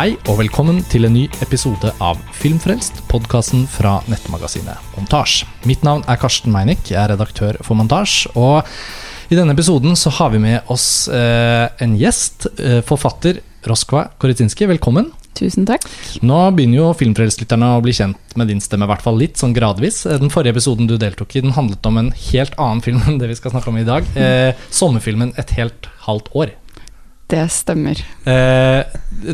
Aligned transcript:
Hei 0.00 0.14
og 0.32 0.38
velkommen 0.38 0.78
til 0.88 1.04
en 1.04 1.12
ny 1.12 1.26
episode 1.44 1.90
av 2.00 2.16
Filmfrelst, 2.38 3.02
podkasten 3.10 3.66
fra 3.68 3.98
nettmagasinet 4.08 4.94
Montasj. 4.94 5.42
Mitt 5.68 5.84
navn 5.84 6.00
er 6.08 6.16
Karsten 6.16 6.54
Meinick, 6.54 6.86
jeg 6.88 6.96
er 6.96 7.10
redaktør 7.12 7.58
for 7.60 7.76
Montasj. 7.76 8.30
Og 8.32 8.64
i 9.28 9.36
denne 9.36 9.52
episoden 9.52 9.92
så 10.00 10.08
har 10.16 10.32
vi 10.32 10.40
med 10.40 10.72
oss 10.72 11.04
eh, 11.12 11.66
en 11.84 11.98
gjest, 12.00 12.48
eh, 12.56 12.78
forfatter 12.80 13.42
Roskva 13.68 14.06
Koritsinski. 14.16 14.70
Velkommen. 14.72 15.10
Tusen 15.36 15.68
takk. 15.68 15.84
Nå 16.24 16.38
begynner 16.56 16.80
jo 16.80 16.88
filmfrelstlytterne 16.96 17.74
å 17.76 17.84
bli 17.84 17.92
kjent 18.00 18.34
med 18.40 18.48
din 18.48 18.64
stemme, 18.64 18.88
i 18.88 18.90
hvert 18.94 19.04
fall 19.04 19.20
litt, 19.20 19.36
sånn 19.36 19.52
gradvis. 19.52 20.06
Eh, 20.08 20.16
Den 20.16 20.32
forrige 20.32 20.56
episoden 20.56 20.88
du 20.88 20.96
deltok 20.96 21.36
i, 21.36 21.44
den 21.44 21.52
handlet 21.60 21.84
om 21.92 22.00
en 22.00 22.10
helt 22.30 22.56
annen 22.56 22.80
film 22.88 23.04
enn 23.04 23.20
det 23.20 23.28
vi 23.34 23.36
skal 23.36 23.52
snakke 23.52 23.68
om 23.68 23.76
i 23.76 23.84
dag. 23.84 24.08
Eh, 24.16 24.56
sommerfilmen 24.72 25.36
'Et 25.36 25.58
helt 25.60 25.92
halvt 26.08 26.32
år'. 26.32 26.56
Det 27.30 27.44
stemmer. 27.54 28.00
Eh, 28.26 28.82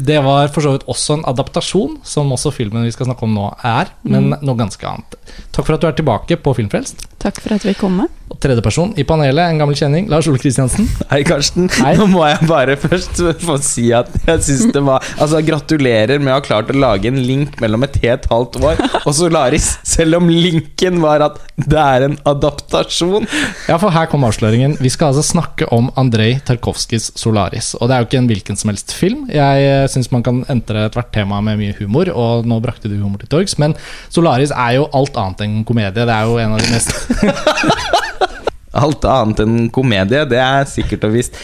det 0.04 0.18
var 0.24 0.48
for 0.52 0.60
så 0.66 0.74
vidt 0.76 0.84
også 0.90 1.16
en 1.18 1.24
adaptasjon, 1.30 1.96
som 2.04 2.30
også 2.34 2.52
filmen 2.52 2.84
vi 2.84 2.92
skal 2.94 3.08
snakke 3.08 3.24
om 3.24 3.34
nå 3.36 3.46
er, 3.64 3.88
men 4.04 4.30
Mm. 4.34 4.44
noe 4.44 4.56
ganske 4.60 4.84
annet. 4.86 5.16
Takk 5.52 5.64
for 5.66 5.74
at 5.74 5.80
du 5.80 5.86
er 5.88 5.96
tilbake 5.96 6.36
på 6.42 6.54
Filmfrelst. 6.58 7.06
Takk 7.26 7.40
for 7.42 7.56
at 7.56 7.64
vi 7.66 7.74
kom 7.74 7.96
med. 7.98 8.12
Og 8.26 8.38
tredjeperson 8.42 8.92
i 8.98 9.04
panelet, 9.06 9.50
en 9.50 9.58
gammel 9.60 9.76
kjenning, 9.78 10.08
Lars 10.10 10.26
Ole 10.30 10.38
Kristiansen. 10.42 10.86
Hei, 11.10 11.20
Karsten. 11.26 11.68
Hei. 11.78 11.92
Nå 11.98 12.08
må 12.10 12.24
jeg 12.26 12.46
bare 12.46 12.74
først 12.78 13.18
få 13.42 13.56
si 13.62 13.88
at 13.94 14.10
jeg 14.26 14.42
syns 14.46 14.72
det 14.74 14.82
var 14.86 15.02
Altså, 15.14 15.38
gratulerer 15.46 16.18
med 16.18 16.32
å 16.32 16.36
ha 16.38 16.44
klart 16.44 16.70
å 16.70 16.76
lage 16.76 17.10
en 17.10 17.18
link 17.22 17.58
mellom 17.62 17.86
et 17.86 17.98
helt 18.02 18.26
halvt 18.30 18.58
år 18.62 18.82
og 19.02 19.12
Solaris, 19.14 19.68
selv 19.86 20.18
om 20.18 20.30
linken 20.30 20.98
var 21.02 21.22
at 21.24 21.38
det 21.56 21.78
er 21.80 22.04
en 22.04 22.16
adaptasjon. 22.28 23.24
Ja, 23.70 23.78
for 23.80 23.94
her 23.94 24.10
kom 24.10 24.26
avsløringen. 24.28 24.76
Vi 24.82 24.90
skal 24.92 25.12
altså 25.12 25.24
snakke 25.24 25.70
om 25.72 25.88
Andrej 25.96 26.40
Tarkovskijs 26.46 27.12
'Solaris'. 27.16 27.72
Og 27.80 27.88
det 27.88 27.96
er 27.96 28.02
jo 28.02 28.08
ikke 28.10 28.20
en 28.20 28.28
hvilken 28.28 28.60
som 28.60 28.70
helst 28.70 28.92
film. 28.92 29.24
Jeg 29.32 29.88
syns 29.90 30.10
man 30.12 30.26
kan 30.26 30.42
entre 30.52 30.84
ethvert 30.90 31.14
tema 31.14 31.40
med 31.40 31.62
mye 31.62 31.78
humor, 31.78 32.10
og 32.12 32.46
nå 32.46 32.60
brakte 32.60 32.90
du 32.92 32.98
humor 32.98 33.22
til 33.22 33.32
torgs. 33.32 33.56
Men 33.62 33.74
'Solaris' 34.12 34.52
er 34.52 34.76
jo 34.76 34.90
alt 34.92 35.16
annet 35.16 35.46
enn 35.46 35.64
komedie. 35.64 36.04
Det 36.04 36.12
er 36.12 36.28
jo 36.28 36.36
en 36.42 36.58
av 36.58 36.60
de 36.60 36.74
mest 36.74 37.15
Alt 38.76 39.06
annet 39.08 39.40
enn 39.40 39.68
komedie, 39.72 40.26
det 40.28 40.40
er 40.42 40.66
sikkert 40.68 41.06
og 41.08 41.14
visst. 41.14 41.38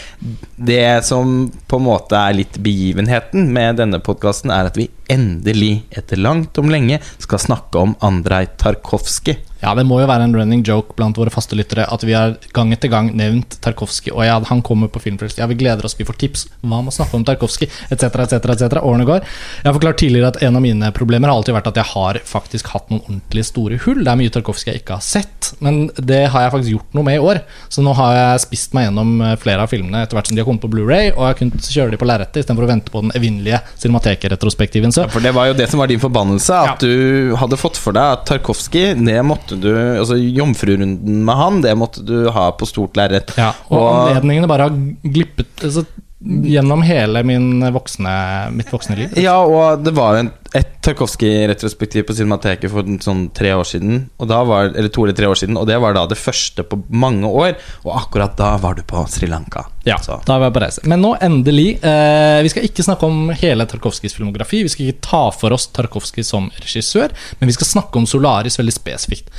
Det 0.56 1.01
som 1.06 1.47
på 1.69 1.78
en 1.81 1.87
måte 1.87 2.19
er 2.19 2.37
litt 2.37 2.59
begivenheten 2.61 3.48
med 3.55 3.81
denne 3.81 4.03
podkasten, 4.05 4.53
er 4.53 4.69
at 4.69 4.77
vi 4.77 4.91
endelig, 5.12 5.87
etter 5.97 6.20
langt 6.20 6.61
om 6.61 6.69
lenge, 6.73 7.00
skal 7.23 7.41
snakke 7.41 7.87
om 7.87 7.97
Andrej 8.05 8.53
Tarkovskij. 8.61 9.41
Ja, 9.63 9.77
det 9.79 9.85
må 9.87 10.01
jo 10.03 10.09
være 10.11 10.27
en 10.27 10.35
running 10.35 10.65
joke 10.67 10.97
blant 10.99 11.19
våre 11.19 11.31
faste 11.31 11.55
lyttere 11.55 11.87
at 11.87 12.03
vi 12.03 12.17
har 12.17 12.35
gang 12.57 12.73
etter 12.75 12.91
gang 12.91 13.13
nevnt 13.15 13.61
Tarkovskij. 13.63 14.11
Og 14.11 14.25
ja, 14.27 14.41
han 14.49 14.63
kommer 14.67 14.91
på 14.91 15.03
Filmfrelst. 15.05 15.39
Ja, 15.39 15.47
vi 15.47 15.59
gleder 15.61 15.87
oss, 15.87 15.95
vi 15.99 16.07
får 16.09 16.19
tips. 16.19 16.47
Hva 16.65 16.81
med 16.83 16.91
å 16.91 16.97
snakke 16.97 17.15
om 17.19 17.27
Tarkovskij? 17.27 17.71
Etc., 17.95 18.09
etc., 18.11 18.41
etc. 18.43 18.81
Årene 18.83 19.07
går. 19.07 19.23
Jeg 19.63 19.69
har 19.69 19.77
forklart 19.77 20.01
tidligere 20.03 20.33
at 20.33 20.41
en 20.43 20.59
av 20.59 20.65
mine 20.65 20.91
problemer 20.97 21.31
har 21.31 21.39
alltid 21.39 21.55
vært 21.55 21.71
at 21.71 21.79
jeg 21.79 21.91
har 21.93 22.19
faktisk 22.27 22.73
hatt 22.75 22.91
noen 22.91 23.05
ordentlig 23.07 23.47
store 23.47 23.79
hull. 23.85 24.03
Det 24.03 24.11
er 24.11 24.19
mye 24.19 24.35
Tarkovskij 24.35 24.73
jeg 24.73 24.83
ikke 24.83 24.99
har 24.99 25.07
sett, 25.07 25.53
men 25.63 25.85
det 25.95 26.25
har 26.33 26.47
jeg 26.47 26.55
faktisk 26.57 26.75
gjort 26.75 26.99
noe 26.99 27.07
med 27.07 27.21
i 27.21 27.23
år. 27.23 27.43
Så 27.71 27.87
nå 27.87 27.95
har 27.99 28.17
jeg 28.19 28.43
spist 28.49 28.75
meg 28.77 28.89
gjennom 28.89 29.15
eh, 29.23 29.37
flere 29.41 29.67
av 29.67 29.71
filmene 29.71 30.03
etter 30.03 30.19
hvert 30.19 30.31
som 30.31 30.37
de 30.39 30.43
har 30.43 30.49
kommet 30.49 30.65
på 30.65 30.73
Blu-ray, 30.73 31.13
og 31.13 31.23
jeg 31.23 31.29
har 31.29 31.39
kunnet 31.39 31.71
kjøre 31.77 31.95
de 31.95 32.01
på 32.03 32.09
lerretet 32.09 32.43
istedenfor 32.43 32.67
å 32.67 32.73
vente 32.73 32.95
på 32.95 33.05
den 33.05 33.15
evinnelige 33.19 33.63
Cinemateket-retrospektiven. 33.83 34.95
Ja, 34.97 35.07
for 35.13 35.25
det 35.25 35.35
var 35.37 35.51
jo 35.51 35.57
det 35.59 35.69
som 35.71 35.83
var 35.83 35.91
din 35.91 36.03
forbannelse, 36.03 36.61
at 36.73 36.83
du 36.83 37.35
hadde 37.39 37.61
fått 37.61 37.79
for 37.81 37.95
deg 37.97 38.19
at 38.19 38.27
Tarkovskij, 38.31 38.95
det 39.03 39.19
måtte 39.27 39.52
du 39.61 39.70
Altså 39.72 40.17
jomfrurunden 40.17 41.25
med 41.27 41.39
han, 41.39 41.61
det 41.64 41.75
måtte 41.78 42.05
du 42.06 42.31
ha 42.33 42.50
på 42.56 42.69
stort 42.69 42.97
lerret. 42.98 43.34
Ja, 43.38 43.53
og, 43.69 43.82
anledningene 43.82 44.50
bare 44.50 44.69
har 44.69 44.78
glippet 45.03 45.65
altså, 45.65 45.84
gjennom 46.22 46.84
hele 46.87 47.22
min 47.27 47.65
voksne, 47.75 48.12
mitt 48.54 48.71
voksne 48.72 48.99
liv. 48.99 49.16
Ja, 49.19 49.41
og 49.43 49.82
det 49.84 49.94
var 49.97 50.16
jo 50.16 50.25
en, 50.25 50.32
et 50.55 50.69
Tarkovskij-retrospektiv 50.83 52.05
på 52.09 52.15
Cinemateket 52.17 52.71
for 52.73 52.87
sånn 53.05 53.29
tre 53.35 53.53
år 53.55 53.67
siden. 53.69 54.09
Var, 54.19 54.73
eller 54.75 54.91
to 54.93 55.05
eller 55.07 55.17
tre 55.17 55.29
år 55.31 55.39
siden 55.39 55.59
Og 55.61 55.69
det 55.69 55.77
var 55.79 55.95
da 55.95 56.03
det 56.11 56.19
første 56.19 56.65
på 56.67 56.81
mange 56.91 57.29
år. 57.29 57.55
Og 57.87 57.93
akkurat 58.01 58.35
da 58.37 58.57
var 58.61 58.75
du 58.77 58.83
på 58.87 59.05
Sri 59.09 59.29
Lanka. 59.31 59.65
Ja, 59.87 59.97
Så. 59.99 60.21
da 60.27 60.39
var 60.39 60.51
jeg 60.51 60.55
på 60.55 60.63
reise. 60.63 60.83
Men 60.87 61.03
nå 61.03 61.13
endelig 61.23 61.79
eh, 61.83 62.43
Vi 62.43 62.51
skal 62.53 62.67
ikke 62.69 62.85
snakke 62.87 63.07
om 63.07 63.31
hele 63.39 63.67
Tarkovskijs 63.67 64.15
filmografi. 64.15 64.63
Vi 64.67 64.73
skal 64.73 64.91
ikke 64.91 65.07
ta 65.07 65.23
for 65.35 65.55
oss 65.55 65.69
Tarkovskij 65.75 66.27
som 66.27 66.51
regissør, 66.63 67.15
men 67.41 67.51
vi 67.51 67.57
skal 67.57 67.67
snakke 67.67 67.99
om 67.99 68.07
Solaris 68.07 68.59
veldig 68.61 68.75
spesifikt. 68.75 69.31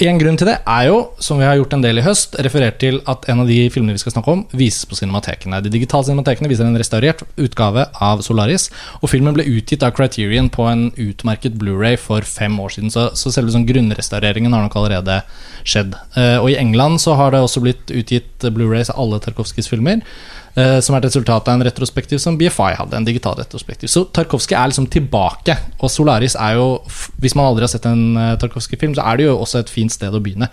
En 0.00 0.20
grunn 0.20 0.38
til 0.40 0.48
det 0.48 0.58
er 0.64 0.86
jo, 0.88 1.00
som 1.20 1.40
vi 1.40 1.48
har 1.48 1.58
gjort 1.58 1.76
en 1.76 1.84
del 1.84 2.00
i 2.00 2.04
høst, 2.04 2.38
referert 2.44 2.80
til 2.80 3.00
at 3.10 3.28
en 3.28 3.44
av 3.44 3.50
de 3.50 3.58
filmene 3.72 3.96
vi 3.96 4.02
skal 4.02 4.14
snakke 4.14 4.32
om, 4.32 4.46
vises 4.56 4.88
på 4.88 4.96
cinematekene. 4.96 5.60
De 5.64 5.72
digitale 5.72 6.08
cinematekene 6.08 6.48
viser 6.50 6.68
en 6.68 6.80
restaurert 6.80 7.24
utgave 7.40 7.86
av 8.00 8.24
Solaris, 8.24 8.70
og 9.00 9.12
filmen 9.12 9.36
ble 9.36 9.48
utgitt 9.48 9.84
av 9.84 9.92
Criterion 9.96 10.48
på 10.52 10.59
en 10.68 10.88
utmerket 11.00 11.56
Blu-ray 11.60 11.96
for 12.00 12.26
fem 12.26 12.58
år 12.60 12.74
siden, 12.74 12.92
så, 12.92 13.08
så 13.16 13.32
selve 13.32 13.54
sånn 13.54 13.68
grunnrestaureringen 13.68 14.52
har 14.52 14.66
nok 14.66 14.76
allerede 14.80 15.20
skjedd. 15.64 15.96
Eh, 16.18 16.36
og 16.40 16.50
i 16.52 16.58
England 16.60 17.00
så 17.02 17.16
har 17.18 17.32
det 17.32 17.42
også 17.44 17.62
blitt 17.64 17.92
utgitt 17.94 18.46
Blu-rays 18.52 18.92
av 18.92 19.00
alle 19.04 19.20
Tarkovskijs 19.24 19.70
filmer. 19.70 20.02
eh, 20.54 20.80
som 20.82 20.94
er 20.94 21.00
et 21.00 21.10
resultat 21.10 21.48
av 21.48 21.54
en 21.54 21.66
retrospektiv 21.66 22.18
som 22.18 22.38
BFI 22.38 22.74
hadde. 22.78 22.96
En 22.96 23.04
digital 23.06 23.36
retrospektiv 23.38 23.88
Så 23.88 24.04
Tarkovskij 24.10 24.58
er 24.58 24.72
liksom 24.72 24.88
tilbake. 24.90 25.56
Og 25.78 25.90
Solaris 25.90 26.34
er 26.34 26.56
jo 26.58 26.82
Hvis 27.20 27.36
man 27.36 27.46
aldri 27.46 27.62
har 27.62 27.68
sett 27.68 27.86
en 27.86 28.16
uh, 28.16 28.36
Tarkovskij-film, 28.36 28.94
så 28.94 29.02
er 29.06 29.16
det 29.16 29.24
jo 29.26 29.38
også 29.38 29.60
et 29.60 29.70
fint 29.70 29.92
sted 29.92 30.10
å 30.10 30.20
begynne. 30.20 30.48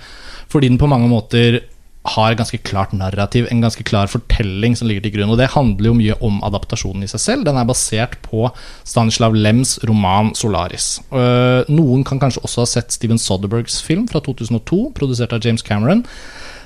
Fordi 0.49 0.69
den 0.69 0.77
på 0.77 0.87
mange 0.87 1.09
måter 1.09 1.61
har 2.07 2.31
et 2.31 2.39
ganske 2.39 2.59
klart 2.63 2.93
narrativ, 2.95 3.47
en 3.51 3.61
ganske 3.63 3.83
klar 3.87 4.09
fortelling 4.11 4.77
som 4.77 4.87
ligger 4.87 5.05
til 5.05 5.17
grunn. 5.17 5.31
Og 5.33 5.39
det 5.39 5.51
handler 5.53 5.91
jo 5.91 5.97
mye 5.97 6.17
om 6.23 6.39
adaptasjonen 6.47 7.03
i 7.03 7.11
seg 7.11 7.23
selv. 7.23 7.45
Den 7.47 7.59
er 7.59 7.67
basert 7.67 8.17
på 8.25 8.47
Stanislav 8.87 9.35
Lems 9.35 9.77
roman 9.87 10.31
'Solaris'. 10.31 11.01
Øh, 11.11 11.67
noen 11.69 12.03
kan 12.07 12.19
kanskje 12.19 12.43
også 12.43 12.63
ha 12.63 12.65
sett 12.65 12.91
Steven 12.91 13.19
Soderbergs 13.19 13.81
film 13.83 14.07
fra 14.07 14.19
2002, 14.19 14.93
produsert 14.95 15.33
av 15.33 15.43
James 15.43 15.61
Cameron. 15.61 16.05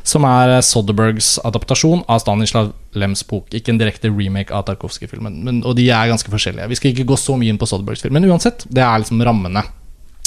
Som 0.04 0.24
er 0.26 0.62
Soderbergs 0.66 1.38
adaptasjon 1.46 2.04
av 2.10 2.20
Stanislav 2.20 2.72
Lems 2.94 3.24
bok. 3.24 3.54
Ikke 3.54 3.70
en 3.70 3.78
direkte 3.78 4.10
remake 4.10 4.54
av 4.54 4.66
Tarkovskij-filmen, 4.66 5.64
og 5.64 5.76
de 5.78 5.90
er 5.90 6.10
ganske 6.10 6.32
forskjellige. 6.32 6.70
Vi 6.70 6.76
skal 6.76 6.92
ikke 6.92 7.06
gå 7.14 7.18
så 7.18 7.38
mye 7.38 7.54
inn 7.54 7.62
på 7.62 7.70
Soderbergs 7.70 8.02
film, 8.02 8.18
men 8.18 8.26
uansett, 8.26 8.66
det 8.70 8.82
er 8.82 8.98
liksom 8.98 9.22
rammene. 9.22 9.62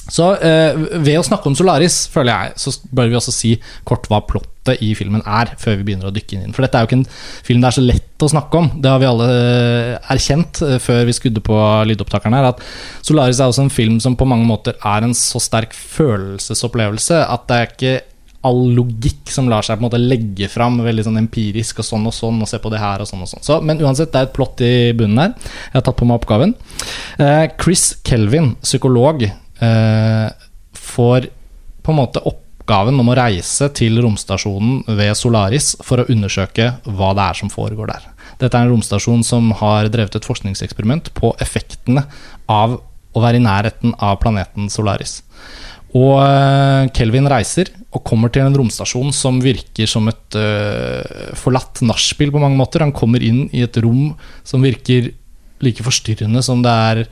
Så 0.05 0.35
eh, 0.37 0.77
ved 1.01 1.17
å 1.17 1.25
snakke 1.25 1.49
om 1.49 1.57
Solaris, 1.57 2.05
føler 2.13 2.33
jeg, 2.33 2.59
så 2.61 2.75
bør 2.93 3.09
vi 3.09 3.17
også 3.19 3.33
si 3.33 3.55
kort 3.89 4.09
hva 4.11 4.21
plottet 4.29 4.83
i 4.85 4.93
filmen 4.97 5.23
er, 5.25 5.55
før 5.61 5.79
vi 5.81 5.89
begynner 5.89 6.11
å 6.11 6.15
dykke 6.15 6.39
inn. 6.39 6.55
For 6.57 6.65
dette 6.65 6.79
er 6.79 6.85
jo 6.85 6.91
ikke 6.91 6.99
en 7.01 7.09
film 7.47 7.63
det 7.65 7.71
er 7.71 7.77
så 7.79 7.85
lett 7.85 8.25
å 8.25 8.31
snakke 8.33 8.61
om. 8.61 8.71
Det 8.85 8.93
har 8.93 9.01
vi 9.01 9.09
alle 9.09 9.29
eh, 9.35 9.93
erkjent 10.15 10.61
eh, 10.67 10.79
før 10.83 11.05
vi 11.09 11.17
skudde 11.17 11.45
på 11.45 11.61
lydopptakeren 11.89 12.37
her, 12.37 12.51
at 12.53 12.65
Solaris 13.05 13.41
er 13.41 13.53
også 13.53 13.67
en 13.67 13.73
film 13.73 14.01
som 14.03 14.17
på 14.19 14.29
mange 14.29 14.49
måter 14.49 14.77
er 14.81 15.07
en 15.07 15.17
så 15.17 15.41
sterk 15.43 15.77
følelsesopplevelse 15.77 17.23
at 17.25 17.49
det 17.49 17.61
er 17.61 17.73
ikke 17.73 17.95
all 18.45 18.67
logikk 18.77 19.31
som 19.33 19.47
lar 19.49 19.65
seg 19.65 19.79
på 19.79 19.85
en 19.85 19.87
måte 19.87 20.01
legge 20.03 20.51
fram 20.53 20.77
veldig 20.85 21.07
sånn 21.07 21.23
empirisk 21.23 21.81
og 21.81 21.87
sånn 21.89 22.05
og 22.11 22.13
sånn, 22.13 22.43
og 22.45 22.51
se 22.51 22.61
på 22.61 22.73
det 22.73 22.83
her 22.83 23.01
og 23.01 23.09
sånn 23.09 23.23
og 23.25 23.31
sånn. 23.31 23.45
Så, 23.47 23.57
men 23.65 23.81
uansett, 23.81 24.13
det 24.13 24.21
er 24.21 24.29
et 24.29 24.35
plott 24.37 24.61
i 24.65 24.75
bunnen 24.97 25.23
her. 25.23 25.33
Jeg 25.71 25.79
har 25.79 25.87
tatt 25.87 25.97
på 25.97 26.09
meg 26.09 26.21
oppgaven. 26.21 26.53
Eh, 27.25 27.47
Chris 27.57 27.87
Kelvin, 28.05 28.53
psykolog, 28.61 29.25
får 29.59 31.27
på 31.85 31.93
en 31.93 31.99
måte 31.99 32.23
oppgaven 32.27 32.99
om 33.01 33.11
å 33.13 33.17
reise 33.19 33.69
til 33.77 34.01
romstasjonen 34.03 34.83
ved 34.99 35.13
Solaris 35.19 35.75
for 35.85 36.03
å 36.03 36.09
undersøke 36.11 36.73
hva 36.85 37.13
det 37.17 37.29
er 37.29 37.39
som 37.39 37.53
foregår 37.53 37.93
der. 37.93 38.09
Dette 38.41 38.59
er 38.59 38.67
en 38.67 38.75
romstasjon 38.75 39.23
som 39.27 39.53
har 39.61 39.91
drevet 39.93 40.17
et 40.19 40.27
forskningseksperiment 40.27 41.13
på 41.17 41.35
effektene 41.45 42.07
av 42.51 42.79
å 43.15 43.23
være 43.23 43.39
i 43.39 43.45
nærheten 43.45 43.95
av 44.03 44.19
planeten 44.23 44.71
Solaris. 44.73 45.21
Og 45.95 46.19
eh, 46.25 46.89
Kelvin 46.97 47.31
reiser 47.31 47.71
og 47.95 48.03
kommer 48.07 48.33
til 48.35 48.43
en 48.43 48.57
romstasjon 48.59 49.13
som 49.15 49.39
virker 49.43 49.87
som 49.87 50.09
et 50.11 50.35
uh, 50.35 51.31
forlatt 51.39 51.79
nachspiel 51.87 52.33
på 52.35 52.41
mange 52.43 52.59
måter. 52.59 52.83
Han 52.83 52.91
kommer 52.91 53.23
inn 53.23 53.45
i 53.55 53.63
et 53.63 53.79
rom 53.79 54.17
som 54.43 54.65
virker 54.67 55.13
like 55.63 55.87
forstyrrende 55.87 56.43
som 56.43 56.65
det 56.65 56.73
er 56.89 57.05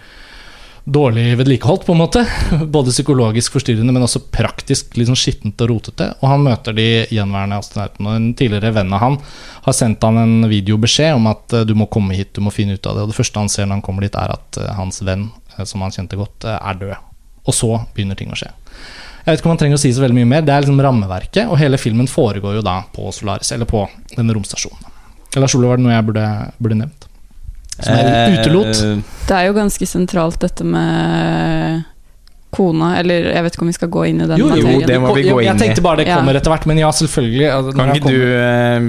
dårlig 0.85 1.39
vedlikeholdt, 1.39 1.87
på 1.87 1.93
en 1.93 1.99
måte. 1.99 2.27
Både 2.67 2.91
psykologisk 2.91 3.53
forstyrrende, 3.53 3.93
men 3.95 4.03
også 4.03 4.25
praktisk 4.35 4.97
sånn 4.99 5.19
skittent 5.19 5.61
og 5.63 5.71
rotete. 5.71 6.09
Og 6.21 6.31
han 6.31 6.43
møter 6.43 6.75
de 6.77 6.87
gjenværende 7.13 7.61
astronautene. 7.63 8.17
En 8.19 8.33
tidligere 8.39 8.75
venn 8.75 8.93
av 8.95 9.05
han 9.05 9.19
har 9.67 9.77
sendt 9.79 10.03
han 10.03 10.19
en 10.19 10.49
videobeskjed 10.51 11.15
om 11.19 11.29
at 11.31 11.55
eh, 11.55 11.67
du 11.69 11.77
må 11.79 11.87
komme 11.93 12.17
hit, 12.19 12.33
du 12.35 12.43
må 12.43 12.55
finne 12.55 12.75
ut 12.75 12.89
av 12.89 12.99
det. 12.99 13.07
Og 13.07 13.13
det 13.13 13.19
første 13.19 13.45
han 13.45 13.53
ser 13.53 13.69
når 13.69 13.79
han 13.79 13.87
kommer 13.87 14.07
dit, 14.07 14.19
er 14.19 14.35
at 14.35 14.59
eh, 14.59 14.75
hans 14.79 14.99
venn, 15.07 15.29
eh, 15.55 15.63
som 15.69 15.85
han 15.87 15.95
kjente 15.95 16.19
godt, 16.19 16.49
er 16.51 16.83
død. 16.83 16.97
Og 17.47 17.57
så 17.57 17.71
begynner 17.95 18.19
ting 18.19 18.35
å 18.35 18.39
skje. 18.39 18.51
Jeg 19.23 19.31
vet 19.31 19.39
ikke 19.39 19.47
om 19.47 19.55
man 19.55 19.61
trenger 19.61 19.79
å 19.79 19.83
si 19.85 19.93
så 19.95 20.03
veldig 20.03 20.19
mye 20.19 20.31
mer. 20.33 20.43
Det 20.43 20.55
er 20.55 20.65
liksom 20.65 20.83
rammeverket, 20.83 21.47
og 21.47 21.61
hele 21.61 21.79
filmen 21.79 22.11
foregår 22.11 22.59
jo 22.59 22.67
da 22.67 22.81
på 22.91 23.07
Solaris, 23.15 23.55
eller 23.55 23.71
på 23.71 23.85
denne 24.17 24.35
romstasjonen. 24.35 24.91
Lars 25.39 25.55
Ole, 25.57 25.71
var 25.71 25.79
det 25.79 25.87
noe 25.87 25.95
jeg 25.95 26.07
burde, 26.11 26.27
burde 26.59 26.81
nevnt? 26.83 27.07
Som 27.83 27.97
jeg 27.99 28.37
utelot? 28.39 28.83
Eh, 28.85 29.17
Det 29.29 29.39
er 29.39 29.49
jo 29.49 29.57
ganske 29.57 29.89
sentralt 29.89 30.39
dette 30.43 30.67
med 30.67 31.83
kona, 32.53 32.93
eller 33.01 33.31
jeg 33.33 33.45
vet 33.47 33.55
ikke 33.57 33.65
om 33.65 33.71
vi 33.71 33.79
skal 33.79 33.91
gå 33.93 34.05
inn 34.11 34.21
i 34.21 34.29
den 34.29 34.41
Jo, 34.43 34.51
jo, 34.61 34.79
det 34.85 35.01
må 35.01 35.15
vi 35.17 35.25
gå 35.25 35.39
inn 35.41 35.47
i. 35.47 35.49
Jeg 35.49 35.61
tenkte 35.63 35.85
bare 35.85 36.03
det 36.03 36.09
kommer 36.11 36.37
etter 36.37 36.53
hvert, 36.53 36.67
men 36.69 36.81
ja, 36.83 36.91
selvfølgelig. 36.93 37.47
altså, 37.49 37.75
Kan 37.79 37.95
ikke 37.97 38.13
du 38.13 38.35
eh, 38.37 38.89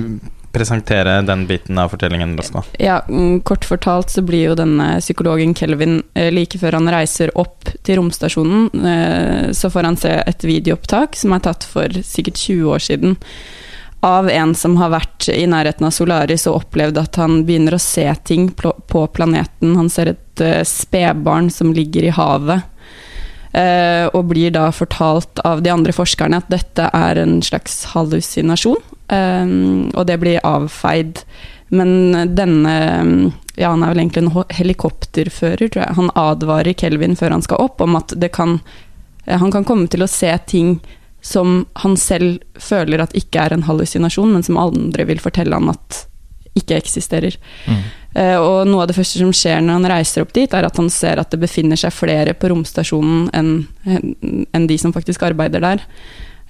presentere 0.54 1.16
den 1.26 1.46
biten 1.50 1.80
av 1.80 1.94
fortellingen, 1.94 2.36
også? 2.44 2.66
Ja, 2.84 3.00
mm, 3.08 3.40
kort 3.48 3.66
fortalt 3.66 4.12
så 4.14 4.22
blir 4.26 4.50
jo 4.52 4.58
denne 4.60 4.98
psykologen 5.00 5.56
Kelvin 5.58 6.02
eh, 6.14 6.28
like 6.36 6.60
før 6.62 6.78
han 6.82 6.92
reiser 6.92 7.32
opp 7.40 7.72
til 7.88 8.02
romstasjonen, 8.02 8.70
så 9.56 9.72
får 9.72 9.88
han 9.90 9.98
se 9.98 10.12
et 10.28 10.44
videoopptak 10.46 11.16
som 11.18 11.34
er 11.34 11.46
tatt 11.48 11.64
for 11.68 12.04
sikkert 12.04 12.38
20 12.44 12.68
år 12.76 12.84
siden. 12.84 13.18
Av 14.04 14.28
en 14.30 14.52
som 14.56 14.76
har 14.82 14.90
vært 14.92 15.30
i 15.32 15.46
nærheten 15.48 15.88
av 15.88 15.94
Solaris 15.96 16.44
og 16.50 16.58
opplevd 16.58 16.98
at 17.00 17.16
han 17.22 17.46
begynner 17.48 17.78
å 17.78 17.80
se 17.80 18.04
ting 18.28 18.50
på 18.52 19.04
planeten. 19.16 19.78
Han 19.80 19.88
ser 19.88 20.12
et 20.12 20.42
eh, 20.44 20.60
spedbarn 20.68 21.48
som 21.54 21.72
ligger 21.72 22.10
i 22.10 22.12
havet. 22.12 22.66
Eh, 23.54 24.10
og 24.12 24.26
blir 24.34 24.52
da 24.52 24.66
fortalt 24.76 25.40
av 25.48 25.62
de 25.64 25.72
andre 25.72 25.94
forskerne 25.96 26.42
at 26.42 26.50
dette 26.52 26.90
er 26.90 27.22
en 27.22 27.38
slags 27.46 27.84
hallusinasjon. 27.94 28.82
eh, 29.08 29.54
og 29.94 30.04
det 30.10 30.18
blir 30.20 30.44
avfeid. 30.44 31.24
Men 31.72 32.36
denne 32.36 33.32
Ja, 33.56 33.70
han 33.70 33.84
er 33.84 33.94
vel 33.94 34.02
egentlig 34.02 34.24
en 34.26 34.44
helikopterfører, 34.50 35.70
tror 35.70 35.84
jeg. 35.86 35.96
Han 35.96 36.12
advarer 36.18 36.74
Kelvin 36.74 37.16
før 37.16 37.38
han 37.38 37.46
skal 37.46 37.62
opp, 37.62 37.82
om 37.82 37.96
at 37.96 38.12
kan 38.34 38.60
Han 39.28 39.52
kan 39.52 39.64
komme 39.64 39.88
til 39.88 40.04
å 40.04 40.10
se 40.10 40.38
ting 40.46 40.82
som 41.24 41.64
han 41.80 41.96
selv 41.98 42.44
føler 42.60 43.02
at 43.04 43.16
ikke 43.16 43.46
er 43.46 43.56
en 43.56 43.64
hallusinasjon, 43.68 44.34
men 44.36 44.44
som 44.44 44.60
andre 44.60 45.06
vil 45.08 45.22
fortelle 45.24 45.56
han 45.56 45.72
at 45.72 46.04
ikke 46.54 46.78
eksisterer. 46.78 47.38
Mm. 47.66 47.80
Uh, 48.14 48.38
og 48.38 48.58
noe 48.70 48.84
av 48.84 48.92
det 48.92 48.98
første 48.98 49.22
som 49.22 49.32
skjer 49.34 49.64
når 49.64 49.80
han 49.80 49.90
reiser 49.96 50.26
opp 50.26 50.36
dit, 50.36 50.52
er 50.54 50.68
at 50.68 50.78
han 50.78 50.92
ser 50.94 51.22
at 51.22 51.32
det 51.34 51.42
befinner 51.42 51.80
seg 51.80 51.96
flere 51.96 52.36
på 52.38 52.52
romstasjonen 52.52 53.32
enn 53.34 53.56
en 54.54 54.68
de 54.70 54.78
som 54.78 54.94
faktisk 54.94 55.26
arbeider 55.26 55.64
der. 55.64 55.88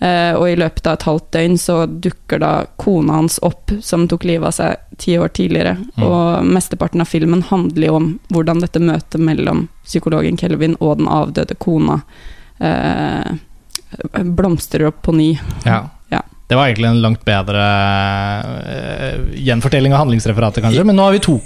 Uh, 0.03 0.33
og 0.35 0.47
i 0.49 0.57
løpet 0.59 0.89
av 0.89 0.97
et 0.97 1.05
halvt 1.07 1.29
døgn 1.37 1.55
så 1.61 1.77
dukker 1.87 2.41
da 2.43 2.51
kona 2.81 3.21
hans 3.21 3.37
opp, 3.45 3.71
som 3.85 4.09
tok 4.11 4.25
livet 4.27 4.49
av 4.49 4.57
seg 4.57 4.99
ti 4.99 5.15
år 5.21 5.31
tidligere. 5.37 5.77
Mm. 5.93 6.03
Og 6.09 6.49
mesteparten 6.57 7.05
av 7.05 7.13
filmen 7.13 7.45
handler 7.47 7.87
jo 7.87 7.95
om 8.01 8.11
hvordan 8.33 8.65
dette 8.65 8.81
møtet 8.83 9.21
mellom 9.23 9.67
psykologen 9.85 10.41
Kelvin 10.41 10.75
og 10.81 10.97
den 10.99 11.07
avdøde 11.11 11.55
kona 11.61 12.01
eh, 12.59 13.37
blomstrer 14.23 14.87
opp 14.89 15.01
på 15.05 15.15
ny. 15.15 15.29
Ja. 15.65 15.83
Ja. 16.13 16.21
Det 16.47 16.57
var 16.59 16.67
egentlig 16.67 16.89
en 16.91 17.01
langt 17.01 17.23
bedre 17.25 17.63
eh, 18.69 19.21
gjenfortelling 19.41 19.95
av 19.95 20.03
handlingsreferatet, 20.03 20.63
kanskje, 20.65 20.83
men 20.85 20.99
nå 20.99 21.07
har 21.07 21.15
vi 21.15 21.23
to. 21.23 21.39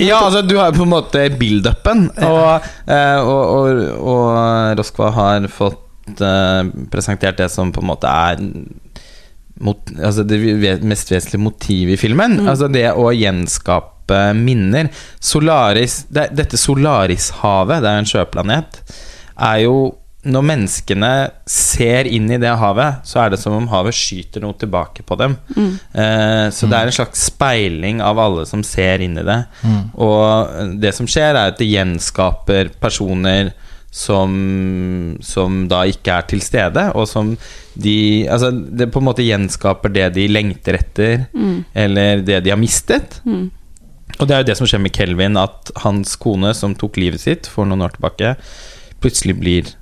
Ja, 0.00 0.20
altså 0.20 0.42
du 0.44 0.56
har 0.58 0.70
jo 0.70 0.80
på 0.80 0.86
en 0.86 0.92
måte 0.92 1.24
build-upen, 1.40 2.06
og, 2.24 2.68
eh, 2.84 3.18
og, 3.20 3.42
og, 3.56 3.82
og 4.12 4.78
Roskva 4.80 5.10
har 5.16 5.48
fått 5.52 6.20
eh, 6.20 6.72
presentert 6.92 7.40
det 7.40 7.50
som 7.52 7.72
på 7.72 7.84
en 7.84 7.90
måte 7.90 8.12
er 8.12 8.42
mot, 9.56 9.80
altså 9.96 10.24
det 10.28 10.38
mest 10.84 11.12
vesentlige 11.12 11.42
motivet 11.42 11.96
i 11.96 12.00
filmen. 12.00 12.40
Mm. 12.42 12.48
Altså 12.52 12.68
det 12.72 12.90
å 12.92 13.08
gjenskape 13.16 14.20
minner. 14.36 14.90
Solaris, 15.18 16.02
det, 16.12 16.28
dette 16.36 16.60
Solarishavet, 16.60 17.80
det 17.82 17.92
er 17.92 18.02
en 18.02 18.10
sjøplanet, 18.10 18.82
er 19.36 19.62
jo 19.64 19.78
når 20.26 20.44
menneskene 20.50 21.10
ser 21.50 22.08
inn 22.10 22.26
i 22.34 22.38
det 22.42 22.50
havet, 22.58 23.02
så 23.06 23.22
er 23.22 23.32
det 23.32 23.38
som 23.42 23.54
om 23.56 23.68
havet 23.70 23.94
skyter 23.96 24.42
noe 24.42 24.56
tilbake 24.58 25.04
på 25.06 25.18
dem. 25.20 25.36
Mm. 25.54 25.70
Eh, 25.94 26.46
så 26.54 26.68
det 26.70 26.78
er 26.80 26.90
en 26.90 26.96
slags 26.98 27.26
speiling 27.30 28.02
av 28.04 28.18
alle 28.22 28.46
som 28.48 28.64
ser 28.66 29.04
inn 29.06 29.16
i 29.20 29.26
det. 29.26 29.38
Og 29.94 30.74
det 30.82 30.92
som 30.96 31.08
skjer, 31.10 31.32
er 31.34 31.52
at 31.52 31.60
det 31.62 31.70
gjenskaper 31.70 32.72
personer 32.82 33.52
som, 33.96 34.32
som 35.24 35.62
da 35.70 35.84
ikke 35.88 36.18
er 36.18 36.26
til 36.28 36.42
stede, 36.44 36.90
og 36.94 37.06
som 37.08 37.36
de 37.76 38.26
Altså, 38.32 38.50
det 38.52 38.90
på 38.92 39.00
en 39.02 39.08
måte 39.08 39.24
gjenskaper 39.24 39.92
det 39.92 40.10
de 40.16 40.26
lengter 40.28 40.78
etter, 40.80 41.26
Mm. 41.32 41.64
eller 41.74 42.22
det 42.24 42.42
de 42.44 42.50
har 42.50 42.60
mistet. 42.60 43.20
Mm. 43.24 43.50
Og 44.18 44.26
det 44.28 44.34
er 44.34 44.42
jo 44.42 44.48
det 44.48 44.56
som 44.56 44.66
skjer 44.68 44.80
med 44.80 44.94
Kelvin, 44.96 45.36
at 45.36 45.70
hans 45.84 46.16
kone, 46.16 46.54
som 46.54 46.74
tok 46.74 46.96
livet 46.96 47.20
sitt 47.20 47.46
for 47.52 47.68
noen 47.68 47.84
år 47.84 47.96
tilbake, 47.96 48.36
plutselig 49.02 49.36
blir 49.40 49.74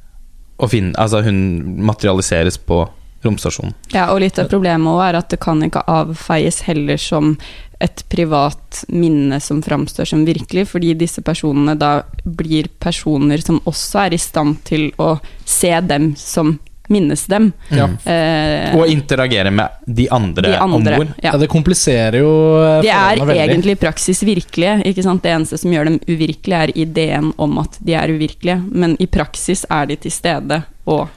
å 0.57 0.69
finne 0.71 0.95
Altså, 1.01 1.23
hun 1.27 1.81
materialiseres 1.85 2.59
på 2.59 2.85
romstasjonen. 3.25 3.73
Ja, 3.95 4.11
og 4.13 4.21
litt 4.21 4.39
av 4.39 4.51
problemet 4.53 4.87
også 4.91 5.07
er 5.09 5.19
at 5.19 5.31
det 5.33 5.41
kan 5.43 5.63
ikke 5.65 5.85
avfeies 5.91 6.61
heller 6.67 7.01
som 7.01 7.35
et 7.83 8.05
privat 8.13 8.85
minne 8.93 9.41
som 9.43 9.63
framstår 9.65 10.09
som 10.09 10.23
virkelig, 10.29 10.69
fordi 10.71 10.93
disse 10.99 11.25
personene 11.25 11.75
da 11.79 12.05
blir 12.25 12.69
personer 12.81 13.43
som 13.45 13.61
også 13.65 14.05
er 14.07 14.17
i 14.17 14.21
stand 14.21 14.61
til 14.69 14.91
å 15.01 15.17
se 15.49 15.73
dem 15.89 16.13
som 16.21 16.57
minnes 16.93 17.23
dem. 17.27 17.53
Ja. 17.73 17.87
Eh, 18.05 18.75
Og 18.77 18.87
interagere 18.93 19.51
med 19.51 19.69
de 19.87 20.09
andre, 20.13 20.43
de 20.53 20.59
om 20.61 20.75
bord. 20.85 21.09
Ja. 21.23 21.31
Ja, 21.33 21.39
det 21.41 21.49
kompliserer 21.49 22.19
jo 22.21 22.33
eh, 22.61 22.83
De 22.85 22.89
er 22.93 23.17
veldig. 23.23 23.39
egentlig 23.47 23.73
i 23.77 23.81
praksis 23.87 24.23
virkelige. 24.23 24.83
Ikke 24.91 25.03
sant? 25.07 25.23
Det 25.25 25.33
eneste 25.33 25.59
som 25.59 25.73
gjør 25.73 25.85
dem 25.93 26.01
uvirkelige, 26.09 26.63
er 26.69 26.75
ideen 26.77 27.33
om 27.39 27.59
at 27.63 27.79
de 27.81 27.95
er 27.95 28.13
uvirkelige, 28.13 28.59
men 28.71 28.97
i 29.01 29.07
praksis 29.07 29.65
er 29.71 29.87
de 29.87 29.97
til 29.97 30.13
stede 30.13 30.63
og 30.87 31.09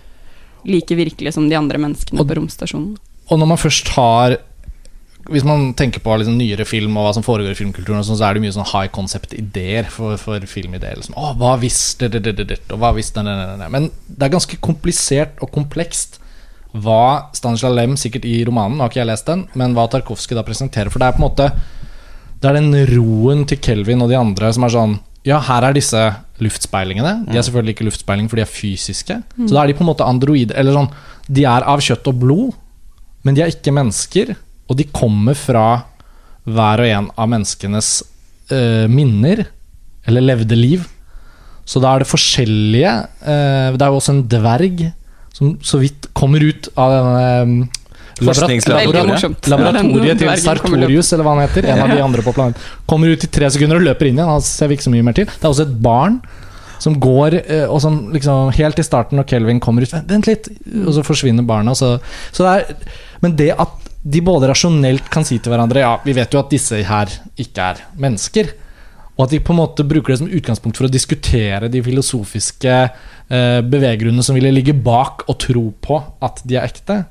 like 0.67 0.95
virkelige 0.95 1.33
som 1.33 1.49
de 1.49 1.55
andre 1.57 1.77
menneskene 1.77 2.19
Og- 2.21 2.27
på 2.27 2.35
romstasjonen. 2.39 2.95
Og 3.29 3.39
når 3.39 3.45
man 3.47 3.57
først 3.59 3.87
har 3.89 4.37
Hvis 5.33 5.45
man 5.47 5.74
tenker 5.77 6.00
på 6.03 6.13
liksom 6.19 6.38
nyere 6.39 6.65
film 6.68 6.95
og 6.97 7.07
hva 7.07 7.15
som 7.18 7.25
foregår 7.25 7.51
i 7.51 7.57
filmkulturen, 7.59 8.00
og 8.00 8.07
sånn, 8.07 8.19
så 8.19 8.29
er 8.29 8.38
det 8.38 8.44
mye 8.45 8.56
sånn 8.56 8.69
high 8.69 8.91
concept-ideer 8.94 9.89
for, 9.91 10.15
for 10.21 10.44
filmideer. 10.47 11.00
Liksom. 11.00 11.18
Å, 11.19 11.33
hva 11.39 11.56
hvis 11.62 11.81
det, 12.00 12.13
det, 12.15 12.24
det, 12.27 12.38
det, 12.39 12.47
det, 12.53 12.59
og 12.71 12.79
hva 12.83 12.94
hvis 12.95 13.12
det, 13.15 13.25
det, 13.27 13.35
det, 13.41 13.57
det. 13.63 13.68
Men 13.74 13.89
det 14.07 14.27
er 14.27 14.33
ganske 14.38 14.59
komplisert 14.63 15.44
og 15.44 15.51
komplekst 15.56 16.21
hva 16.77 17.31
Stanislav 17.35 17.75
Lem, 17.75 17.95
sikkert 18.00 18.25
i 18.27 18.39
romanen, 18.47 18.77
nå 18.77 18.85
har 18.85 18.91
ikke 18.91 19.01
jeg 19.01 19.09
lest 19.09 19.29
den, 19.29 19.45
men 19.57 19.75
hva 19.75 19.88
Tarkovskij 19.91 20.38
da 20.38 20.45
presenterer. 20.45 20.91
For 20.94 21.01
det 21.01 21.09
er 21.09 21.18
på 21.18 21.24
en 21.24 21.27
måte 21.30 21.51
Det 22.38 22.50
er 22.51 22.57
den 22.59 22.73
roen 22.91 23.45
til 23.50 23.57
Kelvin 23.57 24.03
og 24.06 24.12
de 24.12 24.18
andre 24.19 24.51
som 24.53 24.68
er 24.68 24.73
sånn 24.75 24.97
Ja, 25.25 25.39
her 25.41 25.65
er 25.65 25.73
disse 25.75 26.01
luftspeilingene. 26.44 27.25
De 27.25 27.35
er 27.35 27.44
selvfølgelig 27.44 27.73
ikke 27.73 27.88
luftspeiling, 27.88 28.27
for 28.30 28.38
de 28.38 28.44
er 28.45 28.51
fysiske. 28.51 29.15
Så 29.39 29.50
da 29.50 29.63
er 29.63 29.71
de 29.71 29.75
på 29.75 29.81
en 29.83 29.89
måte 29.89 30.06
androider. 30.06 30.56
Eller 30.56 30.75
sånn 30.77 30.91
De 31.27 31.47
er 31.50 31.65
av 31.65 31.81
kjøtt 31.83 32.07
og 32.12 32.19
blod, 32.21 32.51
men 33.25 33.35
de 33.35 33.41
er 33.44 33.51
ikke 33.51 33.73
mennesker. 33.73 34.35
Og 34.67 34.77
de 34.79 34.87
kommer 34.91 35.37
fra 35.37 35.67
hver 36.47 36.83
og 36.83 36.91
en 36.91 37.09
av 37.15 37.31
menneskenes 37.31 37.89
uh, 38.53 38.85
minner, 38.91 39.45
eller 40.07 40.23
levde 40.23 40.59
liv. 40.59 40.85
Så 41.67 41.81
da 41.83 41.91
er 41.91 42.03
det 42.03 42.07
forskjellige 42.07 42.91
uh, 43.27 43.73
Det 43.75 43.83
er 43.83 43.89
jo 43.91 43.97
også 43.97 44.13
en 44.13 44.23
dverg 44.31 44.85
som 45.35 45.57
så 45.59 45.81
vidt 45.81 46.07
kommer 46.18 46.42
ut 46.42 46.69
av 46.80 46.94
denne 46.95 47.25
um, 47.44 47.57
Forskningslaboratoriet. 48.18 49.49
Laboratoriet 49.51 50.18
til. 50.23 50.31
Sartorius, 50.42 51.11
eller 51.13 51.27
hva 51.27 51.35
han 51.35 51.44
heter. 51.44 51.68
En 51.69 51.83
av 51.83 51.92
de 51.94 51.99
andre 52.01 52.23
på 52.25 52.33
planeten. 52.33 52.63
Kommer 52.89 53.11
ut 53.13 53.25
i 53.27 53.30
tre 53.30 53.51
sekunder 53.53 53.77
og 53.77 53.85
løper 53.85 54.09
inn 54.09 54.18
igjen. 54.18 54.31
Han 54.31 54.42
ser 54.42 54.71
vi 54.71 54.77
ikke 54.80 54.87
så 54.87 54.94
mye 54.95 55.06
mer 55.06 55.18
til. 55.19 55.27
Det 55.30 55.45
er 55.45 55.51
også 55.51 55.68
et 55.68 55.75
barn 55.85 56.18
som 56.81 56.97
går, 57.01 57.37
og 57.68 57.77
som 57.81 57.99
liksom 58.13 58.49
helt 58.57 58.81
i 58.81 58.85
starten, 58.85 59.21
når 59.21 59.27
Kelvin 59.30 59.61
kommer 59.61 59.85
ut 59.85 59.94
vent 60.09 60.30
litt! 60.30 60.49
Og 60.81 60.95
så 60.97 61.06
forsvinner 61.06 61.45
barna. 61.45 61.75
Så, 61.77 61.92
så 62.33 62.47
det 62.47 62.56
er, 62.56 62.89
men 63.21 63.37
det 63.37 63.51
at 63.53 63.86
de 64.07 64.21
både 64.23 64.47
rasjonelt 64.47 65.09
kan 65.11 65.26
si 65.28 65.40
til 65.42 65.52
hverandre 65.52 65.83
Ja, 65.83 65.97
vi 66.06 66.16
vet 66.16 66.33
jo 66.33 66.40
at 66.40 66.54
disse 66.54 66.80
her 66.87 67.11
ikke 67.40 67.71
er 67.73 67.83
mennesker. 67.99 68.54
Og 69.18 69.26
at 69.26 69.33
de 69.33 69.42
på 69.42 69.54
en 69.54 69.59
måte 69.59 69.85
bruker 69.87 70.14
det 70.14 70.19
som 70.21 70.30
utgangspunkt 70.30 70.78
for 70.78 70.87
å 70.87 70.94
diskutere 70.94 71.69
de 71.73 71.81
filosofiske 71.83 72.73
eh, 72.78 73.59
beveggrunnene 73.66 74.23
som 74.23 74.37
ville 74.37 74.54
ligge 74.54 74.76
bak 74.78 75.26
å 75.28 75.35
tro 75.42 75.71
på 75.81 75.97
at 76.23 76.44
de 76.45 76.59
er 76.59 76.69
ekte. 76.69 77.02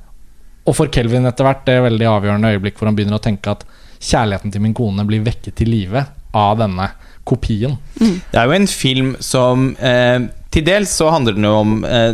Og 0.67 0.75
for 0.75 0.91
Kelvin 0.91 1.27
etter 1.27 1.47
hvert 1.47 1.65
det 1.67 1.75
er 1.77 1.85
veldig 1.85 2.07
avgjørende 2.13 2.53
øyeblikk 2.55 2.79
hvor 2.79 2.89
han 2.89 2.97
begynner 2.97 3.19
å 3.19 3.23
tenke 3.23 3.53
at 3.53 3.67
kjærligheten 3.99 4.53
til 4.53 4.63
min 4.63 4.75
kone 4.77 5.05
blir 5.07 5.25
vekket 5.25 5.57
til 5.59 5.71
live 5.73 6.05
av 6.37 6.57
denne 6.61 6.89
kopien. 7.27 7.75
Det 7.99 8.39
er 8.39 8.47
jo 8.47 8.55
en 8.55 8.69
film 8.71 9.15
som 9.23 9.69
eh, 9.75 10.29
Til 10.53 10.63
dels 10.63 10.93
så 10.95 11.09
handler 11.11 11.35
den 11.35 11.47
jo 11.47 11.55
om 11.59 11.79
eh, 11.83 12.13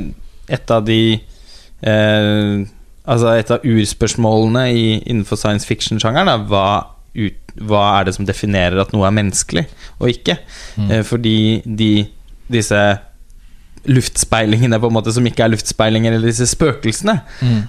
et 0.57 0.71
av 0.73 0.81
de 0.87 1.01
eh, 1.13 2.63
Altså 3.03 3.33
et 3.35 3.51
av 3.51 3.65
urspørsmålene 3.67 4.67
i, 4.71 4.83
innenfor 5.01 5.39
science 5.39 5.67
fiction-sjangeren. 5.67 6.31
er 6.31 6.45
Hva, 6.47 6.67
ut, 7.17 7.55
hva 7.67 7.85
er 7.97 8.07
det 8.07 8.15
som 8.17 8.27
definerer 8.27 8.79
at 8.83 8.93
noe 8.95 9.07
er 9.09 9.15
menneskelig 9.15 9.65
og 9.99 10.11
ikke? 10.13 10.37
Mm. 10.79 10.89
Eh, 10.89 11.03
fordi 11.07 11.37
de, 11.65 11.91
disse 12.51 12.79
luftspeilingene 13.89 14.77
på 14.79 14.87
en 14.87 14.95
måte 14.95 15.11
som 15.13 15.25
ikke 15.27 15.43
er 15.45 15.51
luftspeilinger, 15.53 16.13
eller 16.15 16.29
disse 16.31 16.47
spøkelsene 16.47 17.17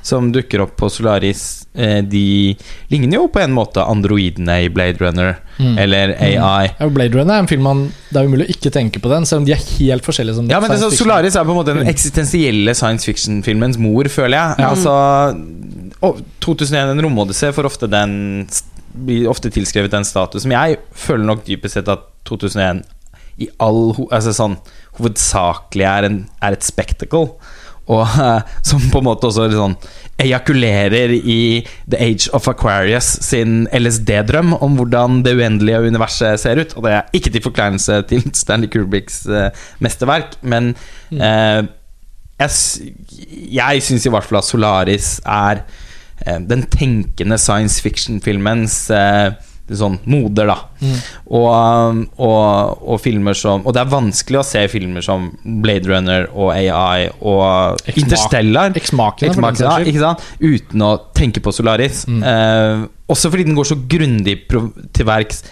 som 0.06 0.28
dukker 0.34 0.62
opp 0.62 0.76
på 0.78 0.90
Solaris, 0.92 1.66
eh, 1.74 2.00
de 2.06 2.54
ligner 2.92 3.18
jo 3.18 3.26
på 3.34 3.40
en 3.42 3.54
måte 3.56 3.82
androidene 3.82 4.60
i 4.64 4.68
Blade 4.72 5.02
Runner 5.02 5.36
Mm. 5.54 5.76
eller 5.78 6.08
AI. 6.18 6.72
Ja, 6.80 6.88
Blade 6.90 7.14
Runner 7.14 7.34
er 7.36 7.38
en 7.44 7.46
film 7.46 7.62
man 7.62 7.82
Det 8.10 8.18
er 8.18 8.26
umulig 8.26 8.48
å 8.48 8.54
ikke 8.56 8.72
tenke 8.74 8.98
på 8.98 9.08
den, 9.08 9.22
selv 9.24 9.42
om 9.42 9.44
de 9.46 9.52
er 9.54 9.60
helt 9.78 10.02
forskjellige. 10.02 10.34
Som 10.34 10.48
Ja, 10.50 10.58
men 10.58 10.70
så. 10.80 10.90
Solaris 10.90 11.36
er 11.36 11.44
på 11.46 11.50
en 11.54 11.60
måte 11.60 11.74
den 11.76 11.86
eksistensielle 11.86 12.74
science 12.74 13.06
fiction-filmens 13.06 13.78
mor, 13.78 14.02
føler 14.10 14.34
jeg. 14.34 14.66
Altså 14.66 14.90
å, 16.02 16.10
2001, 16.42 16.90
en 16.90 17.02
romodyssé, 17.06 17.52
får 17.54 17.68
ofte 17.70 17.86
den 17.90 18.48
blir 18.94 19.26
ofte 19.30 19.50
tilskrevet 19.50 19.90
den 19.90 20.04
status 20.06 20.42
som 20.44 20.52
jeg 20.54 20.76
føler 20.94 21.24
nok 21.26 21.44
dypest 21.46 21.74
sett 21.74 21.88
at 21.90 22.04
2001 22.28 22.84
i 23.40 23.50
all 23.62 23.92
altså 24.10 24.34
sånn 24.36 24.56
hovedsakelig 24.98 25.86
er, 25.90 26.08
en, 26.08 26.24
er 26.42 26.56
et 26.56 26.66
spectacle. 26.66 27.34
og 27.84 28.00
uh, 28.16 28.40
som 28.64 28.80
på 28.92 29.02
en 29.02 29.08
måte 29.10 29.28
også 29.28 29.50
sånn 29.52 29.76
ejakulerer 30.22 31.10
i 31.18 31.64
The 31.90 31.98
Age 32.00 32.30
of 32.36 32.46
Aquarius 32.48 33.08
sin 33.26 33.64
LSD-drøm 33.74 34.54
om 34.62 34.76
hvordan 34.78 35.24
det 35.26 35.34
uendelige 35.34 35.82
universet 35.90 36.40
ser 36.40 36.62
ut. 36.62 36.76
Og 36.78 36.86
det 36.86 36.92
er 36.94 37.16
ikke 37.18 37.32
til 37.34 37.44
forkleinelse 37.44 38.02
til 38.08 38.22
Stanley 38.32 38.70
Kubriks 38.72 39.24
uh, 39.26 39.50
mesterverk, 39.84 40.38
men 40.46 40.72
uh, 41.18 41.66
jeg, 42.40 42.50
jeg 43.54 43.82
syns 43.84 44.06
i 44.06 44.12
hvert 44.12 44.26
fall 44.26 44.40
at 44.40 44.48
Solaris 44.48 45.08
er 45.22 45.62
eh, 46.26 46.40
den 46.42 46.64
tenkende 46.70 47.38
science 47.38 47.82
fiction-filmens 47.82 48.78
eh, 48.94 49.34
sånn 49.72 49.94
moder, 50.04 50.50
da. 50.50 50.56
Og, 51.30 51.46
um, 51.48 52.00
og, 52.20 52.82
og 52.84 52.98
filmer 53.00 53.32
som 53.38 53.62
Og 53.64 53.72
det 53.72 53.80
er 53.80 53.88
vanskelig 53.88 54.42
å 54.42 54.44
se 54.44 54.60
filmer 54.68 55.00
som 55.06 55.30
Blade 55.64 55.88
Runner 55.88 56.26
og 56.34 56.50
AI 56.52 57.06
og 57.24 57.80
Ex 57.88 58.02
Interstellar 58.02 58.76
Ex-makene, 58.76 59.32
Ex 59.32 59.88
ikke 59.88 60.02
sant? 60.02 60.20
uten 60.42 60.84
å 60.84 60.92
tenke 61.16 61.40
på 61.40 61.54
Solaris. 61.56 62.04
Eh, 62.04 62.84
også 63.08 63.32
fordi 63.32 63.46
den 63.48 63.56
går 63.56 63.70
så 63.72 63.78
grundig 63.88 64.42
til 64.50 65.08
verks 65.08 65.44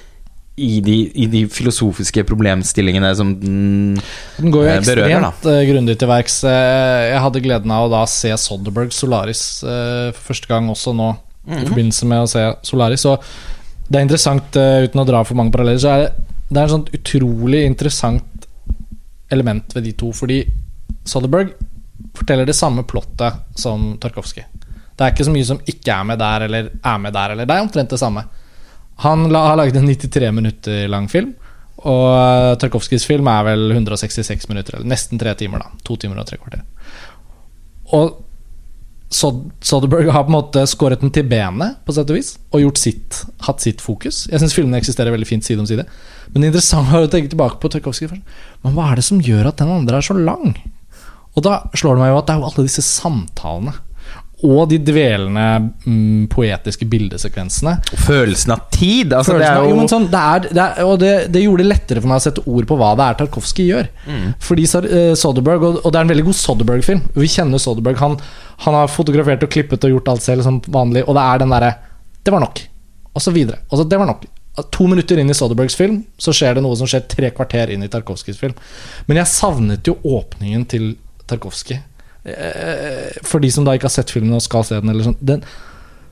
i 0.60 0.82
de, 0.84 0.98
i 1.16 1.26
de 1.32 1.46
filosofiske 1.48 2.26
problemstillingene 2.28 3.14
som 3.16 3.30
den 3.40 3.96
Den 4.36 4.52
går 4.52 4.66
jo 4.66 4.72
eh, 4.74 4.82
berører, 4.84 5.14
ekstremt 5.16 5.48
uh, 5.48 5.62
grundig 5.70 5.96
til 6.02 6.10
verks. 6.12 6.42
Eh, 6.44 7.08
jeg 7.14 7.22
hadde 7.24 7.42
gleden 7.48 7.72
av 7.72 7.86
å 7.86 7.92
da 7.94 8.02
se 8.10 8.34
Soderberg 8.36 8.92
Solaris 8.92 9.62
eh, 9.64 10.10
for 10.12 10.34
første 10.34 10.52
gang 10.52 10.68
også 10.72 10.92
nå, 10.98 11.14
Mhm. 11.42 11.58
i 11.58 11.66
forbindelse 11.66 12.06
med 12.06 12.20
å 12.22 12.28
se 12.30 12.42
Solaris. 12.62 13.02
Og 13.10 13.24
det 13.92 13.98
er 13.98 14.06
interessant, 14.06 14.56
eh, 14.56 14.86
uten 14.86 15.02
å 15.02 15.06
dra 15.08 15.20
for 15.24 15.36
mange 15.36 15.52
paralleller, 15.52 15.82
så 15.82 15.92
er 15.92 16.04
det, 16.04 16.38
det 16.48 16.60
er 16.60 16.64
en 16.64 16.74
sånn 16.76 16.96
utrolig 16.96 17.60
interessant 17.68 18.46
element 19.32 19.76
ved 19.76 19.84
de 19.84 19.92
to. 20.00 20.12
Fordi 20.16 20.38
Soderberg 21.04 21.52
forteller 22.16 22.48
det 22.48 22.56
samme 22.56 22.86
plottet 22.88 23.58
som 23.58 23.92
Tarkovskij. 24.00 24.46
Det 24.96 25.04
er 25.04 25.12
ikke 25.12 25.26
så 25.28 25.34
mye 25.34 25.48
som 25.48 25.60
ikke 25.68 25.92
er 25.92 26.08
med 26.08 26.20
der, 26.20 26.46
eller 26.46 26.72
er 26.72 26.98
med 27.04 27.12
der, 27.16 27.34
eller 27.34 27.48
Det 27.48 27.56
er 27.56 27.66
omtrent 27.66 27.92
det 27.92 28.00
samme. 28.00 28.24
Han 29.04 29.28
har 29.34 29.56
laget 29.56 29.76
en 29.76 29.88
93 29.88 30.32
minutter 30.32 30.88
lang 30.88 31.08
film, 31.10 31.32
og 31.82 32.04
uh, 32.12 32.56
Tarkovskijs 32.60 33.06
film 33.08 33.28
er 33.28 33.46
vel 33.48 33.72
166 33.72 34.48
minutter, 34.48 34.76
eller 34.76 34.92
nesten 34.92 35.18
tre 35.18 35.34
timer, 35.34 35.64
da. 35.64 35.80
To 35.88 35.96
timer 35.96 36.20
og 36.20 36.28
tre 36.28 36.38
kvarter. 36.38 36.62
Og 37.96 38.21
Soderberg 39.12 40.08
har 40.12 40.24
på 40.24 40.32
en 40.32 40.36
måte 40.38 40.64
skåret 40.70 41.02
den 41.02 41.12
til 41.14 41.26
benet, 41.28 41.78
på 41.84 41.94
sett 41.94 42.10
og 42.10 42.16
vis, 42.16 42.34
og 42.50 42.64
gjort 42.64 42.80
sitt, 42.80 43.22
hatt 43.46 43.64
sitt 43.64 43.84
fokus. 43.84 44.24
Jeg 44.30 44.40
syns 44.40 44.56
filmene 44.56 44.80
eksisterer 44.80 45.14
veldig 45.14 45.28
fint 45.28 45.46
side 45.46 45.60
om 45.60 45.68
side. 45.68 45.84
Men 46.32 46.44
det 46.44 46.52
interessante 46.52 46.96
er 46.96 47.06
å 47.06 47.12
tenke 47.12 47.32
tilbake 47.32 47.60
på 47.60 47.70
Tchaikovsky. 47.72 48.08
Men 48.64 48.76
hva 48.76 48.90
er 48.90 49.00
det 49.00 49.06
som 49.06 49.20
gjør 49.22 49.50
at 49.52 49.60
den 49.60 49.72
andre 49.72 50.00
er 50.00 50.06
så 50.06 50.16
lang? 50.16 50.56
Og 51.32 51.44
da 51.44 51.62
slår 51.76 51.96
det 51.96 52.04
meg 52.04 52.12
jo 52.12 52.20
at 52.20 52.28
det 52.28 52.34
er 52.34 52.40
jo 52.40 52.48
alle 52.50 52.66
disse 52.68 52.84
samtalene. 52.86 53.76
Og 54.42 54.64
de 54.70 54.78
dvelende 54.82 55.44
mm, 55.84 56.24
poetiske 56.32 56.86
bildesekvensene. 56.90 57.76
Følelsen 58.02 58.54
av 58.56 58.64
tid. 58.74 59.12
Altså, 59.14 59.36
det 59.38 59.46
er 59.46 59.60
jo 59.62 59.76
jo, 59.76 59.86
sånn, 59.90 60.08
det 60.10 60.22
er, 60.22 60.48
det 60.48 60.64
er, 60.64 60.80
og 60.86 60.96
det, 61.02 61.12
det 61.34 61.44
gjorde 61.44 61.62
det 61.62 61.70
lettere 61.70 62.02
for 62.02 62.10
meg 62.10 62.18
å 62.18 62.24
sette 62.24 62.44
ord 62.50 62.66
på 62.66 62.78
hva 62.80 62.90
det 62.98 63.06
er 63.06 63.20
Tarkovskij 63.20 63.70
gjør. 63.70 63.88
Fordi 64.42 64.66
Soderberg, 64.66 65.62
eh, 65.62 65.68
og, 65.68 65.80
og 65.82 65.94
det 65.94 66.00
er 66.00 66.08
en 66.08 66.12
veldig 66.14 66.26
god 66.26 66.38
Soderberg-film. 66.40 67.06
Vi 67.14 67.30
kjenner 67.30 67.62
Soderberg. 67.62 68.02
Han, 68.02 68.18
han 68.66 68.78
har 68.80 68.90
fotografert 68.90 69.46
og 69.46 69.54
klippet 69.54 69.86
og 69.86 69.96
gjort 69.96 70.12
alt 70.14 70.26
selv 70.26 70.46
som 70.46 70.58
vanlig, 70.66 71.06
og 71.06 71.18
det 71.18 71.26
er 71.28 71.42
den 71.44 71.54
derre 71.54 71.72
Det 72.22 72.34
var 72.34 72.42
nok. 72.42 72.64
Og 73.12 73.22
så 73.22 73.34
videre. 73.34 73.62
Og 73.70 73.78
så 73.78 73.86
det 73.86 73.98
var 74.00 74.10
nok. 74.10 74.26
To 74.74 74.86
minutter 74.90 75.16
inn 75.16 75.32
i 75.32 75.34
Soderbergs 75.36 75.78
film 75.78 76.02
Så 76.20 76.34
skjer 76.36 76.58
det 76.58 76.62
noe 76.64 76.76
som 76.76 76.88
skjer 76.90 77.06
tre 77.08 77.30
kvarter 77.32 77.70
inn 77.72 77.84
i 77.86 77.88
Tarkovskijs 77.88 78.40
film. 78.40 78.52
Men 79.08 79.22
jeg 79.22 79.32
savnet 79.32 79.88
jo 79.88 79.96
åpningen 80.04 80.66
til 80.68 80.90
Tarkovskij. 81.30 81.80
Eh, 82.24 83.18
For 83.26 83.42
de 83.42 83.50
som 83.50 83.66
da 83.66 83.74
ikke 83.74 83.88
har 83.88 83.96
sett 83.96 84.12
filmen 84.14 84.36
og 84.36 84.44
skal 84.44 84.66
se 84.66 84.78
den, 84.78 85.02
sånn 85.02 85.18
den, 85.20 85.44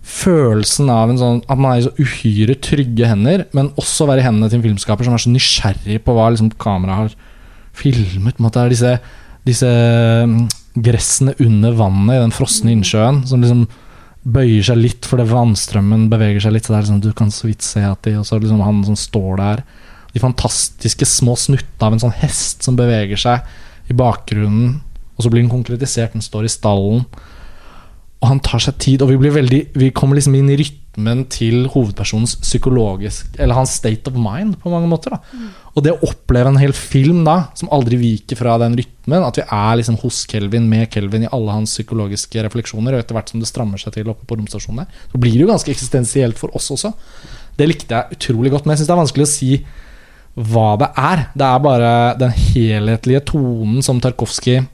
følelsen 0.00 0.88
av 0.90 1.10
en 1.12 1.18
sånn 1.20 1.42
at 1.44 1.60
man 1.60 1.74
er 1.74 1.82
i 1.82 1.84
så 1.84 1.92
uhyre 2.00 2.56
trygge 2.64 3.08
hender, 3.10 3.44
men 3.56 3.68
også 3.80 4.08
være 4.08 4.22
i 4.22 4.26
hendene 4.26 4.48
til 4.48 4.58
en 4.58 4.64
filmskaper 4.64 5.06
som 5.06 5.14
er 5.14 5.22
så 5.22 5.32
nysgjerrig 5.32 6.00
på 6.06 6.14
hva 6.16 6.30
liksom 6.32 6.50
kameraet 6.60 7.02
har 7.02 7.36
filmet. 7.76 8.40
måte. 8.40 8.64
Disse, 8.72 8.96
disse 9.46 9.68
mm, 9.68 10.48
gressene 10.80 11.36
under 11.44 11.76
vannet 11.78 12.16
i 12.16 12.24
den 12.24 12.34
frosne 12.34 12.74
innsjøen 12.74 13.22
som 13.28 13.44
liksom 13.44 13.68
bøyer 14.20 14.64
seg 14.66 14.76
litt 14.80 15.06
fordi 15.08 15.24
vannstrømmen 15.30 16.08
beveger 16.12 16.44
seg 16.44 16.56
litt. 16.56 16.66
Så 16.66 16.74
det 16.74 16.80
er 16.80 16.86
liksom, 16.88 17.04
du 17.04 17.12
kan 17.16 17.32
så 17.34 17.48
vidt 17.48 17.64
se 17.64 17.84
at 17.86 18.02
de 18.04 18.18
Og 18.20 18.26
så 18.28 18.40
liksom 18.40 18.64
han 18.64 18.82
som 18.88 18.98
står 18.98 19.40
der. 19.40 19.64
De 20.12 20.22
fantastiske 20.22 21.06
små 21.06 21.36
snuttene 21.38 21.86
av 21.86 21.94
en 21.94 22.02
sånn 22.02 22.18
hest 22.20 22.64
som 22.66 22.76
beveger 22.78 23.20
seg 23.20 23.90
i 23.90 23.96
bakgrunnen. 23.96 24.80
Og 25.20 25.26
så 25.26 25.32
blir 25.32 25.44
den 25.44 25.52
konkretisert. 25.52 26.16
Den 26.16 26.24
står 26.24 26.48
i 26.48 26.52
stallen. 26.52 27.04
Og 28.20 28.28
han 28.28 28.40
tar 28.44 28.60
seg 28.60 28.76
tid, 28.80 29.02
og 29.02 29.10
vi 29.12 29.18
blir 29.20 29.32
veldig 29.32 29.60
Vi 29.80 29.94
kommer 29.96 30.18
liksom 30.18 30.34
inn 30.36 30.50
i 30.52 30.58
rytmen 30.60 31.22
til 31.32 31.64
hovedpersonens 31.72 32.34
psykologisk 32.42 33.38
Eller 33.40 33.56
hans 33.56 33.72
state 33.78 34.10
of 34.10 34.18
mind, 34.20 34.58
på 34.60 34.72
mange 34.72 34.90
måter. 34.90 35.14
da 35.14 35.20
Og 35.72 35.84
det 35.84 35.94
å 35.94 36.10
oppleve 36.10 36.50
en 36.52 36.60
hel 36.60 36.74
film 36.76 37.22
da 37.24 37.52
som 37.56 37.70
aldri 37.72 37.96
viker 37.96 38.36
fra 38.36 38.58
den 38.60 38.76
rytmen, 38.76 39.24
at 39.24 39.38
vi 39.38 39.44
er 39.46 39.76
liksom 39.80 39.96
hos 40.02 40.26
Kelvin, 40.28 40.68
med 40.68 40.90
Kelvin 40.92 41.24
i 41.24 41.30
alle 41.32 41.54
hans 41.54 41.76
psykologiske 41.78 42.42
refleksjoner, 42.44 42.92
og 42.92 43.04
etter 43.04 43.16
hvert 43.16 43.30
som 43.30 43.40
det 43.40 43.48
strammer 43.48 43.80
seg 43.80 43.94
til 43.94 44.10
oppe 44.10 44.26
på 44.26 44.36
romstasjonen 44.36 44.82
der, 44.82 44.98
så 45.12 45.20
blir 45.22 45.36
det 45.36 45.44
jo 45.46 45.52
ganske 45.52 45.70
eksistensielt 45.70 46.40
for 46.40 46.52
oss 46.58 46.68
også. 46.74 46.92
Det 47.56 47.68
likte 47.70 47.94
jeg 47.94 48.18
utrolig 48.18 48.52
godt, 48.52 48.66
men 48.66 48.74
jeg 48.74 48.82
syns 48.82 48.90
det 48.90 48.96
er 48.96 49.02
vanskelig 49.04 49.28
å 49.28 49.30
si 49.30 49.52
hva 50.50 50.68
det 50.82 50.90
er. 50.98 51.24
Det 51.38 51.46
er 51.46 51.64
bare 51.64 51.94
den 52.20 52.34
helhetlige 52.34 53.24
tonen 53.32 53.80
som 53.86 54.02
Tarkovskij 54.02 54.66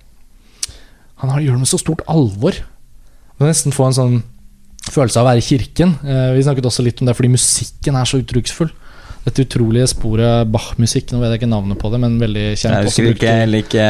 Han 1.22 1.36
gjør 1.40 1.56
det 1.56 1.64
med 1.64 1.70
så 1.70 1.80
stort 1.80 2.02
alvor. 2.12 2.56
Du 2.56 3.44
kan 3.44 3.52
nesten 3.52 3.74
få 3.74 3.88
en 3.88 3.96
sånn 3.96 4.16
følelse 4.86 5.20
av 5.20 5.26
å 5.26 5.30
være 5.30 5.42
i 5.42 5.46
kirken. 5.46 5.96
Eh, 6.06 6.32
vi 6.36 6.44
snakket 6.46 6.68
også 6.68 6.84
litt 6.86 7.00
om 7.02 7.08
det 7.08 7.16
fordi 7.18 7.32
musikken 7.32 7.98
er 7.98 8.08
så 8.08 8.20
uttrykksfull. 8.22 8.70
Dette 9.26 9.42
utrolige 9.42 9.88
sporet 9.90 10.46
Bach-musikk, 10.54 11.10
nå 11.10 11.18
vet 11.18 11.32
jeg 11.32 11.40
ikke 11.40 11.50
navnet 11.50 11.80
på 11.80 11.90
det, 11.90 11.98
men 11.98 12.14
veldig 12.20 12.44
kjent. 12.52 12.76
Jeg 12.76 12.86
husker 12.86 13.08
ikke, 13.10 13.32
det 13.72 13.86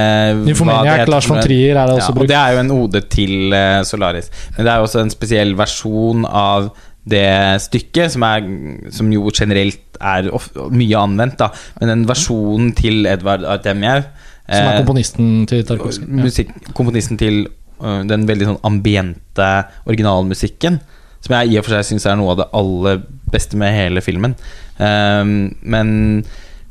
Nymphomaniac, 0.46 1.02
heter, 1.02 1.12
Lars 1.12 1.28
von 1.28 1.42
Trier 1.44 1.76
er 1.76 1.90
det 1.90 1.98
også 1.98 2.14
ja, 2.14 2.22
og 2.22 2.30
det 2.30 2.38
er 2.40 2.54
jo 2.54 2.62
en 2.62 2.72
ode 2.78 3.02
til 3.12 3.56
eh, 3.58 3.80
Solaris. 3.84 4.30
Men 4.56 4.64
det 4.64 4.72
er 4.72 4.80
jo 4.80 4.86
også 4.88 5.02
en 5.02 5.12
spesiell 5.12 5.52
versjon 5.58 6.24
av 6.24 6.70
det 7.06 7.26
stykket, 7.66 8.14
som, 8.16 8.24
er, 8.26 8.48
som 8.96 9.12
jo 9.12 9.28
generelt 9.28 10.00
er 10.00 10.30
mye 10.72 11.04
anvendt, 11.04 11.36
da. 11.44 11.50
Men 11.80 11.92
den 11.92 12.08
versjonen 12.08 12.72
til 12.76 13.04
Edvard 13.06 13.44
Artemiev 13.46 14.08
Som 14.46 14.68
er 14.68 14.74
eh, 14.74 14.80
komponisten 14.82 15.30
til 15.50 15.64
Tarkovskij. 15.66 16.08
Musikk, 16.22 16.52
komponisten 16.76 17.18
til 17.20 17.46
øh, 17.82 18.02
den 18.08 18.26
veldig 18.28 18.52
sånn 18.52 18.60
ambiente 18.66 19.48
originalmusikken. 19.86 20.78
Som 21.24 21.34
jeg 21.40 21.54
i 21.54 21.58
og 21.58 21.66
for 21.66 21.74
seg 21.74 21.88
syns 21.88 22.06
er 22.06 22.18
noe 22.20 22.34
av 22.34 22.42
det 22.42 22.50
aller 22.54 23.00
beste 23.32 23.58
med 23.58 23.74
hele 23.74 24.02
filmen. 24.04 24.36
Ehm, 24.78 25.56
men 25.66 25.88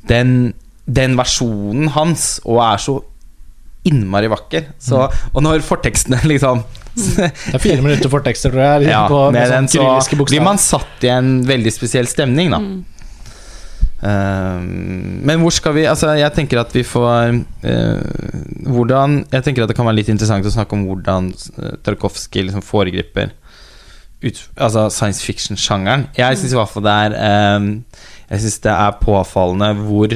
den, 0.08 0.54
den 0.86 1.18
versjonen 1.20 1.92
hans, 1.96 2.38
og 2.46 2.62
er 2.64 2.80
så 2.80 3.00
innmari 3.86 4.30
vakker 4.32 4.72
så, 4.82 5.04
Og 5.36 5.44
når 5.46 5.62
fortekstene 5.62 6.18
liksom 6.32 6.64
Det 6.96 7.28
er 7.54 7.62
fire 7.62 7.84
minutter 7.84 8.10
fortekster, 8.10 8.54
tror 8.54 8.64
jeg. 8.64 8.90
ja, 8.90 9.04
på, 9.12 9.20
med 9.30 9.42
med 9.44 9.52
den 9.52 9.68
sånn 9.70 10.02
så 10.02 10.18
blir 10.24 10.42
man 10.46 10.58
satt 10.62 11.04
i 11.06 11.12
en 11.12 11.42
veldig 11.46 11.74
spesiell 11.76 12.08
stemning, 12.10 12.54
da. 12.56 12.62
Ehm, 12.64 12.80
men 14.06 15.40
hvor 15.42 15.54
skal 15.56 15.74
vi 15.78 15.86
Altså, 15.90 16.12
jeg 16.20 16.34
tenker 16.36 16.60
at 16.62 16.74
vi 16.76 16.84
får 16.86 17.32
eh, 17.66 18.68
Hvordan 18.70 19.24
Jeg 19.32 19.46
tenker 19.46 19.64
at 19.64 19.72
det 19.72 19.78
kan 19.78 19.88
være 19.88 20.02
litt 20.02 20.12
interessant 20.14 20.46
å 20.46 20.54
snakke 20.54 20.78
om 20.78 20.84
hvordan 20.90 21.32
uh, 21.58 21.72
Tarkovskij 21.86 22.46
liksom 22.46 22.66
foregriper 22.66 23.34
ut, 24.26 24.40
altså 24.56 24.88
science 24.90 25.22
fiction-sjangeren. 25.22 26.08
Jeg 26.18 26.38
syns 26.40 26.54
i 26.56 26.58
hvert 26.58 26.72
fall 26.72 26.86
det 26.86 26.94
er 27.06 27.16
ehm, 27.20 27.68
Jeg 28.30 28.42
synes 28.42 28.62
det 28.64 28.72
er 28.72 28.96
påfallende 29.02 29.68
hvor 29.84 30.16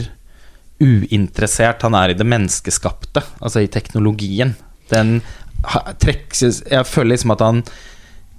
uinteressert 0.80 1.84
han 1.86 1.98
er 2.00 2.14
i 2.14 2.16
det 2.18 2.26
menneskeskapte, 2.26 3.22
altså 3.44 3.62
i 3.62 3.70
teknologien. 3.70 4.56
Den 4.90 5.20
trekkes 6.00 6.64
Jeg 6.64 6.88
føler 6.88 7.14
liksom 7.14 7.36
at 7.36 7.44
han 7.46 7.62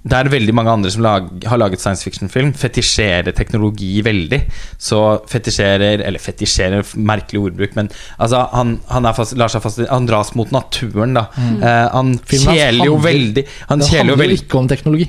det 0.01 0.17
er 0.17 0.29
veldig 0.33 0.53
mange 0.57 0.71
andre 0.73 0.89
som 0.89 1.03
lag, 1.05 1.27
har 1.45 1.59
laget 1.61 1.81
science 1.81 2.01
fiction-film, 2.01 2.55
fetisjerer 2.57 3.35
teknologi 3.37 4.01
veldig. 4.01 4.39
Så 4.81 5.01
fetisjerer 5.29 6.01
Eller 6.01 6.21
fetisjerer, 6.21 6.81
merkelig 6.97 7.43
ordbruk, 7.45 7.75
men 7.77 7.91
altså, 8.17 8.47
han, 8.55 8.79
han, 8.89 9.05
er 9.05 9.17
fast, 9.17 9.37
lar 9.37 9.51
seg 9.53 9.61
fast, 9.61 9.83
han 9.91 10.09
dras 10.09 10.33
mot 10.37 10.49
naturen, 10.53 11.13
da. 11.19 11.27
Eh, 11.37 11.85
han 11.93 12.15
Filmen 12.25 12.49
hans 12.49 12.57
kjeler 12.57 12.89
jo 12.89 12.97
veldig 13.01 13.45
Han 13.69 13.81
Det 13.81 13.91
handler 13.91 14.13
jo 14.15 14.21
veldig 14.23 14.39
ikke 14.41 14.59
om 14.59 14.71
teknologi. 14.71 15.07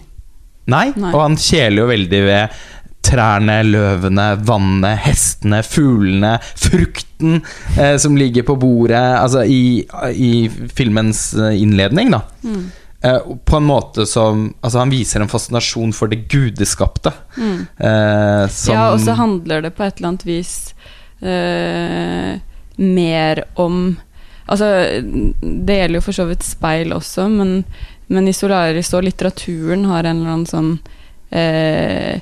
Nei, 0.72 0.87
Nei. 0.94 1.11
og 1.11 1.18
han 1.25 1.40
kjeler 1.40 1.82
jo 1.82 1.88
veldig 1.88 2.22
ved 2.28 2.61
trærne, 3.02 3.56
løvene, 3.66 4.26
vannet, 4.46 5.00
hestene, 5.08 5.62
fuglene, 5.66 6.37
frukten 6.54 7.40
eh, 7.78 7.96
som 7.99 8.14
ligger 8.18 8.46
på 8.46 8.54
bordet 8.62 9.00
Altså 9.18 9.42
i, 9.42 9.82
i 10.14 10.32
filmens 10.76 11.32
eh, 11.34 11.56
innledning, 11.64 12.12
da. 12.14 12.22
Mm. 12.46 12.68
Eh, 13.02 13.18
på 13.44 13.56
en 13.56 13.66
måte 13.66 14.06
som 14.06 14.54
Altså, 14.61 14.78
han 14.78 14.92
viser 14.92 15.23
en 15.23 15.30
fascinasjon 15.30 15.90
for 15.97 16.11
det 16.12 16.28
gudeskapte. 16.30 17.11
Mm. 17.37 17.66
Eh, 17.76 18.47
som 18.49 18.76
Ja, 18.76 18.85
og 18.92 19.00
så 19.02 19.16
handler 19.18 19.64
det 19.66 19.75
på 19.75 19.85
et 19.85 19.99
eller 19.99 20.12
annet 20.12 20.26
vis 20.26 20.75
eh, 21.21 22.38
mer 22.76 23.44
om 23.54 23.97
Altså, 24.52 24.66
det 25.40 25.78
gjelder 25.78 26.00
jo 26.00 26.04
for 26.04 26.16
så 26.16 26.26
vidt 26.28 26.42
speil 26.44 26.92
også, 26.92 27.28
men, 27.30 27.62
men 28.12 28.26
i 28.28 28.35
Solaris 28.35 28.90
og 28.92 29.04
litteraturen 29.06 29.87
har 29.87 30.02
en 30.04 30.18
eller 30.18 30.32
annen 30.32 30.50
sånn 30.50 30.73
eh, 31.30 32.18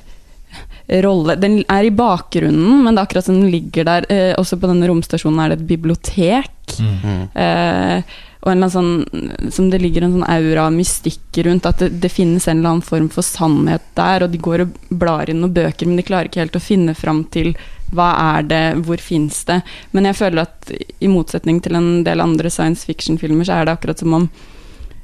rolle 1.01 1.35
Den 1.41 1.61
er 1.65 1.87
i 1.87 1.93
bakgrunnen, 1.95 2.83
men 2.83 2.93
det 2.93 3.01
er 3.01 3.09
akkurat 3.09 3.27
som 3.27 3.39
den 3.39 3.51
ligger 3.51 3.87
der. 3.87 4.07
Eh, 4.11 4.33
også 4.37 4.59
på 4.61 4.69
denne 4.69 4.89
romstasjonen 4.89 5.41
er 5.41 5.51
det 5.51 5.61
et 5.61 5.69
bibliotek. 5.69 6.77
Mm. 6.77 7.23
Eh, 7.33 8.17
og 8.41 8.49
en 8.49 8.63
eller 8.63 8.75
annen 8.75 9.03
sånn, 9.05 9.51
som 9.53 9.67
det 9.69 9.79
ligger 9.83 10.05
en 10.05 10.15
sånn 10.15 10.25
aura 10.25 10.63
av 10.65 10.73
mystikk 10.73 11.37
rundt. 11.45 11.67
At 11.69 11.83
det, 11.83 11.91
det 12.01 12.09
finnes 12.09 12.47
en 12.47 12.57
eller 12.57 12.71
annen 12.71 12.85
form 12.85 13.09
for 13.13 13.25
sannhet 13.25 13.83
der. 13.97 14.25
Og 14.25 14.33
de 14.33 14.39
går 14.41 14.63
og 14.65 14.79
blar 14.89 15.29
inn 15.29 15.43
noen 15.43 15.53
bøker, 15.53 15.85
men 15.85 15.99
de 16.01 16.05
klarer 16.07 16.29
ikke 16.29 16.41
helt 16.41 16.57
å 16.57 16.63
finne 16.63 16.95
fram 16.97 17.21
til 17.33 17.53
hva 17.93 18.09
er 18.37 18.47
det, 18.49 18.63
hvor 18.87 19.03
fins 19.03 19.43
det. 19.45 19.59
Men 19.93 20.09
jeg 20.09 20.17
føler 20.23 20.47
at 20.47 20.71
i 20.73 21.11
motsetning 21.11 21.61
til 21.61 21.77
en 21.77 21.91
del 22.07 22.23
andre 22.23 22.49
science 22.49 22.87
fiction-filmer, 22.89 23.45
så 23.45 23.59
er 23.59 23.69
det 23.69 23.75
akkurat 23.75 24.01
som 24.01 24.17
om 24.17 24.27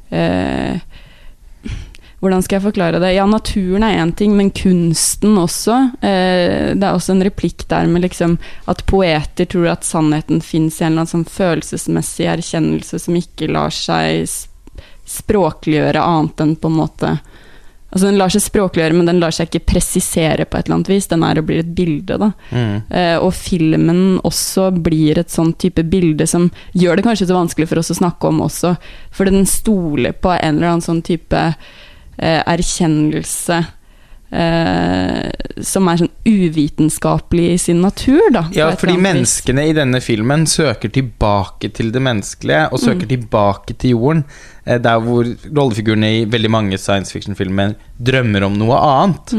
eh, 0.10 0.82
hvordan 2.20 2.42
skal 2.42 2.58
jeg 2.58 2.66
forklare 2.66 3.02
det? 3.02 3.12
Ja, 3.14 3.28
naturen 3.30 3.86
er 3.86 4.00
én 4.02 4.12
ting, 4.18 4.34
men 4.38 4.50
kunsten 4.50 5.38
også. 5.38 5.76
Eh, 6.02 6.74
det 6.74 6.82
er 6.82 6.96
også 6.96 7.14
en 7.14 7.26
replikk 7.28 7.68
der 7.70 7.86
med 7.92 8.08
liksom 8.08 8.40
at 8.66 8.82
poeter 8.90 9.46
tror 9.46 9.70
at 9.76 9.86
sannheten 9.86 10.42
fins 10.42 10.80
i 10.80 10.88
en 10.88 10.96
eller 10.96 11.06
annen 11.06 11.14
sånn 11.14 11.28
følelsesmessig 11.30 12.26
erkjennelse 12.34 13.02
som 13.06 13.20
ikke 13.20 13.52
lar 13.54 13.74
seg 13.76 14.26
språkliggjøre 15.08 16.02
annet 16.02 16.42
enn 16.44 16.58
på 16.60 16.72
en 16.72 16.82
måte 16.82 17.18
Altså 17.88 18.10
Den 18.10 18.18
lar 18.20 18.32
seg 18.34 18.44
språkliggjøre, 18.44 18.96
men 18.98 19.08
den 19.08 19.20
lar 19.22 19.32
seg 19.32 19.48
ikke 19.48 19.72
presisere 19.72 20.44
på 20.44 20.58
et 20.58 20.68
eller 20.68 20.76
annet 20.76 20.90
vis. 20.92 21.08
Den 21.08 21.24
er 21.24 21.40
og 21.40 21.46
blir 21.48 21.62
et 21.62 21.70
bilde, 21.72 22.18
da. 22.20 22.28
Mm. 22.52 22.74
Eh, 22.92 23.16
og 23.24 23.32
filmen 23.32 24.02
også 24.28 24.68
blir 24.76 25.22
et 25.22 25.32
sånn 25.32 25.54
type 25.56 25.86
bilde 25.88 26.28
som 26.28 26.50
gjør 26.76 27.00
det 27.00 27.06
kanskje 27.08 27.30
så 27.30 27.38
vanskelig 27.38 27.70
for 27.72 27.80
oss 27.80 27.94
å 27.96 28.00
snakke 28.02 28.28
om 28.28 28.44
også, 28.44 28.74
fordi 29.16 29.38
den 29.38 29.48
stoler 29.48 30.18
på 30.20 30.34
en 30.36 30.60
eller 30.60 30.74
annen 30.74 30.84
sånn 30.84 31.00
type 31.08 31.42
erkjennelse 32.18 33.60
eh, 34.32 35.30
som 35.64 35.88
er 35.88 36.02
sånn 36.02 36.12
uvitenskapelig 36.28 37.46
i 37.54 37.60
sin 37.62 37.82
natur, 37.84 38.26
da. 38.34 38.46
Ja, 38.56 38.70
fordi 38.80 38.98
menneskene 39.02 39.68
i 39.70 39.76
denne 39.78 40.02
filmen 40.04 40.46
søker 40.50 40.92
tilbake 40.94 41.72
til 41.78 41.94
det 41.96 42.02
menneskelige, 42.04 42.68
og 42.72 42.82
søker 42.84 43.08
tilbake 43.08 43.78
til 43.78 43.96
jorden. 43.96 44.26
eh, 44.66 44.78
Der 44.78 45.00
hvor 45.00 45.24
rollefigurene 45.46 46.12
i 46.22 46.26
veldig 46.26 46.52
mange 46.52 46.78
science 46.78 47.14
fiction-filmer 47.14 47.76
drømmer 48.00 48.44
om 48.44 48.54
noe 48.60 48.76
annet. 48.76 49.34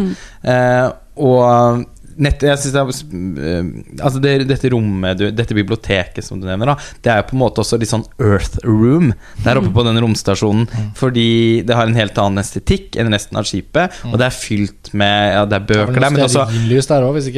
Eh, 0.45 0.91
og 1.19 1.85
nett, 2.23 2.43
jeg 2.43 2.61
synes 2.63 2.75
det 2.75 2.83
er, 2.83 3.49
eh, 3.49 3.71
altså 4.03 4.23
det, 4.23 4.35
Dette 4.49 4.73
rommet, 4.73 5.23
dette 5.37 5.57
biblioteket 5.57 6.25
som 6.25 6.41
du 6.41 6.47
nevner, 6.49 6.73
da, 6.73 6.77
det 7.05 7.13
er 7.13 7.23
jo 7.23 7.29
på 7.31 7.37
en 7.37 7.43
måte 7.43 7.63
også 7.63 7.79
litt 7.81 7.93
sånn 7.93 8.07
Earth 8.23 8.61
Room 8.67 9.13
der 9.45 9.61
oppe 9.61 9.73
på 9.75 9.85
den 9.87 10.01
romstasjonen. 10.03 10.69
Fordi 10.99 11.29
det 11.67 11.77
har 11.77 11.89
en 11.89 11.99
helt 11.99 12.19
annen 12.21 12.43
estetikk 12.43 12.99
enn 12.99 13.13
resten 13.15 13.39
av 13.39 13.47
skipet, 13.49 14.01
og 14.11 14.19
det 14.21 14.29
er 14.29 14.35
fylt 14.35 14.93
med 14.99 15.17
Ja, 15.29 15.45
det 15.49 15.59
er 15.59 15.67
bøker 15.69 15.99
der, 15.99 16.13
men 16.15 16.25
også 16.25 16.45
der 16.89 17.05
også, 17.05 17.33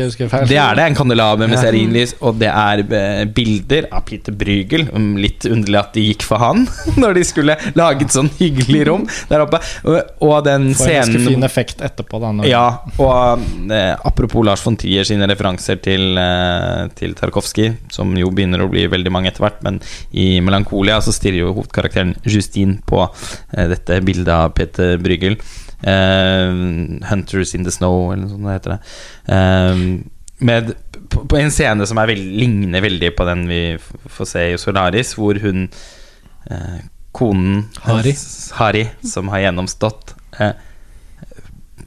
det 0.50 0.58
er 0.60 0.76
det, 0.78 0.84
en 0.84 0.96
kandelaber 0.99 1.50
med 1.50 1.58
stearinlys, 1.58 2.14
og 2.25 2.38
det 2.40 2.50
er 2.50 2.82
eh, 2.84 3.25
bilder 3.34 3.88
av 3.94 4.04
Peter 4.08 4.34
Brygel. 4.37 4.87
Litt 5.20 5.46
underlig 5.49 5.80
at 5.80 5.94
det 5.96 6.04
gikk 6.06 6.26
for 6.26 6.42
han, 6.42 6.66
når 7.02 7.18
de 7.18 7.25
skulle 7.26 7.56
lage 7.78 8.06
et 8.06 8.14
sånn 8.14 8.30
hyggelig 8.38 8.84
rom 8.88 9.06
der 9.30 9.44
oppe. 9.44 9.60
Og, 9.84 10.37
den 10.46 10.70
Får 10.78 10.88
en 10.88 11.00
ganske 11.00 11.18
fin 11.18 11.40
scenen 11.40 11.46
effekt 11.46 11.82
etterpå. 11.84 12.20
Da, 12.22 12.30
ja, 12.49 12.64
og 13.00 13.42
eh, 13.72 13.92
apropos 14.06 14.44
Lars 14.46 14.62
von 14.64 14.69
Trier 14.78 15.06
sine 15.06 15.26
referanser 15.30 15.80
til, 15.82 16.18
eh, 16.18 16.88
til 16.98 17.14
Tarkovskij, 17.18 17.76
som 17.92 18.12
jo 18.18 18.30
begynner 18.30 18.62
å 18.62 18.70
bli 18.70 18.86
veldig 18.90 19.12
mange 19.12 19.30
etter 19.30 19.44
hvert, 19.46 19.62
men 19.66 19.80
i 20.12 20.40
Melankolia 20.44 21.00
så 21.00 21.14
stirrer 21.14 21.42
jo 21.42 21.54
hovedkarakteren 21.56 22.14
Justine 22.24 22.78
på 22.86 23.02
eh, 23.06 23.66
dette 23.72 24.00
bildet 24.06 24.32
av 24.34 24.54
Peter 24.54 24.96
Brygel. 24.98 25.38
Uh, 25.80 27.00
'Hunters 27.00 27.54
in 27.54 27.64
the 27.64 27.72
Snow', 27.72 28.12
eller 28.12 28.26
noe 28.26 28.35
sånt 28.35 28.44
det 28.44 28.56
heter 28.59 28.74
det. 28.74 28.80
uh, 29.33 30.44
med, 30.44 30.74
på, 31.09 31.24
på 31.24 31.38
en 31.40 31.50
scene 31.52 31.87
som 31.88 31.96
veld, 31.96 32.26
ligner 32.37 32.85
veldig 32.85 33.11
på 33.16 33.24
den 33.28 33.46
vi 33.48 33.62
får 33.80 34.28
se 34.28 34.44
i 34.52 34.59
Solaris, 34.61 35.14
hvor 35.16 35.40
hun 35.40 35.70
uh, 36.50 36.80
Konen 37.16 37.64
Hari. 37.80 38.12
hans, 38.12 38.52
Hari, 38.61 38.85
som 39.02 39.33
har 39.33 39.46
gjennomstått 39.46 40.14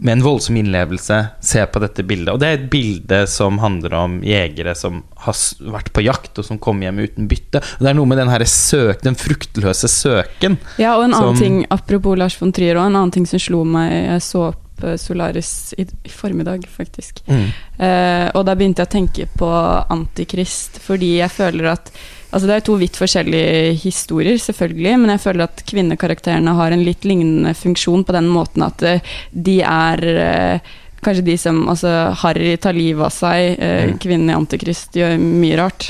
med 0.04 0.18
en 0.18 0.24
voldsom 0.24 0.58
innlevelse 0.60 1.18
ser 1.40 1.70
på 1.72 1.80
dette 1.80 2.04
bildet. 2.04 2.34
Og 2.34 2.42
det 2.42 2.48
er 2.48 2.58
et 2.58 2.66
bilde 2.72 3.22
som 3.32 3.62
handler 3.64 3.96
om 3.96 4.18
jegere 4.28 4.74
som 4.76 5.00
har 5.24 5.38
vært 5.72 5.94
på 5.96 6.04
jakt, 6.04 6.34
og 6.36 6.48
som 6.48 6.60
kommer 6.60 6.90
hjem 6.90 7.00
uten 7.06 7.30
bytte. 7.32 7.62
Og 7.78 7.86
det 7.86 7.92
er 7.94 7.96
noe 7.96 8.10
med 8.12 8.20
den, 8.20 8.32
her 8.34 8.44
søk, 8.50 9.00
den 9.06 9.16
fruktløse 9.20 9.88
søken. 9.88 10.58
Ja, 10.82 10.98
og 10.98 11.06
en 11.08 11.16
annen 11.16 11.40
ting, 11.40 11.62
apropos 11.72 12.20
Lars 12.20 12.36
von 12.42 12.52
Trier, 12.56 12.76
og 12.76 12.90
en 12.90 13.00
annen 13.00 13.14
ting 13.16 13.30
som 13.30 13.40
slo 13.40 13.64
meg 13.64 13.94
Jeg 13.94 14.26
så 14.26 14.42
opp 14.50 14.84
eh, 14.84 14.98
Solaris 15.00 15.54
i, 15.80 15.88
i 15.88 16.12
formiddag, 16.12 16.68
faktisk. 16.68 17.24
Eh, 17.30 18.28
og 18.34 18.44
da 18.44 18.58
begynte 18.60 18.84
jeg 18.84 18.92
å 18.92 18.96
tenke 18.98 19.30
på 19.40 19.54
Antikrist, 19.96 20.84
fordi 20.84 21.16
jeg 21.22 21.32
føler 21.32 21.72
at 21.78 21.94
Altså 22.34 22.48
Det 22.50 22.56
er 22.56 22.64
to 22.66 22.76
vidt 22.82 22.98
forskjellige 22.98 23.74
historier, 23.84 24.38
selvfølgelig, 24.42 24.94
men 25.00 25.12
jeg 25.14 25.22
føler 25.22 25.44
at 25.46 25.64
kvinnekarakterene 25.70 26.56
har 26.58 26.74
en 26.74 26.84
litt 26.86 27.06
lignende 27.06 27.54
funksjon 27.56 28.04
på 28.08 28.16
den 28.16 28.28
måten 28.34 28.66
at 28.66 28.82
eh, 28.90 29.00
de 29.32 29.60
er 29.62 30.04
eh, 30.14 30.72
Kanskje 31.04 31.26
de 31.28 31.34
som 31.38 31.58
Altså, 31.68 31.90
Harry 32.22 32.54
tar 32.64 32.72
livet 32.78 33.04
av 33.04 33.12
seg. 33.12 33.58
eh, 33.60 33.90
Mm. 33.90 33.98
Kvinnen 34.00 34.30
i 34.32 34.36
Antikrist 34.38 34.96
gjør 34.96 35.18
mye 35.20 35.58
rart. 35.60 35.90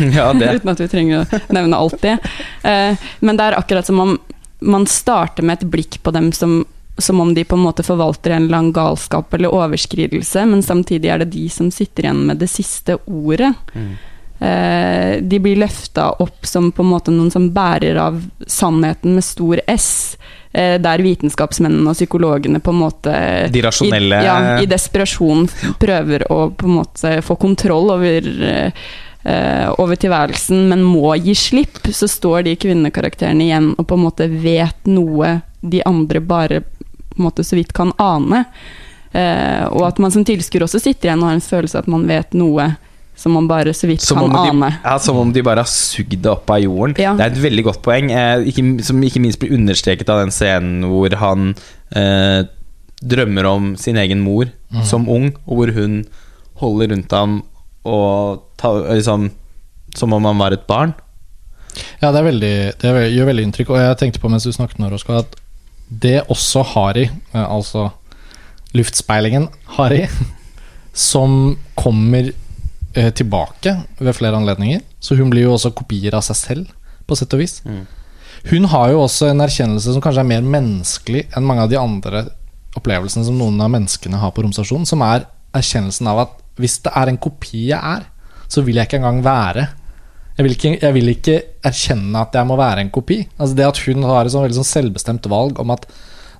Ja, 0.00 0.30
det. 0.40 0.54
Uten 0.56 0.70
at 0.72 0.80
vi 0.80 0.88
trenger 0.88 1.20
å 1.26 1.40
nevne 1.52 1.76
alt 1.76 2.00
det. 2.00 2.14
Eh, 2.64 2.96
men 3.20 3.36
det 3.36 3.44
er 3.44 3.58
akkurat 3.58 3.84
som 3.86 4.00
om 4.00 4.14
man 4.60 4.86
starter 4.88 5.44
med 5.44 5.60
et 5.60 5.68
blikk 5.70 6.00
på 6.02 6.10
dem 6.16 6.32
som 6.32 6.64
som 6.98 7.20
om 7.22 7.30
de 7.34 7.44
på 7.46 7.54
en 7.54 7.62
måte 7.62 7.84
forvalter 7.86 8.32
en 8.34 8.48
eller 8.48 8.58
annen 8.58 8.72
galskap 8.74 9.30
eller 9.36 9.52
overskridelse, 9.54 10.42
men 10.50 10.64
samtidig 10.66 11.12
er 11.12 11.20
det 11.22 11.28
de 11.30 11.44
som 11.48 11.68
sitter 11.70 12.08
igjen 12.08 12.24
med 12.26 12.40
det 12.40 12.48
siste 12.50 12.96
ordet. 13.06 13.52
Mm. 13.76 13.92
Eh, 14.38 15.22
de 15.22 15.38
blir 15.42 15.58
løfta 15.58 16.10
opp 16.22 16.46
som 16.46 16.70
på 16.72 16.84
en 16.84 16.92
måte 16.92 17.10
noen 17.10 17.30
som 17.30 17.48
bærer 17.50 17.98
av 17.98 18.20
sannheten 18.46 19.16
med 19.16 19.26
stor 19.26 19.60
S. 19.66 20.16
Eh, 20.52 20.76
der 20.80 21.02
vitenskapsmennene 21.02 21.90
og 21.90 21.98
psykologene 21.98 22.60
på 22.62 22.72
en 22.72 22.80
måte 22.84 23.16
De 23.52 23.62
rasjonelle 23.66 24.22
i, 24.22 24.24
ja, 24.24 24.38
I 24.62 24.70
desperasjon 24.70 25.44
prøver 25.80 26.24
å 26.32 26.48
på 26.56 26.70
en 26.70 26.78
måte 26.78 27.18
få 27.26 27.36
kontroll 27.36 27.92
over 27.98 28.30
eh, 28.48 28.88
eh, 29.28 29.68
over 29.76 29.98
tilværelsen, 30.00 30.68
men 30.70 30.86
må 30.86 31.12
gi 31.18 31.34
slipp, 31.34 31.82
så 31.92 32.08
står 32.08 32.46
de 32.46 32.56
kvinnekarakterene 32.56 33.44
igjen 33.44 33.72
og 33.76 33.86
på 33.90 33.98
en 33.98 34.06
måte 34.06 34.30
vet 34.30 34.88
noe 34.88 35.40
de 35.60 35.82
andre 35.84 36.22
bare 36.22 36.62
på 36.62 37.18
en 37.18 37.26
måte 37.26 37.44
så 37.44 37.58
vidt 37.58 37.74
kan 37.74 37.90
ane. 37.98 38.44
Eh, 39.12 39.64
og 39.66 39.82
at 39.88 39.98
man 39.98 40.14
som 40.14 40.24
tilskuer 40.24 40.66
også 40.66 40.80
sitter 40.80 41.10
igjen 41.10 41.24
og 41.24 41.32
har 41.32 41.38
en 41.40 41.48
følelse 41.48 41.78
av 41.78 41.86
at 41.86 41.90
man 41.90 42.06
vet 42.06 42.36
noe 42.38 42.76
som 43.18 43.34
man 43.34 43.48
bare 43.50 43.72
så 43.74 43.88
vidt 43.90 44.04
Som 44.04 44.20
kan 44.20 44.28
om, 44.28 44.36
de, 44.36 44.52
ane. 44.54 44.70
ja, 44.84 44.94
som 45.02 45.16
om 45.18 45.32
de 45.34 45.42
bare 45.42 45.64
har 45.64 45.70
sugd 45.70 46.20
det 46.22 46.30
opp 46.30 46.50
av 46.54 46.60
jorden. 46.62 46.94
Ja. 47.02 47.16
Det 47.18 47.24
er 47.24 47.32
et 47.34 47.42
veldig 47.42 47.64
godt 47.66 47.82
poeng, 47.82 48.12
eh, 48.14 48.44
ikke, 48.52 48.64
som 48.86 49.02
ikke 49.02 49.22
minst 49.24 49.40
blir 49.42 49.56
understreket 49.56 50.12
av 50.12 50.22
den 50.22 50.30
scenen 50.34 50.86
hvor 50.86 51.16
han 51.18 51.50
eh, 51.98 52.46
drømmer 53.02 53.50
om 53.50 53.72
sin 53.78 53.98
egen 53.98 54.22
mor 54.22 54.50
som 54.84 55.06
ung, 55.10 55.30
og 55.46 55.60
hvor 55.60 55.74
hun 55.74 56.00
holder 56.58 56.90
rundt 56.92 57.12
ham 57.14 57.36
og 57.86 58.42
ta, 58.58 58.72
liksom, 58.90 59.28
som 59.96 60.14
om 60.14 60.26
han 60.28 60.40
var 60.40 60.54
et 60.54 60.66
barn. 60.70 60.94
Ja, 62.02 62.10
det, 62.10 62.18
er 62.18 62.26
veldig, 62.26 62.54
det 62.82 62.94
gjør 63.14 63.30
veldig 63.30 63.46
inntrykk. 63.48 63.70
Og 63.74 63.80
jeg 63.82 63.98
tenkte 64.00 64.22
på 64.22 64.30
mens 64.32 64.46
du 64.46 64.52
snakket 64.54 64.80
nå, 64.82 64.90
Roska, 64.92 65.22
at 65.22 65.38
det 65.88 66.20
også 66.28 66.64
Hari, 66.74 67.06
eh, 67.32 67.46
altså 67.46 67.88
luftspeilingen 68.76 69.48
Hari, 69.78 70.04
som 71.10 71.56
kommer 71.78 72.32
eh, 72.32 72.47
tilbake 73.18 73.74
ved 73.98 74.16
flere 74.16 74.38
anledninger. 74.38 74.82
Så 75.00 75.16
hun 75.18 75.30
blir 75.32 75.46
jo 75.46 75.54
også 75.54 75.74
kopier 75.76 76.16
av 76.18 76.24
seg 76.26 76.38
selv, 76.38 76.74
på 77.08 77.16
sett 77.18 77.34
og 77.36 77.42
vis. 77.42 77.60
Mm. 77.64 77.86
Hun 78.48 78.68
har 78.70 78.92
jo 78.92 79.02
også 79.02 79.30
en 79.32 79.42
erkjennelse 79.44 79.94
som 79.94 80.02
kanskje 80.04 80.22
er 80.22 80.30
mer 80.30 80.44
menneskelig 80.46 81.24
enn 81.36 81.46
mange 81.46 81.64
av 81.64 81.72
de 81.72 81.78
andre 81.80 82.26
opplevelsene 82.78 83.26
som 83.26 83.38
noen 83.38 83.58
av 83.64 83.72
menneskene 83.72 84.20
har 84.20 84.32
på 84.34 84.44
romstasjonen, 84.44 84.86
som 84.86 85.02
er 85.06 85.26
erkjennelsen 85.56 86.10
av 86.10 86.22
at 86.26 86.36
hvis 86.58 86.78
det 86.84 86.92
er 86.98 87.10
en 87.10 87.20
kopi 87.20 87.68
jeg 87.70 87.78
er, 87.78 88.06
så 88.48 88.62
vil 88.64 88.78
jeg 88.78 88.88
ikke 88.88 89.00
engang 89.00 89.20
være. 89.24 89.66
Jeg 90.38 90.46
vil 90.46 90.54
ikke, 90.54 90.72
jeg 90.78 90.94
vil 90.94 91.12
ikke 91.12 91.36
erkjenne 91.66 92.22
at 92.22 92.36
jeg 92.38 92.46
må 92.48 92.56
være 92.58 92.84
en 92.84 92.94
kopi. 92.94 93.20
Altså 93.38 93.58
Det 93.58 93.66
at 93.66 93.82
hun 93.86 94.06
har 94.06 94.24
et 94.24 94.34
sånn 94.34 94.46
veldig 94.46 94.60
sånn 94.60 94.72
selvbestemt 94.72 95.26
valg 95.30 95.58
om 95.62 95.74
at 95.74 95.86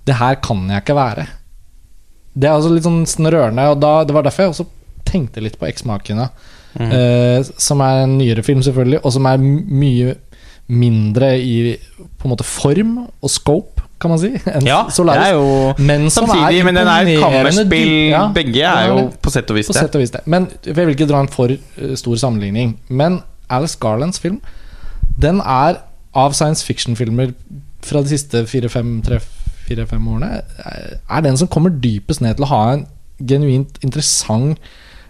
det 0.07 0.17
her 0.21 0.39
kan 0.43 0.63
jeg 0.71 0.85
ikke 0.85 0.97
være. 0.97 1.27
Det 2.39 2.47
er 2.49 2.55
altså 2.55 2.71
litt 2.71 2.87
sånn 2.87 3.31
rørende, 3.33 3.65
og 3.73 3.81
da, 3.83 3.93
det 4.07 4.15
var 4.15 4.27
derfor 4.27 4.47
jeg 4.47 4.55
også 4.55 4.69
tenkte 5.05 5.41
litt 5.45 5.59
på 5.61 5.67
Eksmakene. 5.69 6.29
Eh, 6.79 7.43
som 7.59 7.81
er 7.83 8.05
en 8.05 8.19
nyere 8.21 8.43
film, 8.47 8.61
selvfølgelig, 8.63 9.01
og 9.05 9.13
som 9.13 9.27
er 9.27 9.39
mye 9.43 10.15
mindre 10.69 11.31
i 11.41 11.77
på 12.21 12.27
en 12.29 12.33
måte 12.35 12.45
form 12.47 12.97
og 13.09 13.31
scope, 13.33 13.83
kan 13.99 14.13
man 14.13 14.21
si, 14.23 14.29
enn 14.47 14.67
Ja, 14.69 14.85
det 14.87 14.95
Solaris. 14.95 15.33
jo 15.35 15.73
Men 15.83 16.05
Samtidig, 16.13 16.61
men 16.65 16.77
den 16.77 16.87
er 16.87 17.09
kammerspill. 17.19 17.89
ja, 18.13 18.21
Begge 18.35 18.63
er 18.63 18.87
jo 18.93 19.09
på 19.23 19.31
sett 19.35 19.51
og 19.51 19.57
vis 19.59 19.67
det. 19.67 19.95
og 19.95 20.01
vis 20.05 20.13
det. 20.15 20.21
Men 20.27 20.47
jeg 20.65 20.77
vil 20.77 20.93
ikke 20.95 21.09
dra 21.11 21.21
en 21.25 21.29
for 21.33 21.51
eh, 21.51 21.95
stor 21.99 22.15
sammenligning. 22.21 22.77
Men 22.89 23.23
Alice 23.51 23.77
Garlands 23.81 24.21
film 24.21 24.41
Den 25.21 25.41
er 25.41 25.81
av 26.15 26.33
science 26.33 26.63
fiction-filmer 26.65 27.33
fra 27.83 28.03
de 28.03 28.09
siste 28.13 28.45
fire-fem 28.47 29.03
årene, 30.09 30.43
er 31.11 31.21
den 31.27 31.37
som 31.37 31.49
kommer 31.49 31.71
dypest 31.71 32.21
ned 32.23 32.37
til 32.39 32.45
å 32.47 32.53
ha 32.53 32.61
en 32.77 32.87
genuint 33.27 33.81
interessant 33.83 34.59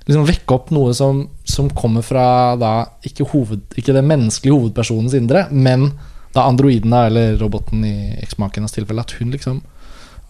liksom 0.08 0.26
Vekke 0.28 0.56
opp 0.56 0.70
noe 0.74 0.94
som, 0.96 1.26
som 1.44 1.68
kommer 1.76 2.04
fra 2.06 2.56
da 2.60 2.72
ikke, 3.06 3.26
hoved, 3.32 3.66
ikke 3.76 3.96
den 3.96 4.08
menneskelige 4.08 4.56
hovedpersonens 4.56 5.16
indre, 5.18 5.46
men 5.52 5.90
da 6.34 6.46
androiden 6.48 6.92
eller 6.96 7.36
roboten 7.40 7.84
i 7.84 7.96
eksmakenes 8.22 8.74
tilfelle. 8.74 9.04
At 9.04 9.16
hun 9.20 9.34
liksom 9.34 9.60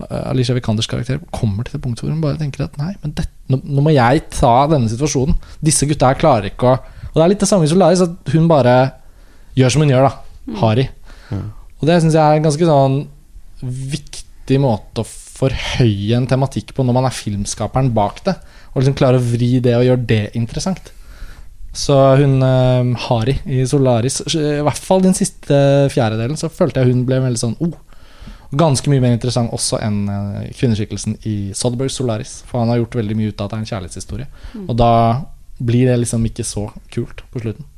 Alicia 0.08 0.54
Vikanders 0.54 0.86
karakter 0.90 1.18
kommer 1.34 1.66
til 1.66 1.74
det 1.74 1.82
punktet 1.82 2.04
hvor 2.04 2.12
hun 2.12 2.22
bare 2.22 2.38
tenker 2.38 2.68
at 2.68 2.76
nei, 2.78 2.92
men 3.02 3.16
det, 3.18 3.24
nå, 3.50 3.58
nå, 3.64 3.82
må 3.82 3.94
jeg 3.94 4.28
ta 4.30 4.52
denne 4.70 4.90
situasjonen. 4.90 5.34
Disse 5.64 5.88
gutta 5.90 6.12
her 6.12 6.20
klarer 6.20 6.52
ikke 6.52 6.70
å 6.70 6.78
Og 7.08 7.16
det 7.16 7.24
er 7.24 7.30
litt 7.32 7.42
det 7.42 7.48
samme 7.50 7.66
som 7.66 7.80
Laris, 7.80 8.02
at 8.04 8.34
hun 8.34 8.46
bare 8.50 8.74
gjør 9.58 9.72
som 9.74 9.82
hun 9.82 9.90
gjør, 9.90 10.06
da. 10.06 10.58
Hari. 10.60 10.84
Harry. 10.84 10.84
Mm. 11.32 11.48
Og 11.78 11.86
det 11.88 11.96
syns 12.02 12.16
jeg 12.16 12.22
er 12.22 12.38
en 12.38 12.46
ganske 12.46 12.68
sånn 12.68 12.98
viktig 13.94 14.58
måte 14.62 15.02
å 15.02 15.08
forhøye 15.08 16.18
en 16.18 16.28
tematikk 16.30 16.74
på 16.76 16.84
når 16.86 16.96
man 16.96 17.08
er 17.08 17.16
filmskaperen 17.16 17.90
bak 17.96 18.22
det. 18.26 18.36
Og 18.72 18.80
liksom 18.80 18.96
klare 18.98 19.20
å 19.20 19.24
vri 19.24 19.58
det 19.64 19.74
og 19.78 19.86
gjøre 19.86 20.06
det 20.08 20.22
interessant. 20.38 20.92
Så 21.78 21.94
hun 22.18 22.40
uh, 22.42 22.96
Hari 23.08 23.36
i 23.46 23.60
Solaris, 23.68 24.22
i 24.34 24.62
hvert 24.64 24.80
fall 24.82 25.04
den 25.04 25.16
siste 25.16 25.58
fjerdedelen, 25.92 26.38
så 26.40 26.50
følte 26.50 26.82
jeg 26.82 26.94
hun 26.94 27.04
ble 27.06 27.20
veldig 27.22 27.42
sånn 27.42 27.58
oh, 27.64 27.76
Ganske 28.48 28.88
mye 28.88 29.02
mer 29.04 29.12
interessant 29.12 29.52
også 29.52 29.76
enn 29.84 30.06
uh, 30.08 30.44
kvinneskikkelsen 30.56 31.18
i 31.28 31.34
Soderberg 31.52 31.92
Solaris. 31.92 32.38
For 32.48 32.62
han 32.62 32.70
har 32.72 32.80
gjort 32.80 32.96
veldig 32.96 33.16
mye 33.18 33.34
ut 33.34 33.42
av 33.42 33.44
at 33.44 33.52
det 33.52 33.58
er 33.58 33.60
en 33.60 33.68
kjærlighetshistorie. 33.68 34.28
Mm. 34.56 34.62
Og 34.64 34.78
da 34.80 34.92
blir 35.58 35.90
det 35.90 35.98
liksom 36.00 36.24
ikke 36.24 36.46
så 36.48 36.64
kult 36.94 37.20
på 37.28 37.42
slutten. 37.42 37.68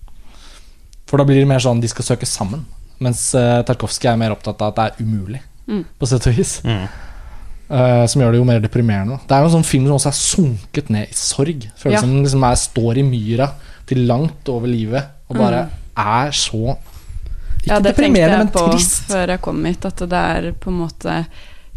For 1.10 1.18
da 1.18 1.26
blir 1.26 1.42
det 1.42 1.50
mer 1.50 1.62
sånn 1.64 1.82
de 1.82 1.90
skal 1.90 2.06
søke 2.12 2.28
sammen. 2.28 2.62
Mens 3.02 3.24
uh, 3.34 3.64
Tarkovskij 3.66 4.12
er 4.12 4.20
mer 4.20 4.36
opptatt 4.36 4.62
av 4.62 4.70
at 4.70 4.78
det 4.78 4.86
er 4.86 5.08
umulig, 5.08 5.42
mm. 5.66 5.82
på 5.98 6.06
sett 6.06 6.30
og 6.30 6.38
vis. 6.38 6.60
Mm. 6.62 6.86
Uh, 7.70 8.02
som 8.10 8.18
gjør 8.18 8.34
det 8.34 8.38
jo 8.40 8.46
mer 8.48 8.62
deprimerende. 8.64 9.20
Det 9.30 9.34
er 9.36 9.44
jo 9.44 9.46
en 9.46 9.52
sånn 9.60 9.68
film 9.68 9.84
som 9.86 9.94
også 9.94 10.10
er 10.10 10.16
sunket 10.18 10.88
ned 10.90 11.12
i 11.12 11.14
sorg. 11.14 11.68
Føles 11.78 11.94
ja. 11.94 12.00
som 12.02 12.10
den 12.10 12.24
liksom 12.24 12.46
er, 12.48 12.56
står 12.58 12.98
i 12.98 13.04
myra 13.06 13.46
til 13.86 14.02
langt 14.08 14.50
over 14.50 14.70
livet 14.70 15.30
og 15.30 15.38
bare 15.38 15.60
mm. 15.68 15.76
er 16.02 16.34
så 16.34 16.74
Ikke 16.74 17.68
ja, 17.68 17.78
det 17.78 17.92
deprimerende, 17.92 18.40
men 18.42 18.50
trist. 18.56 19.04
Før 19.12 19.34
jeg 19.36 19.42
kom 19.44 19.62
hit, 19.68 19.86
at 19.86 20.02
det 20.02 20.24
er 20.34 20.50
på 20.58 20.72
en 20.72 20.80
måte 20.80 21.16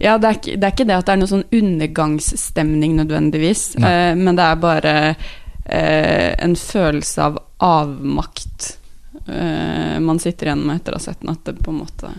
ja, 0.02 0.18
det 0.18 0.28
er, 0.32 0.38
ikke, 0.40 0.56
det 0.58 0.66
er 0.66 0.74
ikke 0.74 0.88
det 0.90 0.96
at 0.98 1.06
det 1.06 1.14
er 1.14 1.20
noen 1.22 1.32
sånn 1.36 1.58
undergangsstemning 1.62 2.96
nødvendigvis, 2.98 3.66
uh, 3.78 4.14
men 4.18 4.40
det 4.40 4.48
er 4.50 4.64
bare 4.64 4.94
uh, 5.14 6.32
en 6.42 6.56
følelse 6.58 7.28
av 7.30 7.44
avmakt 7.64 8.80
man 9.24 10.18
sitter 10.20 10.50
igjen 10.50 10.66
med 10.66 10.82
etter 10.82 10.96
å 10.96 10.98
ha 10.98 11.04
sett 11.06 11.22
den. 11.22 11.30
At 11.32 11.46
det 11.48 11.62
på 11.64 11.72
en 11.72 11.78
måte 11.80 12.10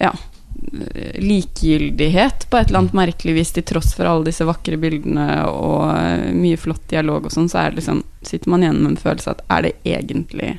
Ja 0.00 0.14
likegyldighet 1.22 2.46
på 2.50 2.58
et 2.58 2.70
eller 2.70 2.84
annet 2.84 2.96
merkelig 2.96 3.34
vis, 3.36 3.52
til 3.52 3.66
tross 3.68 3.92
for 3.96 4.08
alle 4.08 4.30
disse 4.30 4.46
vakre 4.48 4.78
bildene 4.80 5.26
og 5.50 6.32
mye 6.36 6.60
flott 6.60 6.84
dialog 6.92 7.28
og 7.28 7.34
sånn, 7.34 7.50
så 7.52 7.62
er 7.62 7.72
det 7.72 7.82
liksom, 7.82 8.02
sitter 8.24 8.52
man 8.52 8.64
igjen 8.64 8.80
med 8.80 8.94
en 8.94 9.02
følelse 9.04 9.34
at 9.34 9.44
er 9.52 9.68
det 9.68 9.74
egentlig 9.84 10.54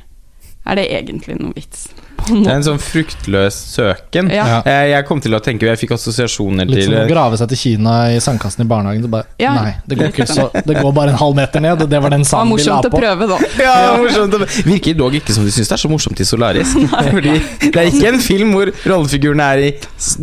er 0.64 0.78
det 0.78 0.86
egentlig 0.96 1.36
noe 1.40 1.52
vits? 1.56 1.88
Det 2.28 2.48
er 2.48 2.54
en 2.56 2.64
sånn 2.66 2.80
fruktløs 2.80 3.56
søken. 3.74 4.30
Ja. 4.32 4.60
Jeg 4.64 5.04
kom 5.08 5.20
til 5.24 5.36
å 5.36 5.40
tenke 5.44 5.68
Jeg 5.68 5.80
fikk 5.80 5.94
assosiasjoner 5.96 6.68
til 6.68 6.78
Litt 6.78 6.88
som 6.88 6.96
å 7.02 7.04
grave 7.10 7.38
seg 7.40 7.50
til 7.52 7.60
Kina 7.60 7.94
i 8.14 8.20
sandkassen 8.22 8.64
i 8.64 8.68
barnehagen. 8.68 9.06
Bare, 9.12 9.28
ja. 9.40 9.52
Nei, 9.58 9.74
det 9.88 9.98
går, 10.00 10.12
ikke 10.12 10.26
så, 10.30 10.48
det 10.54 10.78
går 10.78 10.92
bare 10.96 11.14
en 11.14 11.20
halv 11.20 11.38
meter 11.38 11.64
ned, 11.64 11.84
og 11.84 11.90
det 11.90 12.00
var 12.04 12.14
den 12.14 12.24
sanden 12.28 12.56
vi 12.56 12.64
la 12.64 12.80
på. 12.80 12.90
Morsomt 12.90 12.90
å 12.90 13.02
prøve, 13.02 13.28
da. 13.30 13.38
Ja, 13.60 13.76
morsomt 14.00 14.66
Virker 14.68 14.98
dog 14.98 15.16
ikke 15.18 15.36
som 15.36 15.46
de 15.46 15.52
syns 15.54 15.70
det 15.70 15.76
er 15.76 15.82
så 15.84 15.90
morsomt 15.92 16.20
i 16.20 16.28
Solaris. 16.28 16.74
Fordi 17.14 17.36
det 17.68 17.72
er 17.72 17.90
ikke 17.90 18.12
en 18.14 18.20
film 18.22 18.54
hvor 18.56 18.72
rollefigurene 18.84 19.48
er 19.54 19.64
i 19.68 19.72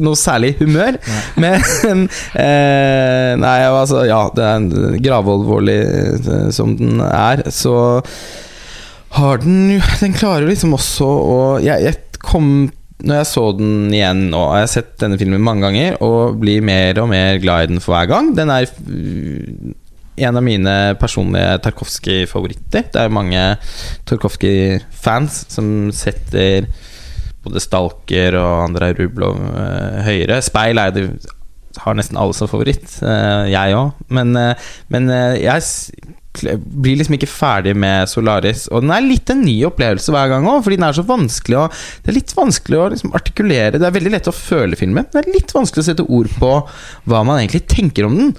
noe 0.01 0.19
særlig 0.19 0.55
humør. 0.61 0.99
Men 1.41 2.07
eh, 2.35 3.33
Nei, 3.41 3.57
altså 3.67 4.05
Ja, 4.09 4.23
det 4.35 4.47
er 4.47 5.01
gravalvorlig 5.03 5.79
eh, 5.81 6.47
som 6.55 6.75
den 6.79 7.01
er, 7.05 7.45
så 7.53 7.75
har 9.17 9.41
den 9.43 9.81
Den 9.99 10.15
klarer 10.15 10.47
liksom 10.47 10.75
også 10.77 11.07
å 11.07 11.41
jeg, 11.63 11.83
jeg, 11.87 12.19
kom 12.21 12.69
Når 13.01 13.21
jeg 13.21 13.29
så 13.31 13.45
den 13.57 13.93
igjen 13.93 14.27
nå, 14.31 14.41
har 14.53 14.63
jeg 14.63 14.73
sett 14.75 14.91
denne 15.01 15.19
filmen 15.19 15.43
mange 15.43 15.67
ganger 15.67 15.97
og 16.05 16.39
blir 16.41 16.63
mer 16.65 17.01
og 17.01 17.09
mer 17.11 17.39
glad 17.41 17.65
i 17.65 17.71
den 17.73 17.81
for 17.83 17.95
hver 17.95 18.11
gang. 18.11 18.31
Den 18.37 18.51
er 18.53 18.67
uh, 18.69 19.71
en 20.21 20.37
av 20.37 20.45
mine 20.45 20.75
personlige 21.01 21.55
Tarkovskij-favoritter. 21.65 22.91
Det 22.93 23.01
er 23.01 23.13
mange 23.13 23.41
Tarkovskij-fans 24.05 25.39
som 25.49 25.89
setter 25.95 26.69
både 27.41 27.63
Stalker 27.63 28.37
og 28.37 28.67
Andrej 28.67 28.93
Rublov 28.99 29.39
uh, 29.49 30.03
høyere. 30.05 30.37
Speil 30.45 30.77
er 30.77 30.93
det 30.93 31.07
har 31.81 31.95
nesten 31.97 32.19
alle 32.21 32.37
som 32.37 32.51
favoritt. 32.51 32.99
Uh, 33.01 33.49
jeg 33.49 33.73
òg. 33.73 33.97
Men, 34.13 34.35
men 34.93 35.09
jeg 35.41 35.65
blir 36.31 36.95
liksom 36.95 37.17
ikke 37.17 37.29
ferdig 37.29 37.73
med 37.75 38.09
Solaris. 38.09 38.65
Og 38.71 38.85
den 38.85 38.93
er 38.95 39.03
litt 39.03 39.29
en 39.33 39.43
ny 39.43 39.57
opplevelse 39.67 40.13
hver 40.13 40.31
gang 40.31 40.47
òg, 40.47 40.63
fordi 40.63 40.79
den 40.79 40.87
er 40.87 40.97
så 40.97 41.05
vanskelig 41.07 41.59
å 41.59 41.67
Det 41.71 42.11
er 42.11 42.17
litt 42.17 42.33
vanskelig 42.37 42.79
å 42.79 42.89
liksom 42.93 43.15
artikulere. 43.17 43.77
Det 43.77 43.87
er 43.87 43.95
veldig 43.97 44.13
lett 44.15 44.31
å 44.31 44.35
føle 44.35 44.79
filmen. 44.79 45.07
Det 45.11 45.21
er 45.21 45.31
litt 45.33 45.53
vanskelig 45.55 45.83
å 45.83 45.89
sette 45.91 46.07
ord 46.07 46.31
på 46.39 46.51
hva 47.11 47.23
man 47.27 47.41
egentlig 47.41 47.65
tenker 47.71 48.07
om 48.07 48.17
den. 48.17 48.35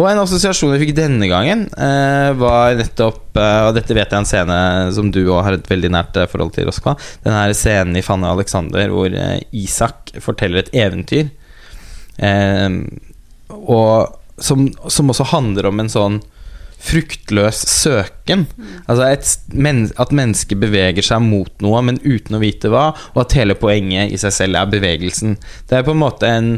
Og 0.00 0.06
en 0.08 0.22
assosiasjon 0.22 0.72
jeg 0.72 0.86
fikk 0.86 0.94
denne 0.96 1.26
gangen, 1.28 1.66
eh, 1.76 2.30
var 2.40 2.78
nettopp 2.78 3.36
eh, 3.36 3.66
Og 3.68 3.74
dette 3.76 3.92
vet 3.92 4.08
jeg 4.08 4.22
en 4.22 4.28
scene 4.28 4.56
som 4.96 5.10
du 5.12 5.20
òg 5.26 5.42
har 5.44 5.58
et 5.58 5.68
veldig 5.68 5.90
nært 5.92 6.16
eh, 6.16 6.30
forhold 6.30 6.54
til, 6.56 6.70
Roskva. 6.70 6.96
Den 7.26 7.36
her 7.36 7.52
scenen 7.52 7.98
i 8.00 8.04
Fanny 8.04 8.30
Alexander 8.30 8.88
hvor 8.94 9.12
eh, 9.12 9.42
Isak 9.52 10.14
forteller 10.24 10.62
et 10.62 10.72
eventyr. 10.86 11.28
Eh, 12.16 12.80
og 13.52 14.16
som, 14.40 14.64
som 14.88 15.12
også 15.12 15.28
handler 15.34 15.68
om 15.68 15.82
en 15.82 15.92
sånn 15.92 16.22
fruktløs 16.82 17.62
søken. 17.70 18.46
Altså 18.90 19.06
et, 19.06 19.32
men, 19.54 19.84
at 20.02 20.14
mennesket 20.14 20.60
beveger 20.62 21.06
seg 21.06 21.22
mot 21.24 21.52
noe, 21.64 21.82
men 21.86 22.00
uten 22.02 22.36
å 22.36 22.42
vite 22.42 22.72
hva, 22.72 22.90
og 23.14 23.24
at 23.24 23.36
hele 23.38 23.56
poenget 23.58 24.12
i 24.12 24.20
seg 24.20 24.34
selv 24.34 24.58
er 24.58 24.72
bevegelsen. 24.72 25.36
Det 25.70 25.78
er 25.78 25.86
på 25.86 25.94
en 25.94 26.02
måte 26.02 26.30
en 26.30 26.56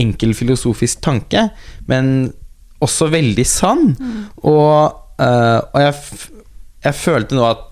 enkel 0.00 0.34
filosofisk 0.36 1.02
tanke, 1.04 1.48
men 1.90 2.30
også 2.84 3.10
veldig 3.12 3.46
sann. 3.48 3.92
Mm. 3.96 4.22
Og, 4.48 4.96
uh, 5.20 5.60
og 5.60 5.78
jeg, 5.80 6.24
jeg, 6.84 6.98
følte 7.00 7.38
nå 7.38 7.46
at 7.48 7.64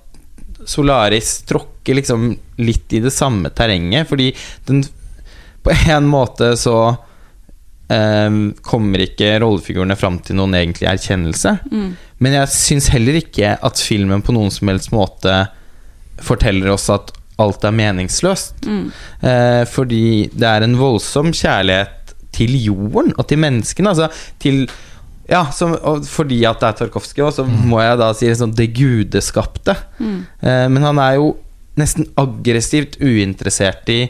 Solaris 0.68 1.38
tråkker 1.48 1.98
liksom 1.98 2.30
litt 2.64 2.92
i 2.96 3.02
det 3.04 3.12
samme 3.12 3.52
terrenget, 3.52 4.08
fordi 4.08 4.30
den 4.68 4.84
på 5.64 5.72
en 5.72 6.08
måte 6.08 6.54
så 6.60 6.76
um, 7.88 8.38
kommer 8.64 9.04
ikke 9.04 9.34
rollefigurene 9.42 9.96
fram 9.98 10.20
til 10.24 10.38
noen 10.38 10.56
egentlig 10.58 10.88
erkjennelse. 10.90 11.56
Mm. 11.70 11.90
Men 12.24 12.38
jeg 12.38 12.54
syns 12.54 12.88
heller 12.94 13.18
ikke 13.20 13.56
at 13.58 13.82
filmen 13.82 14.24
på 14.24 14.34
noen 14.36 14.52
som 14.54 14.70
helst 14.72 14.94
måte 14.94 15.44
forteller 16.24 16.70
oss 16.74 16.88
at 16.94 17.12
alt 17.42 17.66
er 17.66 17.74
meningsløst. 17.74 18.64
Mm. 18.66 18.88
Uh, 19.24 19.62
fordi 19.70 20.30
det 20.32 20.48
er 20.48 20.66
en 20.66 20.78
voldsom 20.78 21.32
kjærlighet 21.34 22.14
til 22.34 22.56
jorden 22.58 23.12
og 23.18 23.28
til 23.30 23.40
menneskene. 23.42 23.94
Altså 23.94 24.10
til 24.42 24.64
ja, 25.30 25.46
som, 25.56 25.72
fordi 26.04 26.42
at 26.44 26.60
det 26.60 26.68
er 26.68 26.78
Tarkovskij, 26.82 27.30
så 27.32 27.46
mm. 27.48 27.62
må 27.70 27.80
jeg 27.80 27.96
da 28.00 28.10
si 28.16 28.28
sånn, 28.36 28.52
det 28.56 28.74
gudeskapte. 28.76 29.76
Mm. 29.98 30.20
Uh, 30.44 30.66
men 30.74 30.86
han 30.90 31.00
er 31.02 31.18
jo 31.18 31.32
nesten 31.80 32.06
aggressivt 32.20 33.00
uinteressert 33.02 33.88
i 33.90 34.04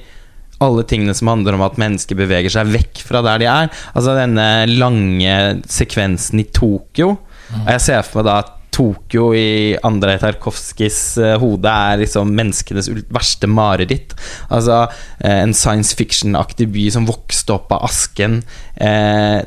alle 0.67 0.87
tingene 0.89 1.15
som 1.17 1.31
handler 1.33 1.57
om 1.57 1.65
at 1.67 1.79
mennesker 1.81 2.19
beveger 2.19 2.53
seg 2.53 2.73
vekk 2.73 3.05
fra 3.07 3.23
der 3.27 3.43
de 3.43 3.49
er. 3.51 3.71
Altså 3.95 4.17
denne 4.19 4.49
lange 4.71 5.39
sekvensen 5.71 6.43
i 6.43 6.49
Tokyo. 6.55 7.15
Og 7.63 7.73
jeg 7.77 7.85
ser 7.85 8.05
for 8.07 8.23
meg 8.23 8.29
da 8.31 8.41
at 8.43 8.53
Tokyo 8.75 9.29
i 9.39 9.77
Andrej 9.87 10.19
Tarkovskijs 10.25 11.01
uh, 11.23 11.35
hode 11.43 11.71
er 11.71 12.01
liksom 12.03 12.33
menneskenes 12.35 12.91
verste 13.15 13.51
mareritt. 13.51 14.17
Altså 14.49 14.85
uh, 14.89 15.37
en 15.39 15.55
science 15.55 15.95
fiction-aktig 15.99 16.69
by 16.75 16.89
som 16.95 17.07
vokste 17.09 17.55
opp 17.55 17.73
av 17.75 17.87
asken. 17.87 18.41
Eh, 18.75 19.41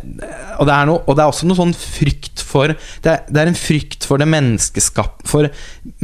og, 0.56 0.64
det 0.70 0.76
noe, 0.88 1.02
og, 1.04 1.16
det 1.18 1.24
er 1.24 1.28
også 1.28 1.48
noe 1.50 1.58
sånn 1.58 1.74
frykt 1.76 2.40
for 2.48 2.72
Det 2.72 3.10
er, 3.12 3.26
det 3.28 3.42
er 3.42 3.50
en 3.50 3.58
frykt 3.60 4.06
for 4.08 4.22
det 4.22 4.28
menneskeskap 4.32 5.26
For 5.28 5.50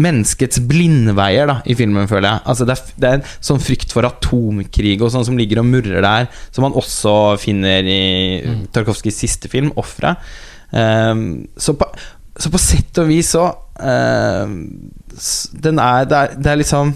menneskets 0.03 0.59
blindveier 0.67 1.47
da, 1.47 1.55
i 1.63 1.77
filmen, 1.79 2.09
føler 2.11 2.27
jeg. 2.27 2.43
Altså 2.51 2.67
det, 2.67 2.75
er, 2.75 2.97
det 2.99 3.09
er 3.09 3.21
en 3.21 3.29
sånn 3.37 3.63
frykt 3.63 3.95
for 3.95 4.07
atomkrig 4.09 4.97
og 4.99 5.13
sånn 5.13 5.27
som 5.29 5.39
ligger 5.39 5.61
og 5.63 5.69
murrer 5.69 6.03
der, 6.03 6.27
som 6.51 6.67
man 6.67 6.75
også 6.75 7.37
finner 7.39 7.87
i 7.87 8.03
mm. 8.43 8.59
Tarkovskijs 8.75 9.23
siste 9.23 9.51
film, 9.51 9.71
'Ofra'. 9.77 10.17
Um, 10.73 11.45
så 11.55 11.75
på 11.77 11.85
så 12.39 12.49
på 12.49 12.61
sett 12.61 12.97
og 13.01 13.09
vis 13.11 13.33
så 13.35 13.45
uh, 13.49 14.53
Den 15.65 15.81
er 15.81 16.07
det, 16.09 16.17
er 16.17 16.35
det 16.37 16.49
er, 16.51 16.59
liksom 16.61 16.93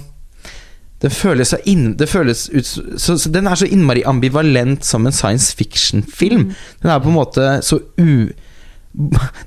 Den 1.04 1.14
føles 1.14 1.54
så 1.54 1.60
inn, 1.70 1.92
det 2.00 2.10
føles 2.10 2.48
ut 2.50 2.66
så, 2.66 3.18
så, 3.18 3.30
Den 3.30 3.48
er 3.48 3.60
så 3.60 3.70
innmari 3.70 4.04
ambivalent 4.08 4.86
som 4.86 5.06
en 5.06 5.14
science 5.14 5.54
fiction-film. 5.58 6.50
Mm. 6.50 6.54
Den 6.82 6.92
er 6.94 7.02
på 7.04 7.12
en 7.12 7.20
måte 7.20 7.50
så 7.66 7.80
u 7.98 8.30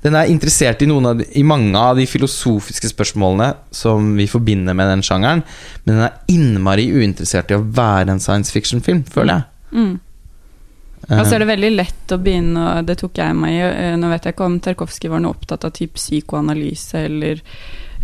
Den 0.04 0.14
er 0.14 0.30
interessert 0.30 0.82
i, 0.82 0.86
de, 0.86 1.24
i 1.40 1.42
mange 1.42 1.74
av 1.78 1.98
de 1.98 2.06
filosofiske 2.06 2.92
spørsmålene 2.92 3.48
som 3.74 4.12
vi 4.14 4.28
forbinder 4.30 4.76
med 4.78 4.92
den 4.92 5.02
sjangeren, 5.02 5.42
men 5.84 5.96
den 5.96 6.04
er 6.06 6.20
innmari 6.30 6.84
uinteressert 6.94 7.50
i 7.50 7.58
å 7.58 7.64
være 7.64 8.14
en 8.14 8.22
science 8.22 8.54
fiction-film, 8.54 9.02
føler 9.10 9.40
jeg. 9.40 9.48
Mm. 9.74 9.96
Og 11.18 11.26
så 11.26 11.36
er 11.36 11.42
det 11.42 11.50
veldig 11.50 11.70
lett 11.74 12.14
å 12.14 12.20
begynne, 12.22 12.64
og 12.78 12.88
det 12.88 12.98
tok 13.00 13.18
jeg 13.18 13.36
meg 13.36 13.56
i 13.56 13.60
eh, 13.66 13.98
Nå 13.98 14.10
vet 14.12 14.26
jeg 14.26 14.36
ikke 14.36 14.46
om 14.46 14.58
Tarkovskij 14.62 15.10
var 15.12 15.22
noe 15.24 15.34
opptatt 15.34 15.66
av 15.66 15.74
type 15.74 15.98
psykoanalyse 15.98 17.04
eller 17.08 17.42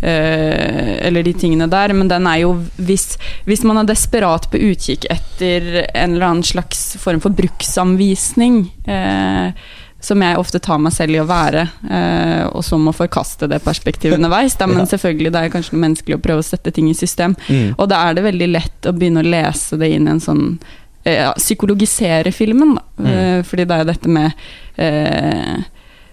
eh, 0.01 0.93
eller 1.07 1.23
de 1.23 1.33
tingene 1.33 1.69
der, 1.71 1.95
men 1.95 2.11
den 2.11 2.27
er 2.29 2.43
jo 2.43 2.53
hvis, 2.75 3.13
hvis 3.47 3.63
man 3.67 3.81
er 3.81 3.89
desperat 3.89 4.49
på 4.51 4.61
utkikk 4.71 5.07
etter 5.13 5.85
en 5.87 6.15
eller 6.17 6.29
annen 6.29 6.47
slags 6.47 6.95
form 7.01 7.23
for 7.23 7.35
bruksanvisning 7.37 8.65
eh, 8.89 9.67
som 9.99 10.21
jeg 10.21 10.37
ofte 10.37 10.59
tar 10.63 10.79
meg 10.81 10.93
selv 10.93 11.15
i 11.15 11.21
å 11.21 11.27
være, 11.27 11.63
eh, 11.89 12.43
og 12.47 12.61
så 12.65 12.77
må 12.79 12.93
forkaste 12.95 13.49
det 13.49 13.63
perspektivet 13.65 14.19
underveis. 14.19 14.55
Da, 14.59 14.67
men 14.71 14.89
selvfølgelig, 14.89 15.33
det 15.33 15.43
er 15.43 15.53
kanskje 15.53 15.79
menneskelig 15.81 16.19
å 16.19 16.23
prøve 16.23 16.43
å 16.43 16.47
sette 16.47 16.73
ting 16.73 16.91
i 16.91 16.97
system. 16.97 17.35
Mm. 17.47 17.71
Og 17.77 17.87
da 17.89 18.03
er 18.05 18.17
det 18.17 18.27
veldig 18.27 18.51
lett 18.51 18.89
å 18.89 18.93
begynne 18.95 19.23
å 19.25 19.31
lese 19.31 19.79
det 19.81 19.89
inn 19.95 20.07
i 20.07 20.13
en 20.13 20.23
sånn 20.23 20.45
eh, 20.53 20.83
ja, 21.15 21.33
Psykologisere 21.37 22.31
filmen, 22.31 22.75
da. 22.75 22.83
Mm. 22.99 23.07
Eh, 23.13 23.43
fordi 23.47 23.65
det 23.65 23.75
er 23.79 23.89
dette 23.91 24.09
med 24.09 24.31
eh, 24.75 25.57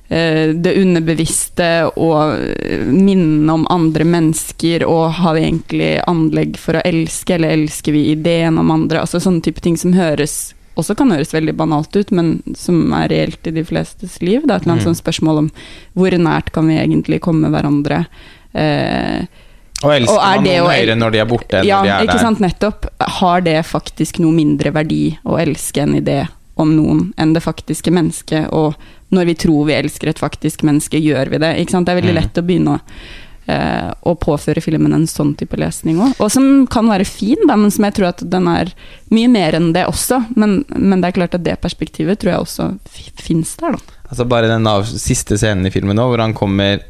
eh, 0.08 0.52
det 0.54 0.74
underbevisste 0.80 1.68
og 1.96 2.38
eh, 2.38 2.84
minnene 2.86 3.52
om 3.52 3.66
andre 3.70 4.04
mennesker, 4.04 4.84
og 4.86 5.16
har 5.20 5.34
vi 5.38 5.46
egentlig 5.48 5.92
anlegg 6.10 6.58
for 6.60 6.78
å 6.78 6.84
elske, 6.84 7.34
eller 7.36 7.56
elsker 7.56 7.92
vi 7.96 8.10
ideen 8.12 8.58
om 8.58 8.70
andre? 8.70 9.00
Altså 9.04 9.20
sånne 9.20 9.42
type 9.44 9.60
ting 9.64 9.76
som 9.80 9.92
høres 9.96 10.52
også 10.74 10.96
kan 10.98 11.12
høres 11.14 11.30
veldig 11.30 11.52
banalt 11.54 11.94
ut, 11.94 12.10
men 12.10 12.40
som 12.58 12.88
er 12.98 13.06
reelt 13.12 13.46
i 13.46 13.52
de 13.54 13.62
flestes 13.62 14.16
liv. 14.26 14.42
Det 14.42 14.50
er 14.50 14.56
et 14.56 14.64
eller 14.64 14.72
annet 14.72 14.82
Mm. 14.82 14.88
sånt 14.94 15.02
spørsmål 15.04 15.38
om 15.44 15.50
hvor 15.94 16.10
nært 16.18 16.50
kan 16.50 16.66
vi 16.66 16.74
egentlig 16.74 17.20
komme 17.22 17.46
hverandre. 17.46 18.06
Eh, 18.54 19.26
Og 19.84 19.92
elsker 19.94 20.14
Og 20.16 20.22
man 20.24 20.44
noen 20.48 20.70
høyere 20.70 20.96
når 20.98 21.10
de 21.14 21.18
er 21.22 21.28
borte 21.30 21.58
enn 21.60 21.66
ja, 21.68 21.80
når 21.82 21.84
de 21.84 21.92
er 21.94 22.06
ikke 22.08 22.16
der? 22.18 22.24
sant, 22.26 22.40
nettopp. 22.40 22.86
Har 23.20 23.40
det 23.44 23.58
faktisk 23.68 24.18
noe 24.24 24.32
mindre 24.32 24.72
verdi 24.74 25.02
å 25.24 25.36
elske 25.40 25.82
en 25.84 25.94
idé 26.00 26.22
om 26.56 26.70
noen 26.76 27.12
enn 27.20 27.34
det 27.36 27.42
faktiske 27.44 27.92
mennesket? 27.94 28.48
Og 28.52 28.74
når 29.14 29.28
vi 29.30 29.34
tror 29.44 29.66
vi 29.68 29.74
elsker 29.76 30.08
et 30.10 30.18
faktisk 30.22 30.64
menneske, 30.66 30.98
gjør 30.98 31.30
vi 31.30 31.38
det? 31.38 31.52
Ikke 31.62 31.70
sant? 31.76 31.86
Det 31.86 31.94
er 31.94 32.00
veldig 32.02 32.14
Mm. 32.14 32.20
lett 32.22 32.40
å 32.40 32.46
begynne 32.46 32.74
å, 32.74 32.80
eh, 33.46 33.90
å 34.06 34.14
påføre 34.18 34.62
filmen 34.62 34.94
en 34.94 35.06
sånn 35.06 35.34
type 35.36 35.56
lesning 35.60 35.98
òg. 36.00 36.14
Og 36.20 36.30
som 36.32 36.66
kan 36.66 36.86
være 36.88 37.04
fin, 37.06 37.36
da, 37.46 37.56
men 37.56 37.70
som 37.70 37.84
jeg 37.84 37.94
tror 37.94 38.08
at 38.08 38.24
den 38.30 38.48
er 38.48 38.72
mye 39.10 39.28
mer 39.28 39.52
enn 39.52 39.72
det 39.72 39.84
også. 39.86 40.24
Men, 40.36 40.64
men 40.74 41.00
det 41.00 41.12
er 41.12 41.18
klart 41.20 41.34
at 41.34 41.44
det 41.44 41.60
perspektivet 41.60 42.18
tror 42.18 42.32
jeg 42.32 42.40
også 42.40 42.78
fins 43.20 43.54
der, 43.60 43.72
da. 43.72 43.78
Altså 44.10 44.26
Bare 44.28 44.48
den 44.48 44.66
av, 44.66 44.84
siste 44.84 45.36
scenen 45.36 45.66
i 45.66 45.70
filmen 45.70 45.96
nå, 45.96 46.08
hvor 46.08 46.18
han 46.20 46.34
kommer 46.34 46.80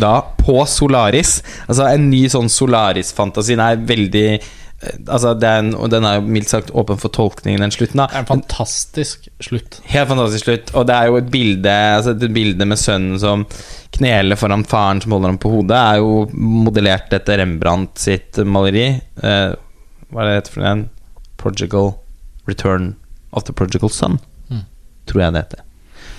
da 0.00 0.20
på 0.40 0.60
Solaris. 0.66 1.38
Altså 1.68 1.86
En 1.94 2.10
ny 2.10 2.24
sånn 2.32 2.48
Solaris-fantasi. 2.50 3.54
Den 3.54 3.60
er 3.64 3.76
veldig 3.88 4.26
eh, 4.34 4.96
Altså 5.08 5.34
er 5.40 5.68
Og 5.78 5.88
den 5.92 6.04
er 6.04 6.20
mildt 6.20 6.50
sagt 6.50 6.72
åpen 6.74 6.98
for 7.00 7.08
tolkning, 7.14 7.58
den 7.62 7.70
slutten. 7.74 7.96
da 8.02 8.06
Det 8.10 8.16
er 8.18 8.24
en 8.24 8.30
fantastisk 8.32 9.28
slutt. 9.40 9.80
Helt 9.92 10.08
fantastisk 10.10 10.44
slutt. 10.48 10.74
Og 10.74 10.86
det 10.90 10.94
er 10.98 11.06
jo 11.12 11.16
et 11.20 11.30
bilde 11.30 11.70
Altså 11.70 12.10
et 12.16 12.26
bilde 12.34 12.66
med 12.66 12.78
sønnen 12.78 13.18
som 13.22 13.46
kneler 13.94 14.34
foran 14.36 14.64
faren 14.66 15.00
som 15.04 15.12
holder 15.14 15.30
ham 15.30 15.38
på 15.38 15.52
hodet, 15.52 15.76
er 15.78 16.00
jo 16.02 16.24
modellert 16.34 17.12
etter 17.14 17.38
Rembrandt 17.38 18.00
sitt 18.02 18.40
maleri. 18.42 18.88
Eh, 19.22 19.52
hva 20.10 20.24
er 20.24 20.26
det 20.26 20.34
heter 20.40 20.54
for 20.56 20.66
en? 20.66 20.82
Prodigal 21.38 21.92
Return 22.48 22.96
of 23.32 23.44
the 23.44 23.52
Prodigal 23.52 23.90
Son, 23.90 24.18
Mm. 24.50 24.64
tror 25.06 25.20
jeg 25.22 25.32
det 25.32 25.44
heter. 25.44 25.62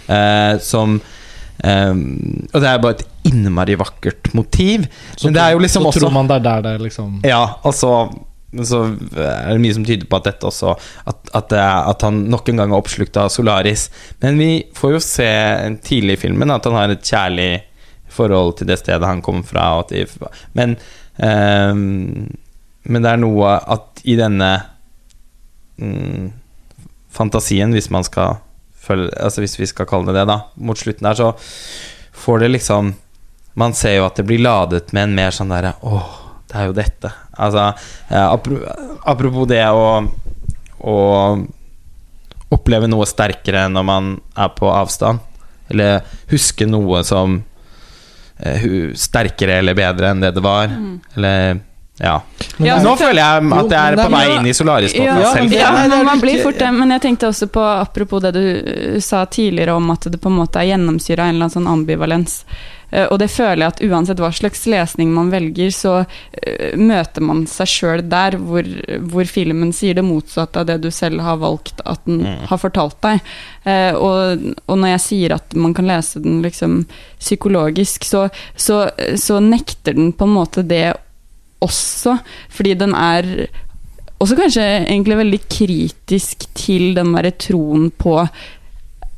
Eh, 0.07 0.57
som 0.59 1.01
eh, 1.63 1.91
Og 1.95 2.61
det 2.61 2.69
er 2.69 2.83
bare 2.83 2.97
et 2.99 3.05
innmari 3.31 3.77
vakkert 3.79 4.33
motiv. 4.37 4.87
Så, 5.15 5.27
Men 5.27 5.37
det 5.37 5.43
er 5.43 5.55
jo 5.55 5.65
liksom 5.65 5.85
så 5.85 5.91
også 5.91 6.05
tror 6.05 6.15
man 6.15 6.31
det 6.31 6.39
er 6.39 6.47
der 6.47 6.65
det 6.69 6.77
liksom 6.87 7.19
ja, 7.25 7.43
og 7.63 7.73
så 7.75 7.97
så 8.63 8.85
er 9.19 9.49
det 9.51 9.59
mye 9.59 9.75
som 9.75 9.83
tyder 9.83 10.07
på 10.07 10.19
at 10.19 10.29
dette 10.29 10.47
også 10.47 10.75
At, 11.09 11.17
at, 11.35 11.51
er, 11.51 11.89
at 11.91 12.05
han 12.05 12.21
nok 12.31 12.49
en 12.49 12.61
gang 12.61 12.71
er 12.71 12.79
oppslukt 12.79 13.17
av 13.19 13.27
Solaris. 13.33 13.89
Men 14.23 14.39
vi 14.39 14.49
får 14.75 14.93
jo 14.93 15.01
se 15.03 15.31
tidlig 15.83 16.15
i 16.15 16.21
filmen 16.27 16.53
at 16.53 16.63
han 16.63 16.77
har 16.77 16.93
et 16.93 17.03
kjærlig 17.03 17.49
forhold 18.15 18.55
til 18.59 18.69
det 18.69 18.79
stedet 18.79 19.07
han 19.07 19.23
kommer 19.25 19.43
fra. 19.43 19.83
De, 19.89 20.05
men, 20.55 20.77
um, 21.19 22.31
men 22.87 23.03
det 23.03 23.11
er 23.11 23.19
noe 23.19 23.57
at 23.75 24.03
i 24.07 24.15
denne 24.19 24.51
um, 25.81 26.31
fantasien, 27.11 27.75
hvis 27.75 27.91
man 27.91 28.07
skal 28.07 28.39
følge, 28.85 29.09
Altså 29.17 29.43
hvis 29.43 29.57
vi 29.59 29.67
skal 29.69 29.87
kalle 29.89 30.11
det 30.11 30.19
det, 30.19 30.27
da, 30.29 30.39
mot 30.55 30.79
slutten 30.79 31.07
der, 31.07 31.17
så 31.17 31.31
får 32.25 32.45
det 32.45 32.53
liksom 32.53 32.93
Man 33.55 33.73
ser 33.77 33.97
jo 33.99 34.05
at 34.07 34.17
det 34.19 34.27
blir 34.27 34.43
ladet 34.43 34.93
med 34.95 35.09
en 35.09 35.17
mer 35.17 35.35
sånn 35.35 35.53
derre 35.53 35.75
Åh, 35.87 36.09
det 36.51 36.57
er 36.59 36.69
jo 36.69 36.75
dette. 36.77 37.11
Altså, 37.41 37.69
eh, 38.09 38.25
apro 38.25 38.57
apropos 39.07 39.47
det 39.49 39.63
å, 39.71 40.03
å 40.79 40.97
oppleve 42.53 42.89
noe 42.89 43.07
sterkere 43.09 43.65
når 43.71 43.85
man 43.87 44.11
er 44.37 44.51
på 44.55 44.69
avstand. 44.71 45.23
Eller 45.71 46.05
huske 46.31 46.67
noe 46.69 47.01
som 47.07 47.39
eh, 48.37 48.67
sterkere 48.95 49.59
eller 49.61 49.77
bedre 49.77 50.11
enn 50.13 50.23
det 50.23 50.35
det 50.37 50.43
var. 50.45 50.69
Eller 51.15 51.59
ja. 51.99 52.21
Men 52.57 52.67
Ja, 52.67 52.75
Nå 52.83 52.95
føler 52.99 53.21
jeg 53.21 53.51
at 53.55 53.71
jeg 53.71 53.93
er 53.93 53.97
på 54.01 54.09
vei 54.11 54.25
inn 54.35 54.47
i 54.47 54.53
Solaris-båten 54.53 55.21
Ja, 55.21 55.33
selv. 55.33 55.53
ja, 55.55 56.03
man 56.03 56.19
blir 56.23 56.43
fort 56.43 56.59
det. 56.59 56.71
Men 56.75 56.91
jeg 56.95 57.01
tenkte 57.07 57.27
også 57.31 57.47
på, 57.47 57.63
apropos 57.63 58.21
det 58.23 58.33
du 58.35 58.43
uh, 58.95 58.99
sa 58.99 59.25
tidligere 59.25 59.75
om 59.75 59.89
at 59.95 60.07
det 60.11 60.19
på 60.21 60.31
en 60.31 60.39
måte 60.41 60.59
er 60.59 60.73
gjennomsyra 60.73 61.23
av 61.23 61.29
en 61.29 61.35
eller 61.35 61.45
annen 61.47 61.55
sånn 61.55 61.67
ambivalens. 61.71 62.41
Eh, 62.91 63.07
og 63.09 63.17
det 63.19 63.31
føler 63.33 63.63
jeg 63.65 63.71
at 63.73 63.79
uansett 63.89 64.19
hva 64.21 64.29
slags 64.31 64.65
lesning 64.69 65.09
man 65.11 65.31
velger, 65.33 65.71
så 65.73 65.93
eh, 66.05 66.75
møter 66.77 67.23
man 67.25 67.41
seg 67.49 67.67
sjøl 67.71 68.03
der 68.11 68.37
hvor, 68.37 68.67
hvor 69.09 69.25
filmen 69.25 69.71
sier 69.73 69.97
det 69.97 70.03
motsatte 70.05 70.61
av 70.61 70.67
det 70.69 70.77
du 70.83 70.91
selv 70.93 71.23
har 71.25 71.39
valgt 71.41 71.81
at 71.85 72.03
den 72.05 72.21
Mm. 72.25 72.45
har 72.47 72.57
fortalt 72.61 72.99
deg. 73.03 73.19
Eh, 73.65 73.95
og, 73.97 74.45
og 74.67 74.77
når 74.79 74.93
jeg 74.95 75.01
sier 75.07 75.33
at 75.35 75.53
man 75.57 75.73
kan 75.73 75.87
lese 75.89 76.21
den 76.21 76.41
liksom 76.45 76.85
psykologisk, 77.19 78.05
så, 78.05 78.27
så, 78.55 78.85
så 79.17 79.39
nekter 79.43 79.93
den 79.97 80.13
på 80.13 80.27
en 80.29 80.35
måte 80.37 80.63
det 80.63 80.93
også, 81.65 82.17
fordi 82.53 82.73
den 82.79 82.93
er 82.97 83.47
også 84.21 84.35
kanskje 84.39 84.63
egentlig 84.85 85.17
veldig 85.19 85.41
kritisk 85.51 86.45
til 86.57 86.93
den 86.95 87.13
derre 87.15 87.31
troen 87.35 87.91
på 87.91 88.27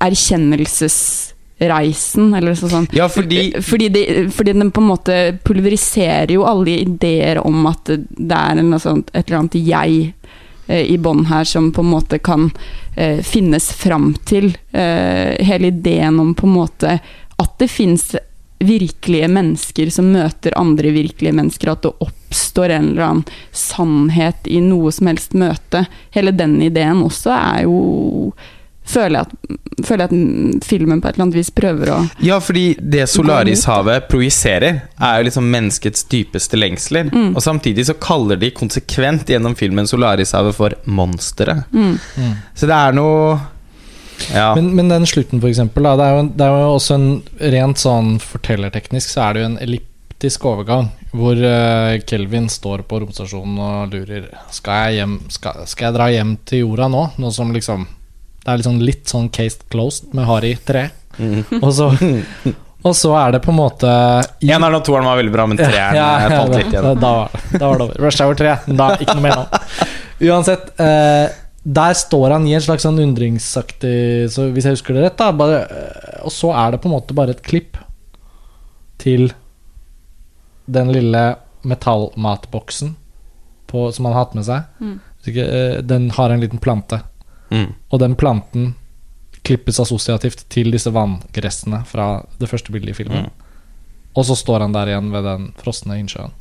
erkjennelsesreisen, 0.03 2.33
eller 2.37 2.55
så 2.57 2.69
sånn. 2.71 2.87
Ja, 2.95 3.07
fordi 3.09 3.53
Fordi, 3.61 3.89
de, 3.93 4.29
fordi 4.33 4.53
den 4.57 4.71
på 4.71 4.81
en 4.81 4.91
måte 4.91 5.37
pulveriserer 5.45 6.31
jo 6.33 6.45
alle 6.49 6.71
ideer 6.83 7.37
om 7.45 7.65
at 7.69 7.83
det 7.87 8.37
er 8.37 8.55
altså, 8.61 8.89
et 9.13 9.25
eller 9.25 9.39
annet 9.41 9.55
jeg 9.61 10.13
eh, 10.67 10.85
i 10.93 10.97
bånn 11.01 11.25
her 11.31 11.45
som 11.49 11.71
på 11.73 11.81
en 11.85 11.93
måte 11.95 12.17
kan 12.19 12.51
eh, 12.95 13.19
finnes 13.25 13.71
fram 13.73 14.15
til. 14.25 14.57
Eh, 14.71 15.45
hele 15.45 15.67
ideen 15.73 16.19
om 16.21 16.35
på 16.37 16.45
en 16.47 16.57
måte 16.57 16.99
at 17.37 17.59
det 17.61 17.69
fins 17.69 18.15
virkelige 18.57 19.27
mennesker 19.29 19.89
som 19.93 20.05
møter 20.13 20.57
andre 20.57 20.89
virkelige 20.95 21.33
mennesker, 21.37 21.71
at 21.71 21.81
det 21.85 21.91
oppstår 22.27 22.75
en 22.75 22.91
eller 22.91 23.07
annen 23.07 23.23
sannhet 23.55 24.47
i 24.47 24.59
noe 24.61 24.91
som 24.91 25.07
helst 25.07 25.33
møte. 25.33 25.85
Hele 26.11 26.35
den 26.35 26.59
ideen 26.61 27.03
også 27.07 27.33
er 27.33 27.65
jo 27.67 28.33
Føler 28.87 29.19
jeg 29.19 29.25
at, 29.25 29.57
føler 29.83 30.05
jeg 30.05 30.07
at 30.07 30.63
filmen 30.63 31.01
på 31.03 31.09
et 31.09 31.17
eller 31.17 31.25
annet 31.25 31.35
vis 31.35 31.49
prøver 31.51 31.89
å 31.91 31.97
Ja, 32.23 32.37
fordi 32.39 32.69
det 32.79 33.09
Solarishavet 33.11 34.07
projiserer, 34.07 34.77
er 34.95 35.17
jo 35.19 35.25
liksom 35.27 35.49
menneskets 35.51 36.05
dypeste 36.07 36.55
lengsler. 36.55 37.09
Mm. 37.11 37.33
Og 37.33 37.43
samtidig 37.43 37.83
så 37.89 37.97
kaller 37.99 38.39
de 38.39 38.53
konsekvent 38.55 39.27
gjennom 39.27 39.57
filmen 39.59 39.89
Solarishavet 39.91 40.55
for 40.55 40.77
monsteret. 40.87 41.67
mm. 41.75 41.97
Mm. 42.15 42.33
Så 42.55 42.69
det 42.71 42.79
er 42.79 42.95
noe 42.95 43.37
Ja. 44.33 44.55
Men, 44.55 44.71
men 44.75 44.87
den 44.89 45.05
slutten, 45.05 45.41
for 45.43 45.51
eksempel, 45.51 45.83
da, 45.83 45.97
det, 45.99 46.05
er 46.07 46.15
jo, 46.15 46.23
det 46.39 46.45
er 46.47 46.55
jo 46.55 46.71
også 46.77 46.95
en 46.95 47.09
rent 47.53 47.77
sånn 47.77 48.15
fortellerteknisk 48.23 49.11
Så 49.11 49.21
er 49.21 49.35
det 49.35 49.43
jo 49.43 49.49
en 49.51 49.59
elliptisk 49.67 50.47
overgang, 50.49 50.87
hvor 51.15 51.39
eh, 51.39 51.99
Kelvin 52.09 52.49
står 52.51 52.83
på 52.89 52.99
romstasjonen 53.03 53.57
og 53.63 53.93
lurer 53.95 54.25
Skal 54.53 54.89
jeg, 54.91 54.97
hjem, 55.01 55.13
skal, 55.31 55.61
skal 55.69 55.87
jeg 55.87 55.95
dra 55.95 56.07
hjem 56.11 56.33
til 56.49 56.65
jorda 56.65 56.89
nå? 56.91 57.03
Nå 57.21 57.31
som 57.33 57.53
liksom 57.55 57.85
Det 58.43 58.51
er 58.51 58.59
liksom 58.61 58.81
litt 58.83 59.07
sånn 59.11 59.29
case 59.33 59.63
closed 59.71 60.11
med 60.17 60.27
Harry 60.27 60.53
3. 60.67 60.83
Mm. 61.17 61.39
Og 61.61 61.71
så, 61.73 61.87
og 62.85 62.93
så 62.95 63.13
er 63.17 63.31
det 63.37 63.41
på 63.43 63.51
en 63.51 63.57
måte 63.59 63.89
i- 64.43 64.51
Eneren 64.53 64.77
og 64.77 64.83
toeren 64.85 65.07
var 65.07 65.17
veldig 65.19 65.33
bra, 65.33 65.47
men 65.49 65.57
treeren 65.57 65.97
eh, 65.97 66.35
falt 66.35 66.53
litt 66.59 66.69
igjen. 66.75 66.91
da, 67.01 67.15
da 67.57 67.63
var 67.71 67.79
det 67.81 67.87
over. 67.87 67.97
Rush 68.05 68.21
Hour 68.23 68.37
3. 68.39 68.53
Da, 68.77 68.91
ikke 69.01 69.15
noe 69.17 69.25
mer 69.25 69.39
nå. 69.41 69.47
Uansett, 70.29 70.69
eh, 70.83 71.25
der 71.67 71.97
står 71.99 72.31
han 72.37 72.45
i 72.47 72.53
en 72.55 72.63
slags 72.63 72.85
sånn 72.87 72.95
undringsaktig 73.03 74.29
Så 74.31 74.45
Hvis 74.55 74.63
jeg 74.69 74.77
husker 74.77 74.95
det 74.95 75.01
rett, 75.03 75.17
da 75.19 75.27
bare, 75.35 75.57
eh, 75.67 76.21
Og 76.23 76.31
så 76.31 76.53
er 76.55 76.71
det 76.71 76.79
på 76.83 76.87
en 76.87 76.93
måte 76.95 77.17
bare 77.17 77.33
et 77.35 77.41
klipp 77.43 77.75
til 79.03 79.27
den 80.67 80.91
lille 80.93 81.35
metallmatboksen 81.67 82.95
på, 83.67 83.91
som 83.93 84.05
han 84.05 84.13
har 84.13 84.25
hatt 84.25 84.35
med 84.35 84.45
seg. 84.47 84.63
Mm. 84.79 84.99
Ikke, 85.27 85.43
eh, 85.47 85.81
Den 85.81 86.09
har 86.11 86.29
en 86.29 86.39
liten 86.39 86.59
plante, 86.59 87.01
Mm. 87.49 87.73
og 87.91 87.99
den 87.99 88.15
planten 88.15 88.75
klippes 89.43 89.79
assosiativt 89.79 90.45
til 90.49 90.71
disse 90.71 90.91
vanngressene 90.91 91.85
fra 91.85 92.25
det 92.39 92.49
første 92.49 92.71
bildet 92.71 92.89
i 92.89 92.93
filmen. 93.03 93.23
Mm. 93.25 93.31
Og 94.15 94.25
så 94.25 94.35
står 94.35 94.59
han 94.61 94.73
der 94.73 94.87
igjen 94.87 95.11
ved 95.11 95.23
den 95.23 95.53
frosne 95.57 95.95
innsjøen. 95.99 96.31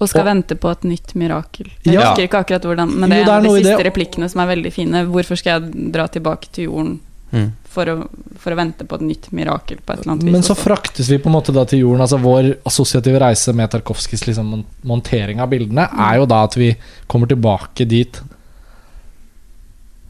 Og 0.00 0.08
skal 0.08 0.20
Og- 0.20 0.26
vente 0.26 0.54
på 0.54 0.70
et 0.70 0.84
nytt 0.84 1.14
mirakel. 1.14 1.66
Jeg 1.84 1.94
Ja. 1.94 2.00
husker 2.14 2.22
ikke 2.28 2.38
akkurat 2.44 2.62
hvordan, 2.62 2.94
men 2.94 3.10
det 3.10 3.18
Jo, 3.18 3.22
er 3.22 3.24
det 3.24 3.28
er 3.28 3.38
en 3.38 3.46
av 3.46 3.54
de 3.54 3.62
siste 3.62 3.76
det. 3.82 3.86
replikkene 3.92 4.30
som 4.30 4.40
er 4.40 4.56
veldig 4.56 4.72
fine. 4.72 5.06
Hvorfor 5.06 5.36
skal 5.36 5.60
jeg 5.62 5.92
dra 5.92 6.06
tilbake 6.06 6.48
til 6.52 6.64
jorden 6.68 7.00
Mm. 7.28 7.50
for 7.68 7.90
å, 7.92 7.94
for 8.40 8.54
å 8.54 8.56
vente 8.56 8.86
på 8.88 8.96
et 8.96 9.04
nytt 9.04 9.26
mirakel 9.36 9.82
på 9.84 9.92
et 9.92 10.00
eller 10.00 10.14
annet 10.14 10.24
vis? 10.24 10.32
Men 10.32 10.46
så 10.46 10.54
også? 10.54 10.64
fraktes 10.64 11.10
vi 11.12 11.18
på 11.20 11.28
en 11.28 11.36
måte 11.36 11.52
da 11.52 11.66
til 11.68 11.82
jorden. 11.82 12.04
Altså 12.06 12.20
Vår 12.22 12.54
assosiative 12.68 13.20
reise 13.20 13.52
med 13.56 13.68
Tarkovskijs 13.74 14.24
liksom 14.30 14.54
montering 14.88 15.42
av 15.44 15.52
bildene 15.52 15.84
er 16.08 16.22
jo 16.22 16.28
da 16.30 16.40
at 16.46 16.56
vi 16.56 16.72
kommer 17.06 17.28
tilbake 17.28 17.84
dit 17.88 18.22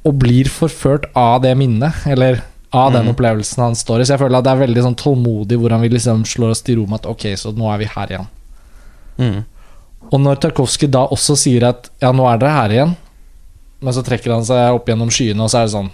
og 0.07 0.15
blir 0.23 0.49
forført 0.49 1.09
av 1.19 1.43
det 1.43 1.53
minnet, 1.59 2.07
eller 2.07 2.41
av 2.71 2.93
den 2.93 3.09
mm. 3.09 3.13
opplevelsen 3.13 3.63
han 3.63 3.77
står 3.77 4.01
i. 4.01 4.07
Så 4.07 4.15
jeg 4.15 4.23
føler 4.23 4.39
at 4.39 4.47
det 4.47 4.55
er 4.55 4.63
veldig 4.63 4.85
sånn 4.87 4.99
tålmodig 4.99 5.59
hvor 5.61 5.75
han 5.75 5.83
vil 5.85 5.97
liksom 5.97 6.25
slå 6.29 6.53
oss 6.53 6.63
til 6.65 6.81
ro 6.81 6.87
med 6.89 7.01
at 7.01 7.09
ok, 7.11 7.31
så 7.41 7.53
nå 7.57 7.69
er 7.73 7.83
vi 7.83 7.91
her 7.93 8.15
igjen. 8.15 8.29
Mm. 9.19 9.39
Og 10.09 10.21
når 10.23 10.41
Tarkovskij 10.45 10.91
da 10.95 11.05
også 11.13 11.37
sier 11.37 11.67
at 11.69 11.91
ja, 12.01 12.13
nå 12.15 12.25
er 12.31 12.41
dere 12.41 12.57
her 12.57 12.77
igjen, 12.77 12.95
men 13.85 13.95
så 13.95 14.05
trekker 14.07 14.35
han 14.35 14.47
seg 14.47 14.77
opp 14.77 14.89
gjennom 14.89 15.11
skyene, 15.13 15.45
og 15.45 15.53
så 15.53 15.61
er 15.61 15.69
det 15.69 15.75
sånn 15.75 15.91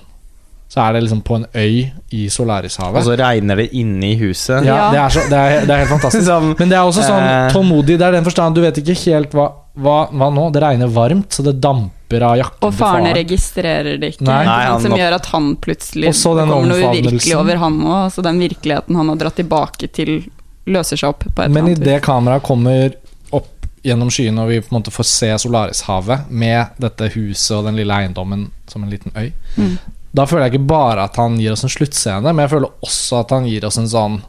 Så 0.75 0.81
er 0.83 0.95
det 0.97 1.05
liksom 1.05 1.21
på 1.23 1.37
en 1.39 1.45
øy 1.55 1.91
i 2.19 2.25
Solarishavet. 2.35 2.97
Og 2.99 3.05
så 3.07 3.15
regner 3.21 3.61
det 3.61 3.69
inne 3.79 4.09
i 4.11 4.15
huset. 4.19 4.65
Ja, 4.67 4.75
Ja. 4.75 4.87
det 4.91 4.99
er, 4.99 5.13
så, 5.15 5.21
det, 5.31 5.39
er, 5.39 5.67
det 5.69 5.71
er 5.75 5.83
helt 5.85 5.93
fantastisk. 5.93 6.25
Som, 6.33 6.49
Men 6.59 6.73
det 6.73 6.79
er 6.81 6.89
også 6.89 7.05
sånn 7.07 7.23
Eh. 7.29 7.53
tålmodig. 7.55 7.95
Det 8.01 8.07
er 8.09 8.17
den 8.17 8.25
forstand 8.27 8.57
Du 8.57 8.61
vet 8.65 8.81
ikke 8.83 8.97
helt 9.05 9.31
hva, 9.39 9.45
hva, 9.79 9.99
hva 10.11 10.31
nå. 10.35 10.49
Det 10.57 10.63
regner 10.65 10.91
varmt, 10.91 11.31
så 11.31 11.45
det 11.47 11.61
damper 11.63 12.27
av 12.27 12.35
jakken 12.41 12.67
Og 12.67 12.75
faren 12.75 13.07
registrerer 13.15 14.01
det 14.03 14.11
ikke, 14.17 14.27
Nei. 14.27 14.41
Nei, 14.51 14.59
han 14.73 14.83
som 14.83 14.97
gjør 14.99 15.15
at 15.21 15.27
han 15.31 15.49
plutselig 15.63 16.11
kommer 16.25 16.67
noe 16.67 16.91
uvirkelig 16.91 17.37
over 17.39 17.63
han 17.63 17.79
òg. 17.95 18.11
Så 18.17 18.23
den 18.27 18.43
virkeligheten 18.43 18.97
han 18.99 19.09
har 19.15 19.17
dratt 19.23 19.39
tilbake 19.39 19.93
til, 19.95 20.25
løser 20.67 20.97
seg 20.99 21.09
opp 21.15 21.23
på 21.29 21.31
et 21.39 21.51
Men 21.55 21.57
eller 21.69 21.71
annet 21.71 21.87
idet 21.87 22.03
kameraet 22.03 22.43
kommer 22.43 22.95
opp 23.31 23.51
gjennom 23.85 24.11
skyene, 24.11 24.43
og 24.43 24.49
vi 24.51 24.59
på 24.65 24.73
en 24.75 24.81
måte 24.81 24.91
får 24.95 25.07
se 25.07 25.31
Solarishavet 25.47 26.31
med 26.31 26.67
dette 26.83 27.13
huset 27.15 27.59
og 27.61 27.67
den 27.71 27.77
lille 27.79 27.95
eiendommen 27.95 28.49
som 28.67 28.83
en 28.83 28.91
liten 28.91 29.13
øy, 29.15 29.31
Mm. 29.57 29.77
Da 30.15 30.27
føler 30.31 30.47
jeg 30.47 30.55
ikke 30.55 30.71
bare 30.71 31.09
at 31.09 31.19
han 31.19 31.41
gir 31.41 31.57
oss 31.57 31.65
en 31.67 31.73
sluttscene, 31.73 32.31
men 32.31 32.45
jeg 32.45 32.55
føler 32.55 32.87
også 32.87 33.25
at 33.25 33.35
han 33.35 33.49
gir 33.51 33.67
oss 33.67 33.81
en 33.81 33.91
sånn 33.91 34.23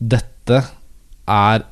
Dette 0.00 0.62
er 1.28 1.64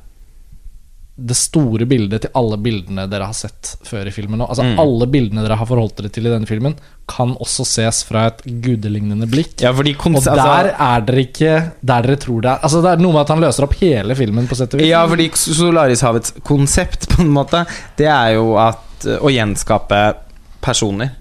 det 1.19 1.35
store 1.35 1.83
bildet 1.89 2.23
til 2.23 2.31
alle 2.39 2.57
bildene 2.63 3.03
dere 3.11 3.27
har 3.27 3.35
sett 3.35 3.73
før 3.83 4.07
i 4.07 4.13
filmen. 4.13 4.39
Altså 4.45 4.63
Mm. 4.63 4.79
Alle 4.79 5.07
bildene 5.11 5.43
dere 5.43 5.57
har 5.59 5.67
forholdt 5.67 5.97
dere 5.97 6.11
til 6.15 6.27
i 6.27 6.31
denne 6.31 6.47
filmen, 6.47 6.75
kan 7.07 7.33
også 7.35 7.65
ses 7.67 8.03
fra 8.07 8.27
et 8.27 8.43
gudelignende 8.45 9.27
blikk. 9.27 9.59
ja, 9.59 9.73
fordi 9.73 9.95
Og 9.97 10.23
der 10.23 10.31
altså, 10.31 10.75
er 10.79 11.01
dere 11.01 11.25
ikke 11.25 11.71
der 11.81 12.01
dere 12.01 12.15
tror 12.15 12.41
det 12.41 12.51
er. 12.51 12.59
Altså 12.63 12.81
Det 12.81 12.91
er 12.91 12.97
noe 13.03 13.13
med 13.13 13.21
at 13.21 13.27
han 13.29 13.41
løser 13.41 13.63
opp 13.63 13.73
hele 13.81 14.15
filmen, 14.15 14.47
på 14.47 14.55
sett 14.55 14.73
og 14.73 14.79
vis. 14.79 14.87
Ja, 14.87 15.05
fordi 15.07 15.29
Solarishavets 15.33 16.33
konsept, 16.43 17.09
på 17.09 17.21
en 17.21 17.33
måte, 17.33 17.65
det 17.97 18.07
er 18.07 18.35
jo 18.35 18.55
at 18.57 18.79
å 19.19 19.31
gjenskape 19.31 20.15
personer. 20.61 21.15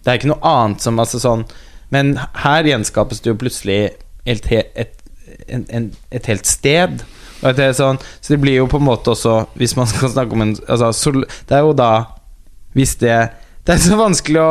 Det 0.00 0.10
er 0.12 0.20
ikke 0.20 0.30
noe 0.32 0.54
annet 0.54 0.84
som 0.84 1.00
altså 1.02 1.20
sånn 1.22 1.44
Men 1.92 2.14
her 2.44 2.68
gjenskapes 2.68 3.20
det 3.20 3.32
jo 3.32 3.38
plutselig 3.40 3.80
et, 4.28 4.46
et, 4.52 4.96
en, 5.48 5.64
en, 5.68 5.90
et 6.10 6.26
helt 6.30 6.46
sted. 6.48 7.02
Det 7.40 7.70
sånn, 7.76 7.96
så 8.20 8.34
det 8.34 8.40
blir 8.42 8.58
jo 8.58 8.66
på 8.68 8.76
en 8.76 8.84
måte 8.84 9.14
også 9.14 9.38
Hvis 9.56 9.72
man 9.78 9.88
skal 9.88 10.10
snakke 10.12 10.36
om 10.36 10.42
en 10.44 10.56
altså, 10.68 10.90
sol, 10.92 11.22
Det 11.48 11.56
er 11.56 11.62
jo 11.64 11.72
da 11.72 11.92
Hvis 12.76 12.98
det 13.00 13.14
Det 13.64 13.74
er 13.76 13.80
så 13.80 13.96
vanskelig 13.96 14.40
å 14.42 14.50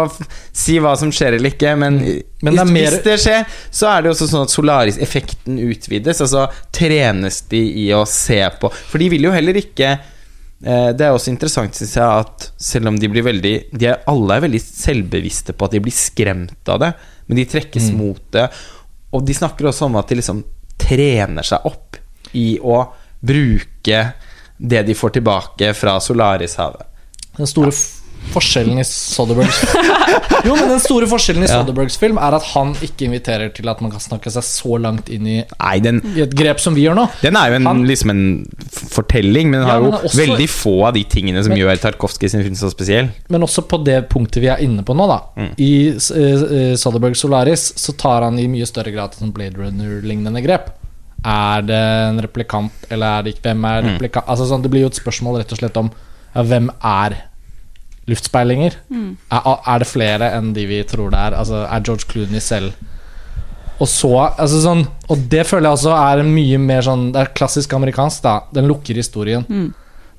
si 0.56 0.80
hva 0.82 0.96
som 0.98 1.12
skjer 1.14 1.38
eller 1.38 1.52
ikke, 1.54 1.76
men, 1.78 2.00
Men 2.42 2.56
det 2.56 2.64
er 2.64 2.70
mer- 2.72 2.96
hvis 2.96 3.06
det 3.06 3.16
skjer, 3.22 3.46
så 3.74 3.90
er 3.92 4.04
det 4.06 4.12
også 4.14 4.28
sånn 4.30 4.46
at 4.46 4.54
Solaris-effekten 4.54 5.58
utvides. 5.66 6.22
Altså 6.24 6.46
trenes 6.76 7.42
de 7.52 7.62
i 7.84 7.88
å 7.98 8.04
se 8.08 8.38
på 8.62 8.70
For 8.72 9.02
de 9.02 9.10
vil 9.12 9.26
jo 9.28 9.34
heller 9.34 9.58
ikke 9.60 9.96
Det 10.62 11.06
er 11.06 11.14
også 11.16 11.32
interessant, 11.32 11.74
syns 11.78 11.94
jeg, 11.96 12.04
at 12.26 12.50
selv 12.60 12.90
om 12.92 12.98
de 13.00 13.08
blir 13.08 13.24
veldig 13.24 13.54
de 13.80 13.86
er, 13.94 14.02
Alle 14.12 14.36
er 14.36 14.42
veldig 14.44 14.60
selvbevisste 14.60 15.54
på 15.56 15.66
at 15.70 15.72
de 15.72 15.80
blir 15.86 15.96
skremt 15.96 16.68
av 16.74 16.82
det, 16.84 16.90
men 17.30 17.38
de 17.40 17.46
trekkes 17.48 17.92
Mm. 17.94 17.98
mot 18.02 18.20
det. 18.36 18.50
Og 19.14 19.24
de 19.26 19.34
snakker 19.34 19.70
også 19.70 19.86
om 19.88 19.96
at 19.96 20.08
de 20.12 20.16
liksom 20.20 20.44
trener 20.78 21.44
seg 21.48 21.64
opp 21.66 21.96
i 22.36 22.58
å 22.60 22.82
bruke 23.24 24.02
det 24.60 24.84
de 24.86 24.94
får 24.94 25.14
tilbake 25.16 25.74
fra 25.76 25.96
Solarishavet. 26.04 26.84
Den 27.38 27.48
store 27.48 27.72
f- 27.72 27.99
forskjellen 28.34 28.80
i 28.80 28.86
Soderbergs 28.88 29.60
Jo, 30.48 30.54
men 30.56 30.70
den 30.72 30.80
store 30.84 31.08
forskjellen 31.12 31.44
i 31.44 31.50
Soderbergs 31.52 31.98
film 32.00 32.18
er 32.22 32.38
at 32.38 32.46
han 32.54 32.72
ikke 32.86 33.08
inviterer 33.10 33.50
til 33.56 33.68
at 33.72 33.82
man 33.84 33.92
kan 33.92 34.00
snakke 34.04 34.32
seg 34.32 34.46
så 34.48 34.78
langt 34.82 35.10
inn 35.12 35.28
i, 35.28 35.38
Nei, 35.60 35.80
den, 35.84 36.00
i 36.16 36.22
et 36.24 36.34
grep 36.38 36.62
som 36.64 36.76
vi 36.78 36.86
gjør 36.88 36.96
nå. 37.00 37.06
den 37.22 37.36
er 37.40 37.50
jo 37.52 37.60
en, 37.60 37.68
Han- 37.70 37.84
liksom 37.90 38.14
en 38.14 38.24
fortelling, 38.70 39.50
men 39.52 39.60
den 39.62 39.68
Ja, 39.68 39.74
har 39.74 39.82
men 39.82 39.92
jo 39.92 39.98
også- 40.10 40.22
veldig 40.22 40.50
få 40.50 40.76
av 40.88 40.94
de 40.94 41.04
tingene 41.04 41.44
som 41.44 41.52
Men- 41.54 41.60
gjør 41.62 41.82
Tarkovskij 41.84 42.30
sin 42.32 42.44
film 42.44 42.56
så 42.56 42.70
spesiell. 42.72 43.10
Men 43.30 43.42
også 43.44 43.64
på 43.68 43.84
det 43.84 44.10
punktet 44.10 44.42
vi 44.42 44.48
er 44.48 44.58
inne 44.64 44.84
på 44.84 44.96
nå, 44.96 45.08
da. 45.08 45.20
Mm. 45.38 45.52
I 45.58 45.72
uh, 45.96 46.76
Soderberg 46.80 47.16
Solaris 47.16 47.74
så 47.76 47.96
tar 47.98 48.24
han 48.24 48.40
i 48.40 48.48
mye 48.48 48.66
større 48.68 48.92
grad 48.92 49.14
sånn 49.16 49.32
Blade 49.36 49.58
Runner-lignende 49.60 50.42
grep. 50.44 50.70
Er 51.26 51.62
det 51.68 51.76
en 51.76 52.20
replikant, 52.24 52.72
eller 52.90 53.20
er 53.20 53.24
det 53.24 53.34
ikke? 53.36 53.50
Hvem 53.50 53.66
er 53.66 53.82
Mm. 53.84 53.90
replikant? 53.98 54.26
Altså 54.28 54.48
sånn, 54.48 54.62
Det 54.62 54.72
blir 54.72 54.82
jo 54.82 54.88
et 54.88 55.00
spørsmål 55.02 55.38
rett 55.42 55.52
og 55.52 55.58
slett 55.60 55.78
om 55.78 55.92
ja, 56.36 56.44
hvem 56.44 56.70
er 56.84 57.18
luftspeilinger? 58.12 58.78
Er, 58.92 59.50
er 59.74 59.84
det 59.84 59.88
flere 59.90 60.32
enn 60.38 60.54
de 60.56 60.66
vi 60.70 60.80
tror 60.90 61.12
det 61.14 61.20
er? 61.20 61.36
Altså, 61.40 61.64
Er 61.66 61.84
George 61.86 62.08
Clooney 62.10 62.42
selv 62.44 62.74
Og 63.80 63.88
så 63.88 64.10
altså 64.30 64.62
sånn, 64.64 64.86
Og 65.10 65.28
det 65.32 65.46
føler 65.48 65.70
jeg 65.70 65.78
også 65.80 65.94
er 65.96 66.24
mye 66.28 66.58
mer 66.62 66.82
sånn 66.86 67.12
Det 67.16 67.22
er 67.22 67.32
klassisk 67.38 67.74
amerikansk, 67.78 68.24
da. 68.26 68.40
Den 68.56 68.68
lukker 68.72 68.98
historien. 69.00 69.46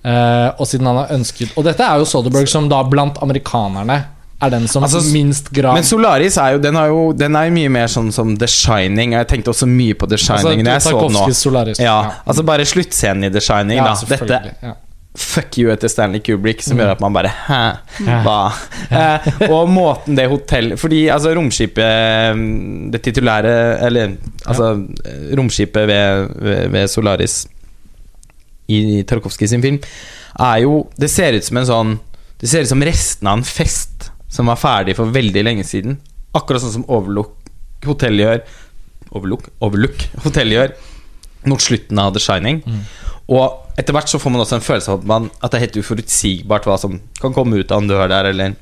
Eh, 0.01 0.49
og 0.57 0.65
siden 0.71 0.89
han 0.89 1.03
har 1.03 1.13
ønsket 1.13 1.53
Og 1.61 1.67
dette 1.67 1.85
er 1.85 2.01
jo 2.01 2.09
Soderberg 2.09 2.49
som 2.49 2.71
da 2.73 2.81
blant 2.89 3.19
amerikanerne 3.21 3.99
er 4.41 4.53
den 4.55 4.67
som 4.69 4.85
Altså, 4.87 5.03
minst 5.13 5.51
grad 5.53 5.77
Men 5.77 5.85
Solaris 5.85 6.39
er 6.41 6.55
jo 6.57 6.63
Den, 6.65 6.77
er 6.81 6.87
jo, 6.89 7.03
den 7.13 7.37
er 7.37 7.51
jo 7.51 7.57
mye 7.59 7.73
mer 7.73 7.91
sånn 7.93 8.09
som 8.15 8.33
The 8.41 8.49
Shining. 8.49 9.13
Jeg 9.19 9.29
tenkte 9.29 9.53
også 9.53 9.69
mye 9.69 9.97
på 10.01 10.09
The 10.09 10.17
Shining 10.21 10.65
da 10.65 10.79
jeg 10.79 10.87
så 10.87 10.95
den 10.97 11.19
nå. 11.19 11.27
Solaris. 11.37 11.83
Ja, 11.83 11.99
altså 12.25 12.45
bare 12.49 12.65
sluttscenen 12.69 13.29
i 13.29 13.33
The 13.35 13.43
Shining, 13.45 13.77
Ja, 13.81 13.91
da. 13.93 14.15
Dette 14.15 14.41
ja. 14.65 14.73
Fuck 15.17 15.57
you 15.59 15.71
etter 15.73 15.89
Stanley 15.91 16.21
Kubrick, 16.23 16.63
som 16.63 16.77
Mm. 16.77 16.81
gjør 16.85 16.91
at 16.93 17.01
man 17.03 17.13
bare 17.17 17.29
Hæ? 17.29 17.63
Hva? 18.25 18.37
Eh, 18.91 19.51
og 19.51 19.69
måten 19.71 20.17
det 20.19 20.25
hotellet 20.31 20.79
Fordi 20.81 21.05
altså 21.13 21.31
romskipet 21.37 22.35
mm, 22.35 22.91
Det 22.91 23.01
titulære 23.05 23.53
Eller 23.87 24.17
altså 24.47 24.71
ja. 25.05 25.37
romskipet 25.39 25.87
ved, 25.89 26.29
ved, 26.43 26.69
ved 26.75 26.89
Solaris 26.91 27.47
i 28.71 29.03
Tarkovskij 29.03 29.49
sin 29.51 29.63
film 29.63 29.79
er 30.41 30.61
jo 30.63 30.89
Det 30.99 31.11
ser 31.11 31.35
ut 31.39 31.45
som 31.47 31.57
en 31.59 31.67
sånn 31.67 31.93
Det 32.41 32.49
ser 32.51 32.63
ut 32.67 32.71
som 32.71 32.83
resten 32.87 33.27
av 33.31 33.39
en 33.41 33.45
fest 33.47 34.11
som 34.31 34.47
var 34.47 34.59
ferdig 34.63 34.95
for 34.95 35.11
veldig 35.11 35.43
lenge 35.43 35.65
siden. 35.67 35.97
Akkurat 36.39 36.63
sånn 36.63 36.71
som 36.77 36.85
Overlook 36.87 37.33
Hotel 37.85 38.15
gjør. 38.23 38.45
Overlook? 39.11 39.49
Overlook 39.67 40.05
Hotel 40.23 40.53
gjør 40.55 40.71
mot 41.51 41.59
slutten 41.61 41.99
av 41.99 42.13
The 42.15 42.23
Shining. 42.23 42.61
Mm. 42.63 42.85
Og 43.35 43.70
etter 43.81 43.97
hvert 43.97 44.11
så 44.11 44.21
får 44.21 44.35
man 44.35 44.43
også 44.43 44.59
en 44.59 44.65
følelse 44.65 44.93
av 44.93 45.01
at, 45.01 45.07
man, 45.09 45.29
at 45.41 45.53
det 45.53 45.59
er 45.59 45.67
helt 45.67 45.79
uforutsigbart 45.81 46.69
hva 46.69 46.77
som 46.81 46.99
kan 47.21 47.35
komme 47.37 47.63
ut 47.63 47.73
av 47.73 47.83
en 47.83 47.89
dør 47.91 48.11
der, 48.11 48.31
eller 48.33 48.59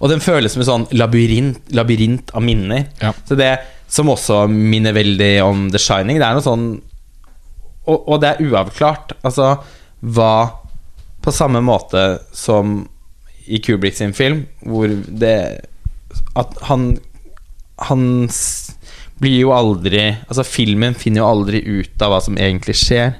Og 0.00 0.08
den 0.10 0.22
føles 0.24 0.54
som 0.54 0.62
en 0.64 0.70
sånn 0.70 0.86
labyrint, 0.96 1.60
labyrint 1.76 2.32
av 2.34 2.42
minner. 2.42 2.88
Ja. 3.02 3.12
Så 3.28 3.38
det 3.38 3.52
som 3.92 4.08
også 4.08 4.46
minner 4.48 4.96
veldig 4.96 5.34
om 5.44 5.66
The 5.70 5.80
Shining, 5.82 6.18
det 6.18 6.26
er 6.26 6.38
noe 6.38 6.46
sånn 6.46 6.66
Og, 7.84 7.96
og 8.08 8.20
det 8.22 8.32
er 8.32 8.44
uavklart. 8.46 9.16
Altså 9.22 9.56
hva 10.02 10.34
På 11.22 11.34
samme 11.34 11.60
måte 11.62 12.22
som 12.34 12.80
i 13.46 13.58
Kubrick 13.58 13.96
sin 13.98 14.14
film, 14.14 14.46
hvor 14.62 14.88
det 14.88 15.36
At 16.38 16.56
han 16.68 16.96
Han 17.88 18.30
blir 19.22 19.42
jo 19.44 19.52
aldri 19.54 20.06
Altså, 20.26 20.46
filmen 20.46 20.96
finner 20.98 21.22
jo 21.22 21.28
aldri 21.28 21.62
ut 21.62 22.02
av 22.02 22.14
hva 22.14 22.22
som 22.24 22.38
egentlig 22.38 22.74
skjer. 22.80 23.12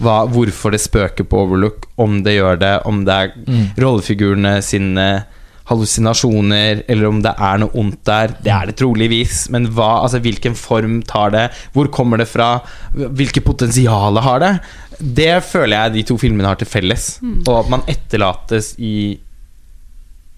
Hva, 0.00 0.22
hvorfor 0.32 0.72
det 0.72 0.80
spøker 0.80 1.26
på 1.28 1.42
Overlook, 1.44 1.86
om 2.00 2.22
det 2.24 2.38
gjør 2.38 2.58
det, 2.58 2.74
om 2.88 3.04
det 3.04 3.12
er 3.14 3.32
Mm. 3.46 3.66
rollefigurene 3.78 4.62
sine 4.64 5.24
hallusinasjoner, 5.70 6.82
eller 6.88 7.06
om 7.08 7.20
det 7.22 7.32
er 7.38 7.58
noe 7.62 7.70
ondt 7.78 8.00
der. 8.08 8.32
Det 8.42 8.50
er 8.50 8.66
det 8.66 8.76
troligvis, 8.80 9.48
men 9.54 9.68
hva, 9.68 10.02
altså, 10.02 10.18
hvilken 10.24 10.56
form 10.58 11.00
tar 11.06 11.30
det? 11.30 11.44
Hvor 11.74 11.86
kommer 11.94 12.18
det 12.18 12.26
fra? 12.28 12.60
Hvilke 12.96 13.42
potensial 13.44 14.18
har 14.24 14.40
det? 14.40 14.52
Det 15.00 15.44
føler 15.46 15.76
jeg 15.76 15.92
de 15.94 16.02
to 16.10 16.16
filmene 16.18 16.48
har 16.50 16.56
til 16.60 16.66
felles. 16.66 17.20
Og 17.46 17.54
at 17.64 17.70
man 17.70 17.82
etterlates 17.88 18.74
i 18.78 19.18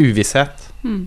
uvisshet. 0.02 0.68
Mm. 0.84 1.06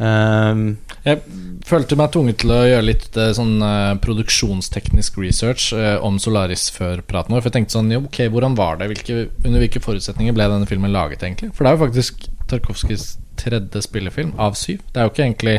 Ehm, 0.00 0.64
Jeg 1.04 1.20
følte 1.68 1.96
meg 1.96 2.10
tvunget 2.12 2.40
til 2.42 2.52
å 2.52 2.60
gjøre 2.66 2.84
litt 2.84 3.16
eh, 3.20 3.30
sånn 3.36 3.60
uh, 3.62 3.96
produksjonsteknisk 4.02 5.18
research 5.20 5.70
uh, 5.76 5.96
om 6.04 6.18
Solaris 6.20 6.66
før 6.74 7.00
praten 7.06 7.32
vår. 7.32 7.44
For 7.44 7.50
jeg 7.50 7.56
tenkte 7.58 7.76
sånn, 7.76 7.92
jo, 7.94 8.02
ok, 8.08 8.22
hvordan 8.32 8.56
var 8.58 8.80
det? 8.80 8.90
Hvilke, 8.90 9.28
under 9.44 9.62
hvilke 9.62 9.82
forutsetninger 9.84 10.36
ble 10.36 10.48
denne 10.52 10.68
filmen 10.68 10.92
laget, 10.92 11.24
egentlig? 11.24 11.52
For 11.56 11.64
det 11.64 11.72
er 11.72 11.78
jo 11.78 11.84
faktisk 11.84 12.26
Tarkovskijs 12.50 13.06
tredje 13.40 13.84
spillefilm 13.86 14.34
av 14.40 14.58
syv. 14.58 14.82
Det 14.90 15.00
er 15.00 15.06
jo 15.06 15.14
ikke 15.14 15.24
egentlig 15.24 15.56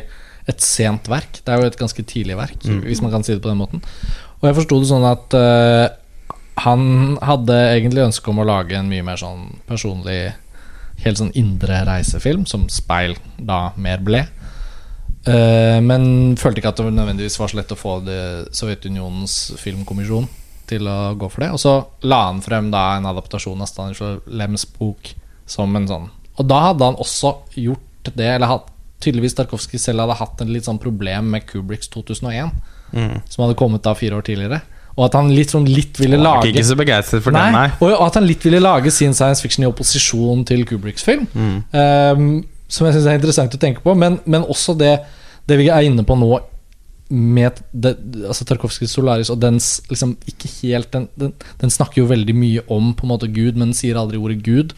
et 0.51 0.65
sent 0.65 1.09
verk. 1.09 1.41
Det 1.41 1.53
er 1.53 1.61
jo 1.61 1.71
et 1.71 1.79
ganske 1.79 2.05
tidlig 2.09 2.37
verk, 2.37 2.61
hvis 2.83 3.01
man 3.01 3.13
kan 3.13 3.25
si 3.25 3.33
det 3.33 3.41
på 3.41 3.49
den 3.49 3.61
måten. 3.61 3.81
Og 4.41 4.49
jeg 4.49 4.57
forsto 4.57 4.79
det 4.81 4.89
sånn 4.89 5.05
at 5.07 5.37
uh, 5.37 5.87
han 6.65 7.17
hadde 7.23 7.57
egentlig 7.71 8.07
ønske 8.09 8.29
om 8.33 8.41
å 8.41 8.47
lage 8.49 8.77
en 8.77 8.89
mye 8.91 9.05
mer 9.05 9.21
sånn 9.21 9.61
personlig 9.69 10.33
Helt 11.01 11.19
sånn 11.19 11.33
indre 11.37 11.81
reisefilm, 11.87 12.45
som 12.49 12.67
Speil 12.71 13.15
da 13.37 13.71
mer 13.81 14.03
ble. 14.05 14.25
Uh, 15.21 15.77
men 15.85 16.33
følte 16.39 16.61
ikke 16.61 16.71
at 16.73 16.79
det 16.81 16.93
nødvendigvis 16.95 17.37
var 17.37 17.51
så 17.51 17.59
lett 17.59 17.73
å 17.73 17.77
få 17.77 17.99
det 18.05 18.21
Sovjetunionens 18.57 19.53
filmkommisjon 19.61 20.25
til 20.71 20.87
å 20.89 21.13
gå 21.19 21.29
for 21.29 21.45
det. 21.45 21.51
Og 21.53 21.61
så 21.61 21.75
la 22.09 22.23
han 22.29 22.41
frem 22.43 22.71
da 22.73 22.87
en 22.97 23.09
adaptasjon 23.11 23.61
av 23.61 23.69
Stanislav 23.69 24.25
Lems 24.31 24.65
bok 24.77 25.13
som 25.49 25.73
en 25.75 25.87
sånn 25.89 26.09
Og 26.39 26.45
da 26.47 26.61
hadde 26.69 26.87
han 26.87 26.99
også 27.01 27.35
gjort 27.59 28.11
det, 28.15 28.27
eller 28.37 28.49
hatt, 28.49 28.69
tydeligvis 29.03 29.35
Tarkovskij 29.37 29.81
selv 29.81 30.05
hadde 30.05 30.19
hatt 30.21 30.41
en 30.41 30.53
litt 30.53 30.65
sånn 30.65 30.79
problem 30.81 31.27
med 31.33 31.45
Kubriks 31.49 31.91
2001, 31.93 32.53
mm. 32.95 33.17
som 33.29 33.43
hadde 33.43 33.57
kommet 33.59 33.83
da 33.85 33.93
fire 33.97 34.17
år 34.17 34.25
tidligere. 34.25 34.61
Og 34.97 35.05
at 35.07 35.15
han 35.15 35.29
litt, 35.31 35.53
sånn, 35.53 35.67
litt 35.71 35.99
ville 36.01 36.19
lage 36.19 36.49
ikke 36.51 36.65
så 36.67 36.75
begeistret 36.79 37.23
for 37.23 37.35
nei, 37.35 37.45
den, 37.47 37.55
nei. 37.55 37.67
Og 37.79 37.93
at 38.07 38.17
han 38.19 38.27
litt 38.27 38.43
ville 38.43 38.59
lage 38.59 38.91
sin 38.93 39.15
science 39.17 39.43
fiction 39.43 39.63
i 39.63 39.69
opposisjon 39.69 40.43
til 40.47 40.65
Kubriks 40.67 41.05
film. 41.07 41.27
Mm. 41.31 41.57
Um, 41.71 42.25
som 42.71 42.87
jeg 42.87 42.97
syns 42.97 43.07
er 43.07 43.19
interessant 43.19 43.55
å 43.55 43.61
tenke 43.61 43.83
på. 43.83 43.95
Men, 43.97 44.19
men 44.25 44.47
også 44.51 44.75
det, 44.79 44.97
det 45.47 45.59
vi 45.61 45.69
er 45.71 45.87
inne 45.87 46.05
på 46.07 46.17
nå 46.19 46.31
med 47.11 47.59
det, 47.75 47.97
altså 48.23 48.45
Tarkovskijs 48.47 48.93
Solaris 48.95 49.29
og 49.33 49.41
dens 49.41 49.81
liksom 49.91 50.13
ikke 50.31 50.47
helt 50.61 50.93
den, 50.93 51.09
den, 51.19 51.33
den 51.59 51.73
snakker 51.73 51.99
jo 51.99 52.11
veldig 52.11 52.35
mye 52.37 52.63
om 52.71 52.93
på 52.95 53.03
en 53.03 53.11
måte 53.11 53.27
Gud, 53.31 53.59
men 53.59 53.75
sier 53.75 53.99
aldri 53.99 54.19
ordet 54.19 54.39
Gud. 54.45 54.75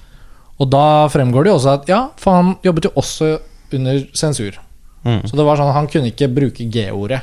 Og 0.62 0.70
da 0.74 1.10
fremgår 1.14 1.46
det 1.46 1.54
jo 1.54 1.60
også 1.60 1.76
at 1.78 1.92
ja, 1.92 2.02
for 2.22 2.40
han 2.40 2.56
jobbet 2.66 2.90
jo 2.90 2.94
også 3.02 3.36
under 3.74 4.02
sensur. 4.18 4.58
Mm. 5.04 5.22
Så 5.28 5.38
det 5.38 5.46
var 5.46 5.60
sånn 5.60 5.74
han 5.76 5.90
kunne 5.92 6.10
ikke 6.14 6.32
bruke 6.34 6.66
G-ordet. 6.74 7.22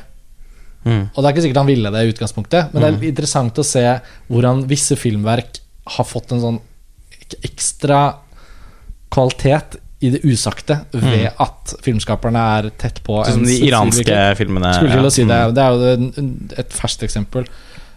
Mm. 0.85 1.11
Og 1.12 1.16
det 1.20 1.24
er 1.28 1.33
ikke 1.35 1.43
sikkert 1.45 1.61
han 1.61 1.66
ville 1.68 1.91
det 1.93 2.01
i 2.07 2.12
utgangspunktet, 2.14 2.72
men 2.72 2.83
det 2.83 2.93
Mm. 2.95 3.03
er 3.03 3.09
interessant 3.12 3.59
å 3.61 3.64
se 3.64 4.01
hvordan 4.31 4.66
visse 4.66 4.97
filmverk 4.97 5.61
har 5.97 6.05
fått 6.09 6.33
en 6.33 6.41
sånn 6.41 6.61
ekstra 7.45 8.14
kvalitet 9.12 9.76
i 10.01 10.11
det 10.14 10.22
usagte 10.24 10.78
ved 10.97 11.26
at 11.43 11.74
filmskaperne 11.85 12.41
er 12.59 12.70
tett 12.81 13.03
på 13.05 13.18
Mm. 13.20 13.24
Sånn 13.26 13.33
som 13.35 13.45
de 13.45 13.59
iranske 13.68 14.20
filmene. 14.39 14.72
Skulle 14.74 14.97
til 14.97 15.05
å 15.05 15.12
si 15.12 15.24
det. 15.24 15.41
Mm. 15.51 15.55
Det 15.55 15.62
er 15.62 15.70
jo 15.70 16.59
et 16.62 16.70
ferskt 16.70 17.03
eksempel. 17.05 17.47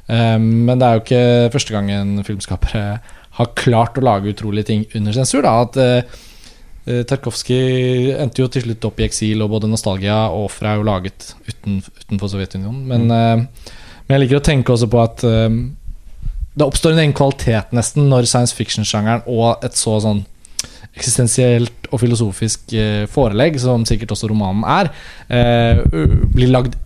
Um, 0.09 0.65
men 0.65 0.77
det 0.79 0.85
er 0.85 0.93
jo 0.97 1.03
ikke 1.05 1.51
første 1.53 1.71
gangen 1.71 2.23
filmskapere 2.27 2.99
har 3.39 3.45
klart 3.55 3.95
å 3.97 4.03
lage 4.03 4.33
utrolige 4.35 4.65
ting 4.65 4.85
under 4.95 5.13
sensur. 5.13 5.41
Da. 5.41 5.61
At 5.61 5.77
uh, 5.77 6.01
Tarkovskij 6.83 8.11
endte 8.19 8.41
jo 8.43 8.49
til 8.51 8.65
slutt 8.65 8.83
opp 8.89 8.97
i 8.99 9.05
eksil, 9.05 9.39
og 9.45 9.53
både 9.53 9.69
Nostalgia 9.71 10.25
og 10.33 10.49
Ofre 10.49 10.73
er 10.73 10.81
jo 10.81 10.87
laget 10.87 11.29
uten, 11.47 11.79
utenfor 12.01 12.33
Sovjetunionen. 12.33 12.81
Men, 12.89 13.07
uh, 13.07 13.71
men 14.03 14.17
jeg 14.17 14.25
liker 14.25 14.41
å 14.41 14.43
tenke 14.43 14.73
også 14.73 14.89
på 14.91 14.99
at 14.99 15.23
um, 15.23 15.61
det 16.53 16.67
oppstår 16.67 16.93
en 16.93 17.01
egen 17.05 17.15
kvalitet 17.17 17.71
nesten 17.73 18.09
når 18.11 18.27
science 18.29 18.55
fiction-sjangeren 18.57 19.23
og 19.31 19.63
et 19.65 19.79
så 19.79 19.95
sånn 20.03 20.21
eksistensielt 20.93 21.87
og 21.89 22.01
filosofisk 22.01 22.75
eh, 22.77 23.05
forelegg, 23.09 23.57
som 23.61 23.85
sikkert 23.89 24.13
også 24.13 24.29
romanen 24.29 24.61
er, 24.69 24.91
eh, 25.33 25.81
blir 26.33 26.51
lagd 26.53 26.77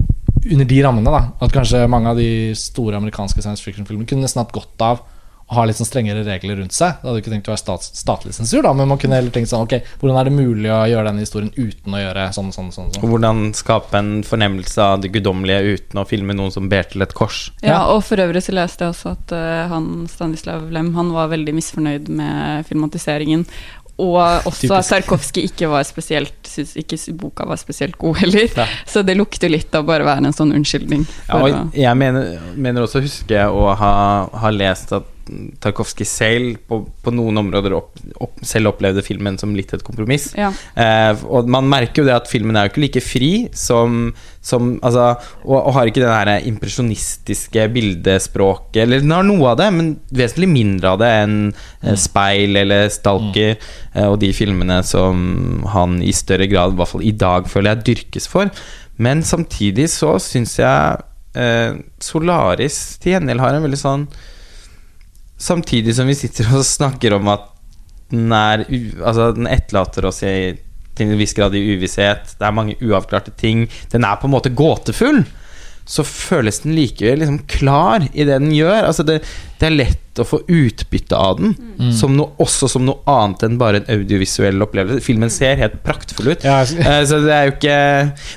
under 0.48 0.68
de 0.70 0.80
rammene. 0.84 1.12
da 1.12 1.34
At 1.43 1.52
kanskje 1.52 1.88
mange 1.91 2.14
av 2.14 2.20
de 2.20 2.54
store 2.56 2.95
amerikanske 2.95 3.43
science 3.43 3.64
fiction-filmene 3.64 4.08
kunne 4.08 4.24
nesten 4.24 4.43
hatt 4.43 4.56
godt 4.56 4.86
av 4.86 5.04
ha 5.48 5.64
litt 5.64 5.78
sånn 5.80 5.88
strengere 5.88 6.26
regler 6.28 6.60
rundt 6.60 6.76
seg. 6.76 6.98
Det 7.00 7.08
hadde 7.08 7.22
ikke 7.22 7.32
tenkt 7.32 7.48
å 7.48 7.54
være 7.54 7.62
stat, 7.62 7.86
statlig 7.95 8.34
sensur, 8.36 8.60
da 8.66 8.74
men 8.76 8.89
man 8.91 9.00
kunne 9.00 9.16
heller 9.16 9.32
tenkt 9.32 9.48
sånn 9.52 9.64
Ok, 9.64 9.78
hvordan 10.02 10.20
er 10.20 10.28
det 10.28 10.36
mulig 10.36 10.72
å 10.74 10.82
gjøre 10.91 11.08
denne 11.08 11.24
historien 11.24 11.54
uten 11.56 11.95
å 11.95 12.02
gjøre 12.02 12.28
sånn 12.36 12.52
sånn 12.52 12.74
sånn? 12.76 12.91
sånn. 12.91 13.08
Hvordan 13.08 13.41
skape 13.56 13.95
en 13.95 14.12
fornemmelse 14.28 14.84
av 14.84 15.00
det 15.06 15.14
guddommelige 15.16 15.78
uten 15.78 16.04
å 16.04 16.06
filme 16.10 16.36
noen 16.36 16.52
som 16.52 16.68
ber 16.72 16.91
til 16.91 17.06
et 17.06 17.16
kors. 17.16 17.48
Ja, 17.64 17.86
og 17.93 18.04
for 18.08 18.20
øvrig 18.20 18.43
så 18.43 18.56
leste 18.58 18.86
jeg 18.86 18.95
også 18.95 19.16
at 19.16 19.36
uh, 19.36 19.66
han 19.72 19.89
Stanislav 20.12 20.68
Lem 20.74 20.93
Han 20.98 21.16
var 21.16 21.32
veldig 21.32 21.56
misfornøyd 21.56 22.12
med 22.12 22.68
filmatiseringen. 22.68 23.48
Og 23.98 24.20
også 24.20 24.50
at 24.52 24.86
Typisk. 24.86 24.89
Tarkovskij 24.91 25.48
ikke 25.50 25.70
var 25.72 25.86
spesielt 25.88 26.36
synes 26.45 26.76
ikke 26.78 27.00
boka 27.18 27.48
var 27.50 27.58
spesielt 27.58 27.98
god 27.98 28.20
heller. 28.22 28.45
Ja. 28.52 28.68
Så 28.86 29.02
det 29.02 29.16
lukter 29.18 29.50
litt 29.50 29.74
av 29.76 29.88
bare 29.88 30.06
å 30.06 30.10
være 30.12 30.28
en 30.30 30.36
sånn 30.38 30.54
unnskyldning. 30.54 31.08
Ja, 31.26 31.39
og 31.39 31.78
jeg 31.78 31.98
mener, 31.98 32.36
mener 32.54 32.86
også 32.86 33.02
å 33.02 33.08
huske 33.08 33.48
å 33.50 33.72
ha, 33.80 33.93
ha 34.43 34.52
lest 34.54 34.93
at 34.93 35.14
Tarkovskij 35.64 36.08
selv 36.08 36.58
på, 36.70 36.80
på 37.04 37.14
noen 37.16 37.42
områder 37.42 37.76
opp, 37.78 37.98
opp, 38.24 38.40
selv 38.46 38.72
opplevde 38.74 39.04
filmen 39.06 39.38
som 39.40 39.56
litt 39.58 39.74
et 39.76 39.86
kompromiss. 39.86 40.32
ja. 40.38 40.52
Eh, 40.78 41.24
og 41.28 41.50
man 41.52 41.68
merker 41.70 42.02
jo 42.02 42.08
det 42.08 42.16
at 42.16 42.30
filmen 42.30 42.58
er 42.58 42.68
jo 42.68 42.74
ikke 42.74 42.84
like 42.84 43.04
fri 43.04 43.32
som, 43.56 44.12
som 44.44 44.76
altså, 44.86 45.10
og, 45.46 45.58
og 45.58 45.76
har 45.78 45.90
ikke 45.90 46.04
det 46.04 46.12
der 46.12 46.48
impresjonistiske 46.50 47.68
bildespråket 47.74 48.84
Eller 48.84 49.04
den 49.04 49.14
har 49.16 49.26
noe 49.28 49.52
av 49.52 49.60
det, 49.62 49.70
men 49.76 49.94
vesentlig 50.12 50.50
mindre 50.52 50.94
av 50.94 51.02
det 51.02 51.12
enn 51.24 51.38
eh, 51.52 51.98
Speil 52.00 52.60
eller 52.64 52.92
Stalker 52.94 53.56
eh, 53.56 54.08
og 54.08 54.20
de 54.24 54.32
filmene 54.36 54.82
som 54.88 55.66
han 55.74 56.00
i 56.04 56.14
større 56.16 56.50
grad, 56.52 56.74
i 56.74 56.82
hvert 56.82 56.94
fall 56.94 57.06
i 57.06 57.16
dag, 57.16 57.50
føler 57.52 57.76
jeg 57.76 57.88
dyrkes 57.92 58.30
for. 58.32 58.52
Men 59.02 59.22
samtidig 59.26 59.90
så 59.94 60.16
syns 60.22 60.58
jeg 60.60 61.06
eh, 61.38 61.78
Solaris 62.02 62.98
til 63.02 63.16
gjengjeld 63.16 63.44
har 63.44 63.58
en 63.58 63.66
veldig 63.66 63.82
sånn 63.82 64.08
Samtidig 65.38 65.94
som 65.96 66.10
vi 66.10 66.18
sitter 66.18 66.50
og 66.58 66.66
snakker 66.66 67.18
om 67.18 67.30
at 67.30 67.54
den 68.12 68.32
er 68.32 68.64
Altså, 68.64 69.32
den 69.36 69.50
etterlater 69.52 70.08
oss 70.08 70.22
i, 70.24 70.56
til 70.98 71.12
en 71.12 71.20
viss 71.20 71.36
grad 71.38 71.56
i 71.56 71.64
uvisshet. 71.76 72.38
Det 72.40 72.46
er 72.48 72.56
mange 72.56 72.78
uavklarte 72.82 73.34
ting. 73.38 73.68
Den 73.92 74.08
er 74.08 74.18
på 74.18 74.30
en 74.30 74.34
måte 74.34 74.54
gåtefull. 74.56 75.26
Så 75.88 76.04
føles 76.04 76.60
den 76.66 76.74
likevel 76.76 77.22
liksom 77.24 77.40
klar 77.48 78.04
i 78.12 78.26
det 78.28 78.42
den 78.42 78.52
gjør. 78.52 78.84
Altså 78.90 79.06
det, 79.08 79.22
det 79.62 79.70
er 79.70 79.76
lett 79.78 80.20
å 80.20 80.26
få 80.26 80.40
utbytte 80.50 81.14
av 81.16 81.38
den, 81.40 81.52
Mm. 81.78 81.92
som 81.94 82.16
noe, 82.18 82.32
også 82.42 82.66
som 82.74 82.82
noe 82.88 83.04
annet 83.06 83.44
enn 83.46 83.58
bare 83.62 83.78
en 83.84 83.86
audiovisuell 83.94 84.58
opplevelse. 84.66 85.04
Filmen 85.06 85.30
ser 85.30 85.56
helt 85.62 85.76
praktfull 85.86 86.32
ut. 86.34 86.44
Ja, 86.44 86.58
Eh, 86.66 87.04
så 87.06 87.20
det 87.24 87.32
er 87.36 87.46
jo 87.46 87.54
ikke 87.54 87.78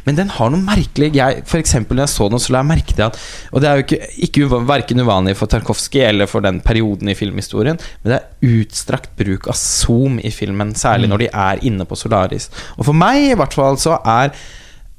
Men 0.06 0.14
den 0.18 0.28
har 0.28 0.50
noe 0.52 0.60
merkelig 0.60 1.08
jeg, 1.16 1.42
For 1.48 1.58
eksempel 1.58 1.96
når 1.96 2.04
jeg 2.06 2.12
så 2.14 2.28
den, 2.30 2.38
så 2.38 2.52
la 2.52 2.60
jeg 2.60 2.68
merke 2.70 2.94
til 2.94 3.06
at 3.08 3.18
Og 3.52 3.60
det 3.64 3.68
er 3.70 3.80
jo 3.80 3.86
ikke, 3.86 4.00
ikke 4.28 4.60
hverken 4.68 5.00
uvanlig 5.00 5.34
for 5.40 5.46
Tarkovskij 5.48 6.04
eller 6.10 6.26
for 6.30 6.40
den 6.44 6.60
perioden 6.60 7.08
i 7.08 7.14
filmhistorien, 7.16 7.80
men 8.04 8.12
det 8.12 8.20
er 8.20 8.60
utstrakt 8.60 9.16
bruk 9.16 9.48
av 9.48 9.56
zoom 9.58 10.20
i 10.22 10.30
filmen, 10.30 10.74
særlig 10.76 11.08
Mm. 11.08 11.14
når 11.16 11.18
de 11.24 11.28
er 11.32 11.64
inne 11.66 11.84
på 11.88 11.96
Solaris. 11.96 12.50
Og 12.78 12.84
for 12.84 12.92
meg, 12.92 13.30
i 13.32 13.34
hvert 13.34 13.52
fall, 13.56 13.76
så 13.80 13.96
er 14.04 14.30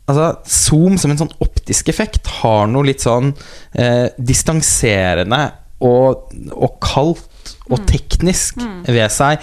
Altså, 0.09 0.27
Zoom 0.49 0.97
som 0.99 1.13
en 1.13 1.19
sånn 1.21 1.35
optisk 1.43 1.91
effekt 1.93 2.27
har 2.41 2.65
noe 2.71 2.87
litt 2.89 3.03
sånn 3.03 3.31
eh, 3.77 4.09
distanserende 4.17 5.43
og, 5.81 6.31
og 6.51 6.79
kaldt 6.83 7.27
og 7.71 7.85
teknisk 7.89 8.59
ved 8.85 9.13
seg, 9.13 9.41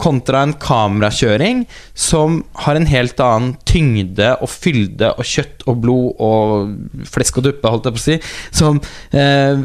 kontra 0.00 0.42
en 0.44 0.54
kamerakjøring 0.60 1.64
som 1.98 2.40
har 2.64 2.78
en 2.78 2.88
helt 2.88 3.20
annen 3.24 3.54
tyngde 3.68 4.32
og 4.40 4.50
fylde 4.52 5.12
og 5.16 5.26
kjøtt 5.28 5.64
og 5.68 5.80
blod 5.82 6.22
og 6.24 7.08
flesk 7.10 7.40
og 7.40 7.48
duppe, 7.48 7.72
holdt 7.72 7.88
jeg 7.88 7.96
på 7.96 8.02
å 8.02 8.06
si, 8.06 8.18
som 8.54 8.80
eh, 9.16 9.60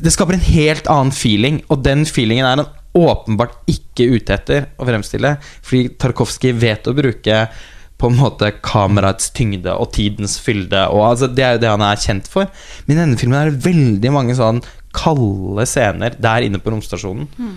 Det 0.00 0.12
skaper 0.14 0.38
en 0.38 0.46
helt 0.52 0.86
annen 0.90 1.14
feeling, 1.14 1.60
og 1.68 1.82
den 1.84 2.06
feelingen 2.08 2.46
er 2.46 2.62
han 2.62 2.68
åpenbart 2.96 3.68
ikke 3.70 4.08
ute 4.16 4.34
etter 4.34 4.70
å 4.80 4.86
fremstille, 4.88 5.36
fordi 5.62 5.92
Tarkovskij 6.00 6.56
vet 6.58 6.88
å 6.90 6.96
bruke 6.96 7.44
på 8.00 8.08
en 8.08 8.18
måte 8.18 8.48
kameraets 8.64 9.30
tyngde 9.36 9.74
og 9.76 9.92
tidens 9.96 10.38
fylde. 10.40 10.86
Og 10.94 11.04
altså, 11.12 11.28
det 11.28 11.44
er 11.44 11.56
jo 11.56 11.62
det 11.66 11.72
han 11.74 11.84
er 11.84 12.00
kjent 12.00 12.28
for. 12.32 12.50
Men 12.86 12.96
i 12.96 13.00
denne 13.02 13.20
filmen 13.20 13.38
er 13.38 13.52
det 13.52 13.64
veldig 13.66 14.12
mange 14.14 14.36
sånn 14.38 14.62
kalde 14.96 15.66
scener 15.68 16.16
der 16.18 16.46
inne 16.46 16.60
på 16.62 16.72
romstasjonen. 16.72 17.28
Mm. 17.38 17.56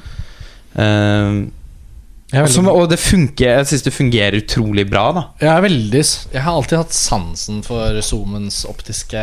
Uh, 0.73 2.47
som, 2.49 2.65
og 2.71 2.87
det 2.89 2.97
funker, 2.97 3.59
jeg 3.59 3.69
syns 3.69 3.83
det 3.85 3.93
fungerer 3.93 4.39
utrolig 4.39 4.87
bra, 4.89 5.03
da. 5.13 5.23
jeg, 5.37 5.49
er 5.53 5.65
veldig, 5.67 6.01
jeg 6.33 6.41
har 6.41 6.55
alltid 6.57 6.79
hatt 6.79 6.95
sansen 6.97 7.59
for 7.65 7.99
zoomens 8.01 8.63
optiske 8.65 9.21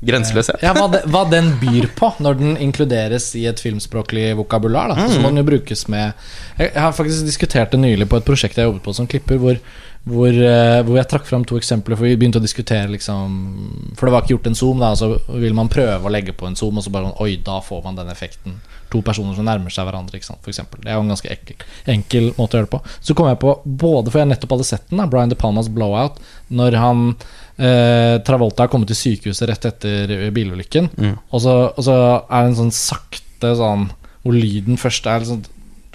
Grenseløshet. 0.00 0.62
Ja, 0.64 0.72
hva, 0.72 0.86
de, 0.88 1.02
hva 1.12 1.26
den 1.28 1.50
byr 1.60 1.90
på 1.92 2.08
når 2.24 2.38
den 2.38 2.54
inkluderes 2.64 3.26
i 3.36 3.42
et 3.50 3.60
filmspråklig 3.60 4.30
vokabular. 4.38 4.94
Da. 4.94 5.08
Så 5.12 5.20
må 5.20 5.28
den 5.28 5.42
jo 5.42 5.48
brukes 5.50 5.84
med 5.92 6.06
jeg, 6.56 6.70
jeg 6.70 6.80
har 6.80 6.94
faktisk 6.96 7.26
diskutert 7.28 7.74
det 7.74 7.82
nylig 7.82 8.08
på 8.08 8.16
et 8.16 8.24
prosjekt 8.24 8.56
jeg 8.56 8.70
jobbet 8.70 8.86
på 8.86 8.94
som 8.96 9.08
klipper, 9.10 9.40
hvor, 9.42 9.60
hvor, 10.08 10.28
eh, 10.32 10.80
hvor 10.86 10.96
jeg 10.96 11.08
trakk 11.10 11.26
fram 11.28 11.44
to 11.44 11.58
eksempler, 11.60 11.96
for 11.98 12.08
vi 12.08 12.16
begynte 12.16 12.40
å 12.40 12.42
diskutere 12.42 12.88
liksom 12.88 13.34
For 13.98 14.06
det 14.08 14.12
var 14.14 14.22
ikke 14.24 14.32
gjort 14.38 14.46
en 14.48 14.54
zoom, 14.56 14.78
da, 14.80 14.94
så 14.96 15.10
vil 15.28 15.52
man 15.54 15.68
prøve 15.68 16.00
å 16.08 16.10
legge 16.12 16.32
på 16.32 16.46
en 16.48 16.56
zoom, 16.56 16.78
og 16.80 16.84
så 16.86 16.90
bare 16.94 17.10
sånn 17.10 17.20
Oi, 17.20 17.36
da 17.44 17.58
får 17.60 17.82
man 17.84 17.98
den 18.00 18.08
effekten. 18.08 18.56
To 18.90 19.02
personer 19.06 19.36
som 19.36 19.44
nærmer 19.46 19.70
seg 19.70 19.86
hverandre, 19.86 20.16
ikke 20.18 20.26
sant, 20.26 20.40
for 20.42 20.50
eksempel. 20.50 20.80
Det 20.82 20.90
er 20.90 20.96
jo 20.96 21.04
en 21.04 21.12
ganske 21.12 21.30
enkel, 21.30 21.60
enkel 21.86 22.30
måte 22.38 22.56
å 22.56 22.58
gjøre 22.62 22.66
det 22.70 22.72
på. 22.72 22.80
Så 23.06 23.14
kom 23.14 23.28
jeg 23.30 23.38
på, 23.44 23.52
både 23.84 24.10
for 24.10 24.18
jeg 24.22 24.30
nettopp 24.32 24.56
hadde 24.56 24.66
sett 24.66 24.88
den, 24.90 24.98
da, 24.98 25.06
Brian 25.06 25.30
De 25.30 25.38
Palmas 25.38 25.68
blowout, 25.70 26.18
når 26.50 26.78
han 26.80 27.04
eh, 27.60 28.16
Travolta 28.26 28.64
har 28.64 28.72
kommet 28.72 28.90
til 28.90 28.98
sykehuset 28.98 29.46
rett 29.52 29.68
etter 29.70 30.16
bilulykken, 30.34 30.90
Mm. 30.96 31.14
og, 31.30 31.38
så, 31.44 31.54
og 31.76 31.84
så 31.86 31.94
er 32.26 32.42
det 32.42 32.50
en 32.50 32.60
sånn 32.64 32.74
sakte 32.74 33.54
sånn 33.56 33.86
Hvor 34.24 34.34
lyden 34.36 34.76
først 34.76 35.06
er 35.06 35.20
liksom 35.22 35.44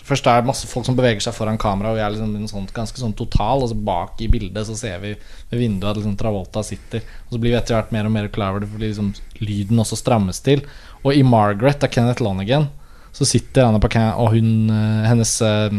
Først 0.06 0.28
er 0.30 0.41
det 0.41 0.45
masse 0.51 0.68
folk 0.70 0.86
som 0.86 0.95
beveger 0.97 1.24
seg 1.26 1.34
foran 1.34 1.58
kamera, 1.58 1.89
og 1.89 1.97
vi 1.97 2.03
er 2.06 2.12
liksom 2.14 2.36
en 2.38 2.49
sånn, 2.51 2.68
ganske 2.76 3.01
sånn 3.01 3.16
total. 3.18 3.64
Og 3.66 3.72
så 3.72 3.78
bak 3.88 4.22
i 4.22 4.28
bildet 4.30 4.68
så 4.68 4.76
ser 4.78 4.99
vi 5.01 5.16
ved 5.49 5.60
vinduet 5.60 5.89
at 5.91 5.97
liksom 5.97 6.18
Travolta 6.20 6.62
sitter. 6.64 7.01
Og 7.26 7.34
så 7.36 7.41
blir 7.41 7.56
vi 7.56 7.58
etter 7.58 7.76
hvert 7.80 7.91
mer 7.95 8.06
og 8.06 8.14
mer 8.14 8.28
klar 8.30 8.53
over 8.53 8.62
det, 8.62 8.70
fordi 8.70 8.91
liksom 8.91 9.14
lyden 9.41 9.82
også 9.82 9.97
strammes 9.97 10.39
til. 10.45 10.62
Og 11.03 11.14
i 11.14 11.24
'Margaret' 11.24 11.84
av 11.84 11.89
Kenneth 11.89 12.22
Lonergan 12.22 12.70
så 13.16 13.26
sitter 13.26 13.64
Anna 13.66 13.80
Paquin 13.80 14.12
og 14.20 14.30
hun, 14.34 14.70
eh, 14.70 15.08
hennes 15.08 15.41
eh, 15.41 15.70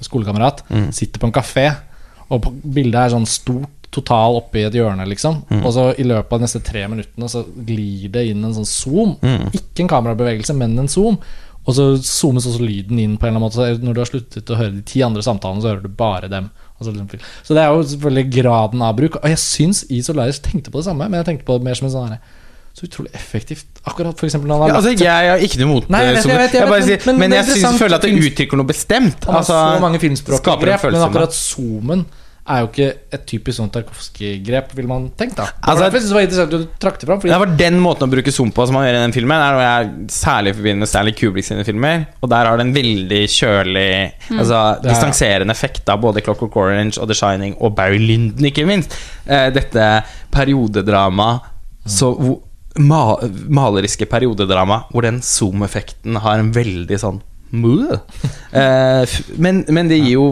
skolekamerat 0.00 0.62
Mm. 0.70 0.92
sitter 0.92 1.18
på 1.18 1.26
en 1.26 1.32
kafé, 1.32 1.76
og 2.30 2.42
på 2.42 2.52
bildet 2.62 2.94
er 2.94 3.16
sånn 3.16 3.26
stort 3.26 3.68
total 3.90 4.36
oppi 4.38 4.62
et 4.64 4.72
hjørne, 4.72 5.04
liksom. 5.08 5.42
Mm. 5.50 5.64
Og 5.66 5.72
så 5.74 5.84
i 5.98 6.04
løpet 6.06 6.32
av 6.32 6.38
de 6.38 6.44
neste 6.46 6.62
tre 6.62 6.86
minuttene 6.86 7.28
så 7.28 7.44
glir 7.66 8.08
det 8.08 8.28
inn 8.30 8.44
en 8.44 8.54
sånn 8.54 8.68
zoom. 8.68 9.16
Mm. 9.20 9.50
Ikke 9.52 9.80
en 9.82 9.88
kamerabevegelse, 9.88 10.54
men 10.54 10.78
en 10.78 10.86
zoom. 10.88 11.18
Og 11.68 11.74
så 11.76 11.84
zoomes 12.02 12.46
også 12.48 12.62
lyden 12.64 12.98
inn 12.98 13.18
på 13.20 13.26
en 13.28 13.34
eller 13.36 13.42
annen 13.44 13.76
måte. 13.76 13.84
Når 13.84 13.94
du 13.94 14.00
har 14.00 14.08
sluttet 14.08 14.50
å 14.50 14.56
høre 14.58 14.72
de 14.78 14.82
ti 14.88 15.02
andre 15.04 15.22
samtalene, 15.22 15.60
så 15.62 15.68
hører 15.74 15.82
du 15.84 15.88
bare 15.88 16.28
dem. 16.32 16.50
Liksom, 16.80 17.10
så 17.44 17.52
det 17.54 17.60
er 17.62 17.68
jo 17.74 17.82
selvfølgelig 17.84 18.30
graden 18.32 18.82
av 18.82 18.94
bruk. 18.96 19.18
Og 19.20 19.28
jeg 19.28 19.36
syns 19.42 19.82
i 19.92 20.00
Solaris 20.02 20.40
tenkte 20.40 20.72
på 20.72 20.80
det 20.80 20.86
samme, 20.88 21.04
men 21.10 21.20
jeg 21.20 21.26
tenkte 21.28 21.44
på 21.50 21.58
det 21.58 21.66
mer 21.68 21.74
som 21.76 21.86
en 21.90 21.92
sånn 21.92 22.06
herre 22.08 22.20
Så 22.72 22.86
utrolig 22.86 23.10
effektivt. 23.18 23.66
Akkurat 23.84 24.14
for 24.16 24.28
eksempel 24.28 24.48
Ja, 24.48 24.76
altså, 24.78 24.92
jeg 24.96 25.30
har 25.30 25.38
ikke 25.42 25.58
noe 25.58 25.66
imot 25.68 25.88
det, 26.06 26.14
men- 26.14 26.22
Men 27.18 27.30
jeg 27.34 27.44
interessant 27.44 27.78
føler 27.82 27.94
at 27.96 28.02
det 28.02 28.12
uttrykker 28.14 28.56
noe 28.56 28.66
bestemt. 28.66 29.26
Altså, 29.26 29.52
så 29.76 29.80
mange 29.82 29.98
følelse 29.98 30.32
men 30.92 31.02
akkurat 31.10 31.32
zoomen 31.34 32.06
er 32.50 32.60
jo 32.64 32.68
ikke 32.70 32.86
et 33.16 33.22
typisk 33.30 33.56
sånn 33.60 33.70
Tarkovskij-grep, 33.74 34.72
vil 34.78 34.88
man 34.90 35.06
tenke 35.18 35.36
da. 35.38 35.46
Altså, 35.62 35.84
Altså, 35.84 35.84
jeg 35.84 35.92
synes 35.92 36.10
det 36.10 36.16
var 36.16 36.26
interessant 36.26 36.50
du 36.54 36.80
trakk 36.82 36.98
det 37.00 37.08
fram. 37.10 37.20
Fordi 37.22 37.32
Det 37.32 37.38
var 37.42 37.52
den 37.60 37.78
måten 37.80 38.06
å 38.08 38.10
bruke 38.12 38.32
zoom 38.34 38.50
på 38.56 38.66
som 38.68 38.76
han 38.78 38.86
gjør 38.88 38.98
i 38.98 39.02
den 39.04 39.14
filmen, 39.16 39.36
er 39.46 39.56
noe 39.56 39.64
jeg 39.66 40.10
særlig 40.16 40.54
forbinder 40.58 40.82
med 40.84 40.88
Stanley 40.92 41.16
Kubrick 41.18 41.46
sine 41.48 41.64
filmer. 41.68 42.04
Og 42.22 42.28
der 42.32 42.50
har 42.50 42.56
det 42.60 42.66
en 42.66 42.74
veldig 42.74 43.22
kjølig, 43.36 43.88
altså 44.34 44.60
er- 44.60 44.84
distanserende 44.90 45.50
effekt 45.56 45.88
av 45.88 46.00
både 46.02 46.22
Clockwork 46.26 46.56
Orange 46.56 46.98
og 47.00 47.08
The 47.08 47.14
Shining 47.14 47.56
og 47.60 47.74
Barry 47.76 47.98
Lyndon, 47.98 48.44
ikke 48.50 48.66
minst. 48.68 48.94
Eh, 49.26 49.50
dette 49.50 49.88
periodedramaet 50.30 51.40
mm. 51.86 52.36
ma 52.86 53.16
maleriske 53.50 54.06
periodedrama 54.06 54.84
hvor 54.92 55.02
den 55.02 55.20
zoom-effekten 55.24 56.16
har 56.22 56.38
en 56.38 56.52
veldig 56.54 56.98
sånn 57.02 57.20
eh, 58.54 59.02
f- 59.02 59.30
men, 59.42 59.64
men 59.74 59.88
det 59.90 59.96
gir 59.98 60.12
jo 60.14 60.26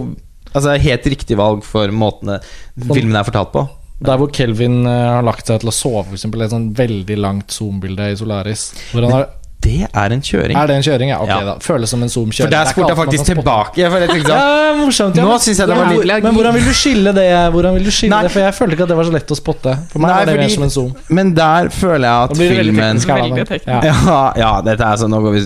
Altså 0.52 0.76
helt 0.80 1.10
riktig 1.12 1.36
valg 1.38 1.64
for 1.66 1.92
måtene 1.94 2.38
filmen 2.78 3.16
er 3.18 3.26
fortalt 3.26 3.52
på. 3.54 3.66
Der 3.98 4.18
hvor 4.20 4.30
Kelvin 4.30 4.84
eh, 4.86 5.08
har 5.16 5.24
lagt 5.26 5.48
seg 5.50 5.58
til 5.62 5.72
å 5.72 5.74
sove, 5.74 6.04
eksempel, 6.14 6.44
et 6.44 6.52
sånn 6.52 6.70
veldig 6.78 7.16
langt 7.18 7.54
zoom-bilde 7.54 8.12
i 8.12 8.18
Solaris. 8.18 8.68
Hvor 8.92 9.08
han 9.08 9.14
har, 9.16 9.24
Det 9.60 9.88
er 9.90 10.12
en 10.14 10.20
kjøring. 10.22 10.54
er 10.56 10.66
det 10.70 10.74
en 10.76 10.82
kjøring? 10.86 11.08
Ja, 11.10 11.16
ok, 11.20 11.28
Ja. 11.28 11.38
da. 11.44 11.54
Føles 11.60 11.90
som 11.90 12.02
en 12.02 12.08
For 12.08 12.20
zoom-kjøring. 12.20 12.50
der 12.50 12.50
Det 12.50 12.58
er 12.58 12.64
ikke 12.64 12.74
spurte 12.78 12.88
jeg 12.88 12.98
faktisk 12.98 13.24
tilbake. 13.26 13.88
For 13.90 13.98
jeg 13.98 14.08
tenkte 14.08 14.30
sånn, 14.30 14.38
Ja, 14.68 14.74
morsomt. 14.78 15.16
Ja, 15.18 15.22
Nå 15.24 15.38
synes 15.42 15.58
jeg 15.58 15.66
det 15.68 15.76
var 15.76 15.90
ja, 15.92 15.98
litt- 15.98 16.22
Men 16.22 16.34
hvordan 16.34 16.54
vil 16.54 16.62
du 16.64 16.74
skille 16.78 17.12
det? 17.14 17.26
Hvordan 17.52 17.74
vil 17.74 17.84
du 17.84 17.90
skille 17.90 18.10
Nei. 18.14 18.22
det? 18.22 18.30
For 18.32 18.40
jeg 18.40 18.54
følte 18.54 18.72
ikke 18.76 18.82
at 18.86 18.88
det 18.88 18.96
var 19.00 19.04
så 19.04 19.12
lett 19.12 19.32
å 19.34 19.38
spotte. 19.38 19.74
For 19.90 19.98
meg 19.98 20.08
Nei, 20.08 20.18
var 20.18 20.24
det 20.30 20.36
mer 20.38 20.48
som 20.54 20.62
en 20.62 20.70
zoom. 20.70 20.92
Men 21.10 21.34
der 21.34 21.68
føler 21.74 22.06
jeg 22.06 22.22
at 22.22 22.30
blir 22.38 22.48
det 22.48 22.58
veldig 22.58 22.74
filmen 22.74 23.00
teknisk 23.02 23.08
Veldig 23.08 23.48
teknisk. 23.48 23.66
Ja. 23.66 23.80
ja, 23.82 24.32
ja, 24.44 24.52
dette 24.62 24.84
er 24.92 24.96
sånn 25.02 25.10
Nå 25.10 25.20
går 25.26 25.32
vi 25.34 25.42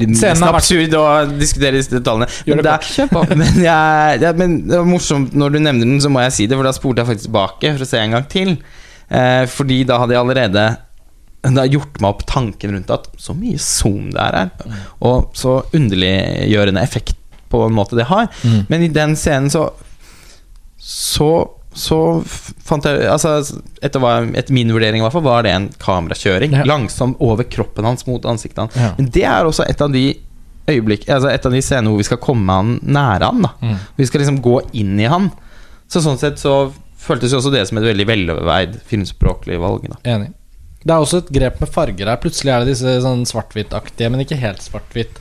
litt 0.00 0.16
Scenen 0.16 0.42
har 0.48 0.54
absurd 0.54 0.94
å 0.94 1.04
diskutere 1.38 1.72
disse 1.76 1.90
detaljene. 1.98 2.30
Men, 2.46 2.64
det 2.64 3.36
men, 3.36 3.52
jeg, 3.60 4.20
ja, 4.24 4.32
men 4.32 4.56
det 4.68 4.78
var 4.80 4.88
morsomt 4.88 5.34
når 5.36 5.52
du 5.52 5.58
nevner 5.60 5.84
den, 5.84 6.00
så 6.00 6.08
må 6.08 6.24
jeg 6.24 6.32
si 6.32 6.46
det, 6.46 6.56
for 6.56 6.64
da 6.64 6.72
spurte 6.72 7.04
jeg 7.04 7.12
faktisk 7.12 7.28
tilbake 7.28 7.76
for 7.76 7.84
å 7.84 7.88
se 7.92 7.98
en 8.00 8.16
gang 8.16 8.26
til. 8.28 8.56
Eh, 9.10 9.44
fordi 9.52 9.84
da 9.84 9.98
hadde 10.00 10.16
jeg 10.16 10.22
allerede 10.24 10.64
det 11.52 11.60
har 11.60 11.74
gjort 11.74 12.00
meg 12.00 12.08
opp 12.08 12.22
tanken 12.30 12.72
rundt 12.72 12.90
at 12.94 13.10
så 13.20 13.34
mye 13.36 13.60
zoom 13.60 14.06
det 14.14 14.22
er 14.24 14.38
her, 14.38 14.78
og 15.04 15.34
så 15.36 15.58
underliggjørende 15.76 16.80
effekt 16.80 17.18
på 17.52 17.60
en 17.66 17.76
måte 17.76 17.98
det 17.98 18.08
har. 18.08 18.30
Mm. 18.42 18.62
Men 18.72 18.82
i 18.86 18.88
den 18.88 19.12
scenen 19.20 19.52
så 19.52 19.66
Så 20.80 21.28
så 21.74 21.96
fant 22.62 22.84
jeg 22.86 23.02
Altså, 23.10 23.40
etter, 23.82 23.98
hva, 24.02 24.20
etter 24.38 24.54
min 24.54 24.70
vurdering, 24.72 25.00
i 25.00 25.04
hvert 25.04 25.14
fall, 25.16 25.24
var 25.26 25.42
det 25.42 25.50
en 25.54 25.68
kamerakjøring. 25.82 26.54
Ja. 26.54 26.66
Langsom 26.68 27.16
over 27.24 27.46
kroppen 27.50 27.84
hans 27.88 28.06
mot 28.06 28.24
ansiktet 28.30 28.62
hans. 28.62 28.76
Ja. 28.78 28.92
Men 28.98 29.10
det 29.14 29.24
er 29.26 29.48
også 29.48 29.66
et 29.66 29.82
av 29.82 29.90
de 29.94 30.04
øyeblikk 30.70 31.08
Altså 31.12 31.28
et 31.28 31.44
av 31.44 31.52
de 31.52 31.60
scenene 31.60 31.90
hvor 31.92 32.00
vi 32.00 32.06
skal 32.08 32.20
komme 32.22 32.54
han 32.60 32.76
nære 32.82 33.30
han. 33.32 33.42
da 33.42 33.50
Mm. 33.60 33.76
Vi 33.96 34.06
skal 34.06 34.22
liksom 34.22 34.40
gå 34.44 34.60
inn 34.72 34.94
i 35.00 35.10
han. 35.10 35.30
Så 35.90 36.00
sånn 36.04 36.18
sett 36.18 36.38
så 36.40 36.72
føltes 37.04 37.32
jo 37.34 37.38
også 37.42 37.52
det 37.52 37.66
som 37.68 37.78
et 37.78 37.84
veldig 37.84 38.06
veloverveid 38.08 38.78
filmspråklig 38.88 39.58
valg. 39.60 39.88
da 39.90 40.14
Enig. 40.14 40.32
Det 40.84 40.92
er 40.92 41.00
også 41.00 41.22
et 41.22 41.30
grep 41.32 41.60
med 41.62 41.70
farger 41.72 42.10
her. 42.10 42.18
Plutselig 42.20 42.52
er 42.52 42.64
det 42.64 42.74
disse 42.74 42.96
sånn 43.04 43.22
svart-hvitt-aktige, 43.28 44.10
men 44.12 44.20
ikke 44.24 44.36
helt 44.36 44.60
svart-hvitt, 44.60 45.16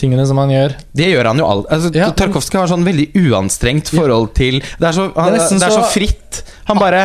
tingene 0.00 0.26
som 0.28 0.38
han 0.40 0.52
gjør. 0.52 0.74
Det 0.96 1.08
gjør 1.08 1.30
han 1.30 1.40
jo 1.40 1.46
alt. 1.48 1.66
altså, 1.72 1.90
Ja, 1.96 2.10
Tarkovskij 2.16 2.60
har 2.60 2.68
sånn 2.68 2.84
veldig 2.84 3.08
uanstrengt 3.20 3.88
forhold 3.92 4.30
til 4.36 4.60
Det 4.60 4.86
er 4.88 4.92
så, 4.96 5.08
han, 5.16 5.32
Det 5.32 5.40
det 5.40 5.40
er 5.40 5.46
er 5.46 5.56
nesten 5.56 5.60
så, 5.76 5.82
fritt. 5.92 6.42
Han 6.68 6.78
bare 6.80 7.02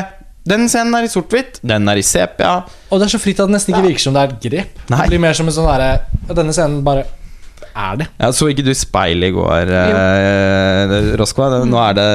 Den 0.48 0.68
scenen 0.70 0.94
er 0.96 1.08
i 1.08 1.10
sort-hvitt, 1.10 1.60
den 1.66 1.88
er 1.90 1.98
i 1.98 2.04
sepia. 2.06 2.58
Og 2.92 3.00
det 3.02 3.08
er 3.08 3.16
så 3.16 3.20
fritt 3.20 3.40
at 3.40 3.48
det 3.50 3.56
nesten 3.56 3.74
ikke 3.74 3.88
virker 3.88 4.04
som 4.04 4.14
det 4.14 4.22
er 4.22 4.34
et 4.36 4.44
grep. 4.44 4.82
Nei. 4.94 5.00
Det 5.02 5.10
blir 5.16 5.24
mer 5.24 5.34
som 5.34 5.48
en 5.50 5.56
sånn 5.56 5.66
derre 5.72 6.36
Denne 6.36 6.54
scenen 6.54 6.84
bare 6.86 7.08
er 7.76 7.98
det. 8.00 8.08
Jeg 8.22 8.36
så 8.38 8.48
ikke 8.52 8.64
du 8.66 8.74
speil 8.78 9.24
i 9.28 9.32
går, 9.36 9.72
eh, 9.76 10.96
Roskva? 11.20 11.50
Nå, 11.68 11.78
er 11.90 11.94
det, 11.98 12.08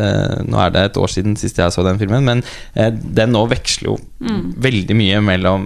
eh, 0.00 0.42
nå 0.48 0.58
er 0.64 0.70
det 0.74 0.84
et 0.90 0.98
år 1.02 1.10
siden 1.12 1.36
sist 1.38 1.58
jeg 1.60 1.72
så 1.74 1.84
den 1.86 1.98
filmen, 2.00 2.24
men 2.24 2.42
eh, 2.74 2.90
den 2.90 3.32
nå 3.36 3.44
veksler 3.52 3.92
jo 3.92 3.96
Mm. 4.16 4.54
veldig 4.56 4.94
mye 4.96 5.18
mellom 5.20 5.64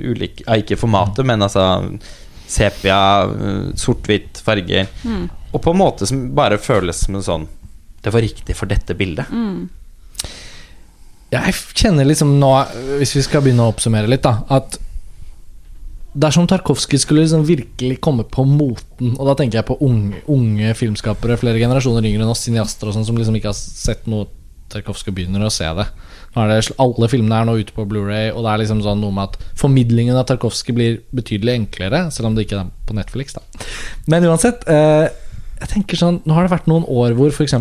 ulike 0.00 0.40
Ikke 0.56 0.78
formatet, 0.80 1.26
men 1.28 1.42
altså 1.44 1.98
sepia, 2.48 3.28
eh, 3.28 3.72
sort-hvitt, 3.76 4.40
farger. 4.40 4.88
Mm. 5.04 5.28
Og 5.52 5.60
på 5.62 5.70
en 5.74 5.78
måte 5.82 6.06
som 6.08 6.30
bare 6.34 6.56
føles 6.58 7.04
som 7.04 7.14
en 7.18 7.22
sånn 7.22 7.44
Det 8.02 8.12
var 8.12 8.20
riktig 8.24 8.56
for 8.56 8.66
dette 8.66 8.94
bildet. 8.96 9.28
Mm. 9.30 9.68
Jeg 11.34 11.54
kjenner 11.74 12.04
liksom 12.06 12.38
nå, 12.40 12.50
hvis 13.00 13.14
vi 13.16 13.22
skal 13.26 13.42
begynne 13.42 13.64
å 13.66 13.72
oppsummere 13.72 14.08
litt, 14.08 14.22
da, 14.22 14.38
at 14.54 14.76
dersom 16.14 16.46
Tarkovskij 16.46 17.00
skulle 17.02 17.24
liksom 17.24 17.44
virkelig 17.46 17.98
komme 18.00 18.24
på 18.24 18.44
moten, 18.46 19.16
og 19.18 19.26
da 19.28 19.34
tenker 19.38 19.60
jeg 19.60 19.68
på 19.68 19.78
unge, 19.82 20.22
unge 20.30 20.74
filmskapere, 20.78 21.38
flere 21.40 21.60
generasjoner 21.62 22.06
yngre 22.06 22.22
enn 22.22 22.32
oss, 22.32 22.44
cineaster 22.46 22.90
og 22.90 22.96
sånn, 22.96 23.06
som 23.08 23.18
liksom 23.18 23.38
ikke 23.38 23.50
har 23.50 23.58
sett 23.58 24.06
noe 24.10 24.30
Tarkovskij 24.72 25.14
begynner 25.14 25.44
å 25.44 25.52
se 25.52 25.66
det. 25.76 25.84
Det 26.34 26.74
Alle 26.82 27.08
filmene 27.10 27.36
er 27.40 27.46
nå 27.46 27.58
ute 27.60 27.74
på 27.76 27.84
Blu-ray 27.86 28.32
og 28.32 28.42
det 28.42 28.50
er 28.50 28.62
liksom 28.64 28.80
sånn 28.82 29.02
noe 29.04 29.14
med 29.14 29.28
at 29.28 29.52
formidlingen 29.60 30.16
av 30.18 30.26
Tarkovskij 30.30 30.74
blir 30.74 30.96
betydelig 31.14 31.58
enklere, 31.60 32.08
selv 32.14 32.30
om 32.30 32.34
det 32.34 32.46
ikke 32.46 32.62
er 32.62 32.72
på 32.86 32.96
Netflix. 32.96 33.36
da 33.36 33.42
Men 34.10 34.26
uansett, 34.26 34.66
eh, 34.66 35.10
jeg 35.64 35.72
tenker 35.72 35.98
sånn 35.98 36.20
Nå 36.28 36.36
har 36.36 36.46
det 36.46 36.52
vært 36.52 36.68
noen 36.70 36.84
år 36.90 37.14
hvor 37.16 37.32
f.eks. 37.32 37.56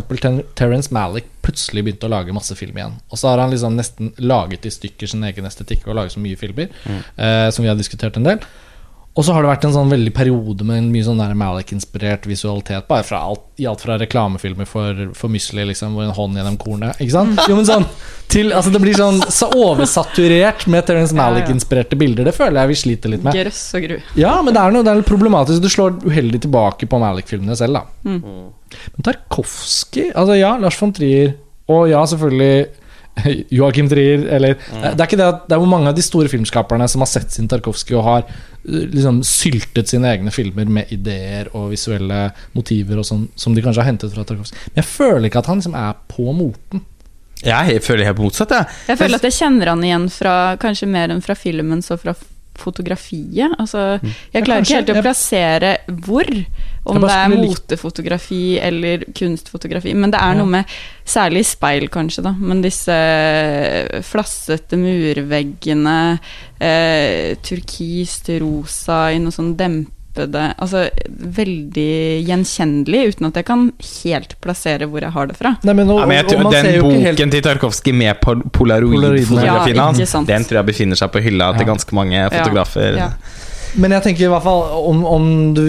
Terence 0.60 0.94
Malick 0.96 1.30
plutselig 1.44 1.84
begynte 1.86 2.08
å 2.08 2.12
lage 2.14 2.36
masse 2.36 2.56
film 2.56 2.78
igjen. 2.80 2.98
Og 3.12 3.20
så 3.20 3.32
har 3.32 3.42
han 3.44 3.52
liksom 3.52 3.76
nesten 3.76 4.14
laget 4.24 4.68
i 4.68 4.72
stykker 4.72 5.10
sin 5.12 5.26
egen 5.28 5.48
estetikk 5.48 5.88
og 5.88 5.98
laget 5.98 6.16
så 6.16 6.24
mye 6.24 6.40
filmer, 6.40 6.70
eh, 6.88 7.50
som 7.52 7.66
vi 7.66 7.72
har 7.72 7.80
diskutert 7.80 8.16
en 8.20 8.30
del. 8.30 8.46
Og 9.14 9.22
så 9.26 9.34
har 9.36 9.44
det 9.46 9.50
vært 9.52 9.66
en 9.68 9.74
sånn 9.76 9.92
veldig 9.94 10.12
periode 10.16 10.66
med 10.66 10.80
en 10.80 10.88
mye 10.90 11.06
sånn 11.06 11.20
der 11.22 11.36
Malick-inspirert 11.38 12.24
visualitet. 12.26 12.88
Bare 12.90 13.06
fra 13.06 13.20
alt, 13.28 13.44
i 13.62 13.68
alt 13.70 13.84
fra 13.86 14.00
reklamefilmer 14.02 14.66
for, 14.66 15.04
for 15.14 15.30
Musli, 15.30 15.68
liksom, 15.70 15.94
hvor 15.94 16.08
en 16.08 16.16
hånd 16.18 16.40
gjennom 16.40 16.58
kornet. 16.58 16.98
Ikke 16.98 17.14
sant? 17.14 17.42
Jo, 17.46 17.60
men 17.60 17.68
sånn 17.70 17.86
til, 18.34 18.50
altså 18.56 18.72
Det 18.74 18.82
blir 18.82 18.98
sånn 18.98 19.20
så 19.30 19.52
oversaturert 19.54 20.66
med 20.66 20.88
Terence. 20.88 21.14
Malick-inspirerte 21.14 22.00
bilder. 22.00 22.26
Det 22.26 22.34
føler 22.34 22.64
jeg 22.64 22.72
vi 22.72 22.80
sliter 22.82 23.14
litt 23.14 23.26
med. 23.28 23.38
Grøss 23.38 23.62
og 23.78 23.86
gru. 23.86 23.98
Ja, 24.18 24.34
men 24.42 24.56
det 24.56 24.64
er 24.64 24.74
noe 24.74 24.88
det 24.88 24.96
er 24.96 25.02
litt 25.04 25.12
problematisk. 25.12 25.62
Du 25.62 25.70
slår 25.70 26.00
uheldig 26.08 26.42
tilbake 26.48 26.90
på 26.90 27.02
Malik-filmene 27.04 27.58
selv, 27.60 27.84
da. 27.84 28.10
Mm. 28.10 28.50
Men 28.96 29.06
Tarkovskij 29.06 30.10
Altså 30.10 30.40
ja, 30.40 30.56
Lars 30.58 30.80
von 30.82 30.96
Trier. 30.96 31.36
Og 31.70 31.86
ja, 31.92 32.02
selvfølgelig 32.10 32.66
Joakim 33.60 33.90
Trier. 33.92 34.26
Eller 34.34 34.58
Det 34.58 34.96
er 34.98 35.06
ikke 35.06 35.22
det 35.22 35.30
at 35.30 35.46
Det 35.46 35.54
er 35.56 35.62
hvor 35.62 35.70
mange 35.70 35.94
av 35.94 35.98
de 35.98 36.06
store 36.06 36.32
filmskaperne 36.32 36.90
som 36.90 37.06
har 37.06 37.12
sett 37.14 37.36
sin 37.36 37.52
Tarkovskij 37.52 38.00
og 38.00 38.08
har 38.08 38.26
liksom 38.64 39.22
syltet 39.28 39.92
sine 39.92 40.10
egne 40.14 40.32
filmer 40.32 40.70
med 40.72 40.92
ideer 40.96 41.50
og 41.52 41.72
visuelle 41.74 42.30
motiver 42.56 43.02
og 43.02 43.08
sånn, 43.08 43.28
som 43.36 43.56
de 43.56 43.64
kanskje 43.64 43.84
har 43.84 43.92
hentet 43.92 44.14
fra 44.16 44.26
Tarkovskij. 44.28 44.70
Men 44.72 44.82
jeg 44.84 44.90
føler 44.90 45.30
ikke 45.30 45.44
at 45.44 45.52
han 45.52 45.62
liksom 45.62 45.78
er 45.80 45.96
på 46.12 46.28
moten. 46.38 46.86
Jeg 47.44 47.82
føler 47.84 48.08
helt 48.08 48.22
motsatt, 48.24 48.54
jeg. 48.56 48.76
Jeg 48.94 49.00
føler 49.02 49.20
at 49.20 49.26
jeg 49.28 49.36
kjenner 49.36 49.74
han 49.74 49.84
igjen 49.84 50.06
fra 50.14 50.36
kanskje 50.62 50.88
mer 50.88 51.12
enn 51.12 51.24
fra 51.24 51.36
filmen, 51.36 51.82
så 51.84 51.98
fra 52.00 52.16
fotografiet. 52.56 53.52
Altså, 53.60 54.00
Mm. 54.02 54.12
jeg 54.34 54.44
klarer 54.46 54.62
ikke 54.62 54.76
helt 54.76 54.90
å 54.90 55.02
plassere 55.02 55.78
hvor. 55.90 56.46
Om 56.86 57.00
det 57.00 57.10
er 57.12 57.30
motefotografi 57.30 58.60
eller 58.60 59.06
kunstfotografi. 59.16 59.94
Men 59.96 60.12
det 60.12 60.20
er 60.20 60.36
noe 60.36 60.46
med 60.46 60.66
Særlig 61.06 61.46
speil, 61.46 61.90
kanskje, 61.90 62.24
da. 62.24 62.32
Men 62.32 62.62
disse 62.62 62.96
flassete 64.08 64.78
murveggene, 64.80 66.20
eh, 66.60 67.36
turkist, 67.44 68.30
rosa 68.40 69.10
i 69.12 69.20
noe 69.20 69.32
sånn 69.36 69.56
dempede 70.14 70.42
Altså 70.62 70.84
veldig 71.08 72.26
gjenkjennelig, 72.28 73.02
uten 73.14 73.28
at 73.30 73.36
jeg 73.40 73.46
kan 73.48 73.64
helt 74.04 74.36
plassere 74.44 74.88
hvor 74.90 75.02
jeg 75.02 75.12
har 75.16 75.28
det 75.32 75.38
fra. 75.40 75.56
Nei, 75.66 75.74
men, 75.74 75.90
og, 75.90 76.00
Ja, 76.04 76.06
men 76.06 76.18
jeg 76.20 76.26
og 76.28 76.34
og 76.38 76.44
man 76.44 76.54
den 76.54 76.66
ser 76.68 76.82
boken 76.82 77.02
helt 77.08 77.24
til 77.34 77.42
Tarkovskij 77.48 77.94
med 77.94 78.20
pol- 78.22 78.44
Polaroidene. 78.54 79.02
polaroidfotografien 79.02 79.76
Ja, 79.76 79.86
hans, 79.90 80.14
den 80.28 80.44
tror 80.46 80.60
jeg 80.62 80.66
befinner 80.70 80.96
seg 81.00 81.12
på 81.12 81.22
hylla 81.26 81.52
til 81.58 81.66
ganske 81.66 81.94
mange 81.98 82.28
fotografer. 82.30 82.98
Ja. 82.98 83.10
Men 83.76 83.92
jeg 83.92 84.04
tenker 84.06 84.26
i 84.28 84.30
hvert 84.30 84.44
fall 84.46 84.62
om, 84.92 85.04
om 85.06 85.54
du 85.58 85.64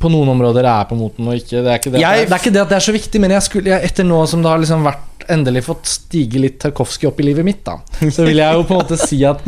på 0.00 0.08
noen 0.10 0.28
områder 0.32 0.64
er 0.66 0.86
på 0.88 0.96
moten 0.98 1.28
og 1.28 1.36
ikke. 1.36 1.60
Det 1.62 1.68
er 1.70 1.78
ikke 1.78 1.92
det, 1.92 2.00
Jeg- 2.00 2.26
det, 2.26 2.32
er 2.32 2.40
ikke 2.40 2.52
det 2.56 2.62
at 2.62 2.68
det 2.72 2.76
er 2.76 2.86
så 2.88 2.92
viktig, 2.96 3.20
men 3.20 3.30
jeg 3.30 3.42
skulle, 3.42 3.68
jeg, 3.70 3.84
etter 3.84 4.04
nå 4.08 4.26
som 4.26 4.42
det 4.42 4.50
har 4.50 4.58
liksom 4.58 4.82
vært 4.82 5.28
endelig 5.30 5.62
fått 5.68 5.84
stige 5.86 6.40
litt 6.40 6.58
Tarkovskij 6.58 7.06
opp 7.06 7.20
i 7.20 7.28
livet 7.28 7.44
mitt, 7.44 7.60
da, 7.64 7.76
så 8.10 8.24
vil 8.26 8.36
jeg 8.40 8.54
jo 8.56 8.64
på 8.64 8.74
en 8.74 8.80
måte 8.82 8.98
si 8.98 9.20
at 9.28 9.38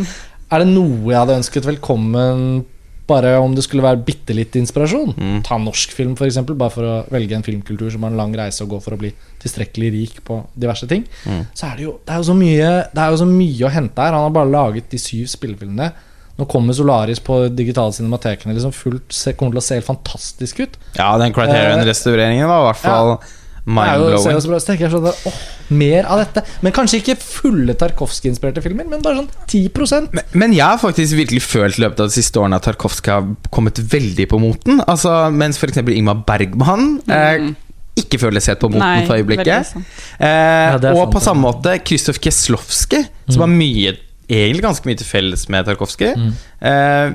er 0.52 0.58
det 0.62 0.68
noe 0.68 1.10
jeg 1.10 1.18
hadde 1.18 1.38
ønsket 1.40 1.64
velkommen 1.66 2.64
bare 3.08 3.34
om 3.42 3.52
det 3.56 3.64
skulle 3.66 3.84
være 3.84 4.00
bitte 4.06 4.34
litt 4.36 4.56
inspirasjon? 4.56 5.12
Mm. 5.16 5.36
Ta 5.44 5.58
norsk 5.60 5.92
film, 5.92 6.14
f.eks., 6.16 6.40
bare 6.48 6.72
for 6.72 6.88
å 6.88 6.94
velge 7.12 7.36
en 7.36 7.44
filmkultur 7.44 7.90
som 7.92 8.06
har 8.06 8.14
en 8.14 8.20
lang 8.22 8.32
reise 8.38 8.64
å 8.64 8.70
gå 8.70 8.80
for 8.84 8.96
å 8.96 9.00
bli 9.00 9.12
tilstrekkelig 9.42 9.92
rik 9.92 10.22
på 10.24 10.40
diverse 10.56 10.88
ting. 10.90 11.04
Mm. 11.28 11.44
Så 11.52 11.68
er 11.68 11.76
det 11.78 11.86
jo, 11.86 11.94
det 12.04 12.14
er 12.14 12.22
jo 12.22 12.28
så 12.30 12.38
mye 12.38 12.72
Det 12.94 13.04
er 13.04 13.12
jo 13.12 13.20
så 13.20 13.28
mye 13.28 13.68
å 13.68 13.72
hente 13.74 14.06
her. 14.06 14.16
Han 14.16 14.28
har 14.28 14.34
bare 14.38 14.52
laget 14.54 14.90
de 14.92 15.00
syv 15.00 15.28
spillefilmene. 15.34 15.92
Nå 16.34 16.48
kommer 16.50 16.74
Solaris 16.74 17.20
på 17.22 17.44
digitale 17.54 17.94
cinematekene. 17.94 18.56
Liksom 18.56 18.74
fullt, 18.74 19.14
kommer 19.38 19.54
til 19.54 19.60
å 19.60 19.66
se 19.68 19.78
helt 19.78 19.86
fantastisk 19.86 20.64
ut. 20.64 20.78
Ja, 20.96 21.12
den 21.20 21.34
Criterion-restaureringen 21.36 22.48
var 22.50 22.64
i 22.64 22.68
hvert 22.72 22.82
fall 22.82 23.16
Det 23.20 23.43
mind-blowing. 23.64 24.40
så 24.44 24.50
bra, 24.50 24.58
så 24.60 24.70
tenker 24.70 24.84
jeg 24.86 24.92
sånn 24.92 25.06
åh, 25.08 25.38
Mer 25.74 26.04
av 26.12 26.20
dette. 26.20 26.42
Men 26.60 26.74
kanskje 26.76 26.98
ikke 27.00 27.16
fulle 27.16 27.72
Tarkovskij-inspirerte 27.80 28.60
filmer, 28.64 28.84
men 28.90 29.00
bare 29.04 29.22
sånn 29.22 29.30
10 29.48 30.10
Men, 30.12 30.24
men 30.36 30.52
jeg 30.52 30.66
har 30.66 30.80
faktisk 30.82 31.16
virkelig 31.16 31.42
følt 31.46 31.78
i 31.78 31.84
løpet 31.86 32.04
av 32.04 32.10
de 32.10 32.16
siste 32.18 32.40
årene 32.40 32.58
at 32.60 32.66
Tarkovskij 32.68 33.14
har 33.14 33.30
kommet 33.54 33.80
veldig 33.80 34.28
på 34.28 34.40
moten. 34.42 34.82
Altså, 34.86 35.30
mens 35.32 35.56
f.eks. 35.56 35.80
Ingmar 35.80 36.24
Bergman 36.28 36.98
eh, 37.08 37.38
Mm. 37.44 37.54
ikke 37.96 38.18
føles 38.18 38.46
helt 38.50 38.60
på 38.60 38.68
moten 38.68 38.84
Nei, 38.84 39.06
for 39.06 39.16
øyeblikket. 39.16 39.66
sant. 39.72 39.84
Eh, 40.18 40.26
er 40.28 40.90
og 40.92 41.06
sant, 41.06 41.12
på 41.14 41.20
samme 41.22 41.46
måte 41.46 41.78
Krzysztof 41.80 42.20
Kieslowski, 42.20 43.04
som 43.30 43.46
har 43.46 43.52
mye 43.52 43.96
egentlig 44.28 44.64
ganske 44.64 44.88
mye 44.88 44.98
til 45.00 45.06
felles 45.08 45.48
med 45.48 45.64
Tarkovskij. 45.68 46.14
Mm. 46.16 46.32
Eh, 46.60 47.14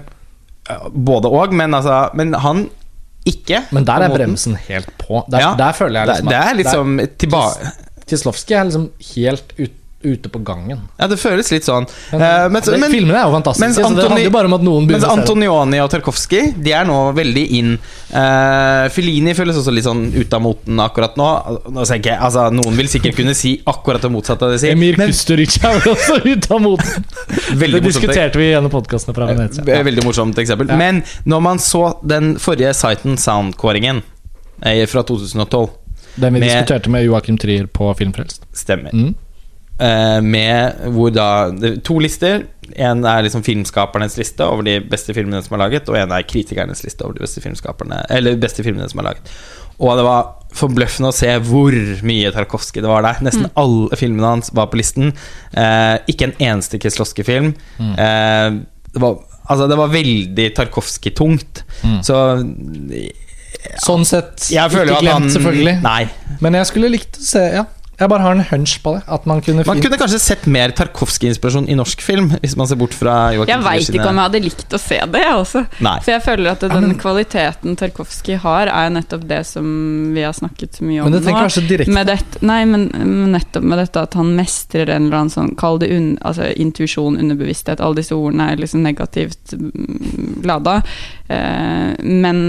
både 0.93 1.29
og, 1.29 1.53
men, 1.53 1.73
altså, 1.73 2.09
men 2.17 2.33
han 2.33 2.69
ikke. 3.25 3.61
Men 3.71 3.85
der 3.87 3.93
er 4.05 4.09
bremsen 4.15 4.55
helt 4.67 4.89
på. 4.97 5.23
Der, 5.31 5.39
Ja, 5.39 5.55
der 5.57 5.71
føler 5.71 5.99
jeg 5.99 6.07
Det, 6.07 6.15
liksom 6.15 6.27
det 6.27 6.37
er 6.37 6.49
at- 6.49 6.55
liksom 6.57 6.99
tilbake 7.19 7.71
Kieslowski 8.09 8.53
er 8.53 8.63
liksom 8.63 8.89
helt 9.15 9.53
ut, 9.59 9.71
ute 10.01 10.29
på 10.31 10.39
gangen. 10.39 10.79
Ja, 10.95 11.07
det 11.11 11.17
føles 11.19 11.49
litt 11.51 11.65
sånn. 11.67 11.83
Men, 12.13 12.21
uh, 12.21 12.45
men, 12.47 12.63
det, 12.63 12.77
men, 12.79 12.93
filmene 12.93 13.17
er 13.19 13.25
jo 13.27 13.33
fantastiske, 13.35 13.65
mens 13.65 13.75
så 13.75 13.89
det 13.97 14.05
handler 14.07 14.23
jo 14.23 14.31
bare 14.31 14.47
om 14.47 14.55
at 14.55 14.63
noen 14.63 14.87
mens. 14.87 15.03
Antonioni 15.09 15.81
og 15.83 15.89
Tarkovskij 15.91 16.53
De 16.63 16.71
er 16.75 16.87
nå 16.87 16.97
veldig 17.17 17.43
inn. 17.59 17.73
Uh, 18.13 18.87
Felini 18.95 19.33
føles 19.37 19.59
også 19.59 19.73
litt 19.75 19.87
sånn 19.87 20.05
ut 20.15 20.35
av 20.37 20.43
moten 20.45 20.79
akkurat 20.83 21.19
nå. 21.19 21.27
Nå 21.75 21.85
jeg, 21.89 22.15
altså 22.15 22.47
Noen 22.55 22.79
vil 22.79 22.91
sikkert 22.91 23.17
kunne 23.19 23.35
si 23.37 23.57
akkurat 23.67 24.03
det 24.05 24.11
motsatte 24.13 24.47
av 24.47 24.53
det 24.53 24.59
de 24.59 24.63
sier. 24.63 24.77
Emir 24.77 24.99
men 24.99 25.11
Kusturic 25.11 25.59
er 25.59 25.79
vel 25.81 25.93
også 25.93 26.19
ute 26.23 26.53
av 26.55 26.63
moten. 26.63 27.07
Det 27.59 27.81
diskuterte 27.83 28.39
vi 28.39 28.49
gjennom 28.49 28.71
podkastene 28.71 29.13
fra 29.15 29.27
Venezia. 29.29 29.63
ve- 29.67 29.81
veldig 29.83 30.03
morsomt 30.05 30.37
eksempel. 30.41 30.69
Ja. 30.71 30.77
Men 30.79 31.03
når 31.27 31.43
man 31.43 31.59
så 31.63 31.83
den 32.01 32.37
forrige 32.41 32.71
siten 32.77 33.17
Sound-kåringen 33.19 34.01
eh, 34.63 34.85
fra 34.89 35.03
2012 35.03 35.67
Den 36.15 36.33
vi 36.33 36.39
Med- 36.39 36.49
diskuterte 36.49 36.89
med 36.89 37.03
Joakim 37.03 37.37
Trier 37.37 37.67
på 37.67 37.93
Filmfrelst. 37.99 38.45
Stemmer. 38.53 38.93
Mm. 38.93 39.13
Eh, 39.79 40.21
med 40.21 40.81
hvor 40.91 41.11
da 41.15 41.27
To 41.87 41.99
lister. 42.03 42.43
En 42.75 43.05
er 43.07 43.23
liksom 43.25 43.45
filmskapernes 43.45 44.17
liste 44.19 44.45
over 44.45 44.65
de 44.67 44.75
beste 44.83 45.15
filmene 45.15 45.39
som 45.45 45.55
er 45.55 45.63
laget, 45.63 45.87
og 45.89 45.97
en 45.97 46.11
er 46.13 46.27
kritikernes 46.27 46.83
liste 46.85 47.05
over 47.05 47.15
de 47.17 47.23
beste 47.23 47.41
beste 48.39 48.65
filmene 48.65 48.89
som 48.91 49.01
er 49.01 49.09
laget. 49.11 49.31
Og 49.79 49.95
det 49.95 50.03
var 50.03 50.35
forbløffende 50.59 51.13
å 51.13 51.15
se 51.15 51.31
hvor 51.45 51.75
mye 52.05 52.33
Tarkovskij 52.35 52.83
det 52.83 52.91
var 52.91 53.05
der. 53.05 53.23
Nesten 53.23 53.47
alle 53.59 53.97
filmene 53.99 54.33
hans 54.35 54.51
var 54.57 54.67
på 54.71 54.81
listen. 54.81 55.13
Eh, 55.53 55.95
ikke 56.11 56.29
en 56.29 56.35
eneste 56.51 56.81
Kieslowski-film. 56.81 57.53
Mm. 57.79 57.93
Eh, 57.95 58.59
det, 58.91 59.01
var, 59.01 59.21
altså, 59.45 59.69
det 59.71 59.79
var 59.79 59.93
veldig 59.93 60.49
Tarkovskij-tungt. 60.59 61.63
Mm. 61.85 61.99
Så 62.03 62.19
Sånn 63.83 64.05
sett 64.07 64.45
ikke 64.53 64.85
glemt, 64.85 65.09
han 65.09 65.31
selvfølgelig. 65.31 65.79
Nei. 65.83 66.03
Men 66.43 66.55
jeg 66.59 66.67
skulle 66.69 66.91
likt 66.93 67.17
å 67.19 67.25
se 67.25 67.41
Ja, 67.57 67.65
jeg 67.99 68.09
bare 68.09 68.23
har 68.23 68.31
en 68.37 68.43
hunch 68.51 68.77
på 68.83 68.93
det. 68.95 69.01
At 69.07 69.25
man 69.27 69.41
kunne 69.43 69.63
Man 69.67 69.81
kunne 69.83 69.97
kanskje 69.99 70.19
sett 70.23 70.45
mer 70.47 70.71
Tarkovskij-inspirasjon 70.77 71.67
i 71.69 71.75
norsk 71.75 72.01
film, 72.01 72.29
hvis 72.41 72.55
man 72.59 72.67
ser 72.69 72.79
bort 72.79 72.93
fra 72.95 73.33
Joachim 73.35 73.51
Jeg 73.51 73.63
veit 73.65 73.89
ikke 73.91 74.07
om 74.09 74.21
jeg 74.21 74.29
hadde 74.29 74.41
likt 74.45 74.75
å 74.75 74.79
se 74.79 74.99
det, 75.11 75.21
jeg 75.25 75.35
også. 75.35 75.63
Nei. 75.83 75.95
For 76.05 76.11
jeg 76.15 76.23
føler 76.23 76.51
at 76.53 76.61
Ja, 76.63 76.69
den 76.73 76.87
men- 76.87 76.97
kvaliteten 76.99 77.75
Tarkovskij 77.79 78.37
har, 78.43 78.67
er 78.67 78.89
nettopp 78.89 79.27
det 79.27 79.41
som 79.45 79.65
vi 80.15 80.21
har 80.23 80.33
snakket 80.33 80.79
så 80.79 80.83
mye 80.87 81.01
om 81.03 81.11
Men 81.11 81.19
det 81.21 81.27
nå. 81.27 81.37
kanskje 81.37 81.67
direkte 81.67 81.93
Med 81.93 82.07
dette, 82.07 82.41
nei, 82.45 82.63
men 82.65 82.89
men 82.93 83.31
nettopp 83.35 83.63
med 83.63 83.77
dette 83.79 84.01
at 84.01 84.13
han 84.13 84.35
mestrer 84.35 84.89
en 84.89 85.05
eller 85.09 85.17
annen 85.23 85.29
sånn 85.33 85.55
Kall 85.59 85.79
det 85.79 85.89
un, 85.91 86.17
altså, 86.21 86.47
intuisjon, 86.55 87.17
underbevissthet. 87.19 87.79
Alle 87.81 87.95
disse 88.01 88.15
ordene 88.15 88.51
er 88.53 88.55
liksom 88.57 88.81
negativt 88.83 89.53
mm, 89.53 90.43
lada. 90.45 90.81
Eh, 91.29 91.93
men, 91.99 92.39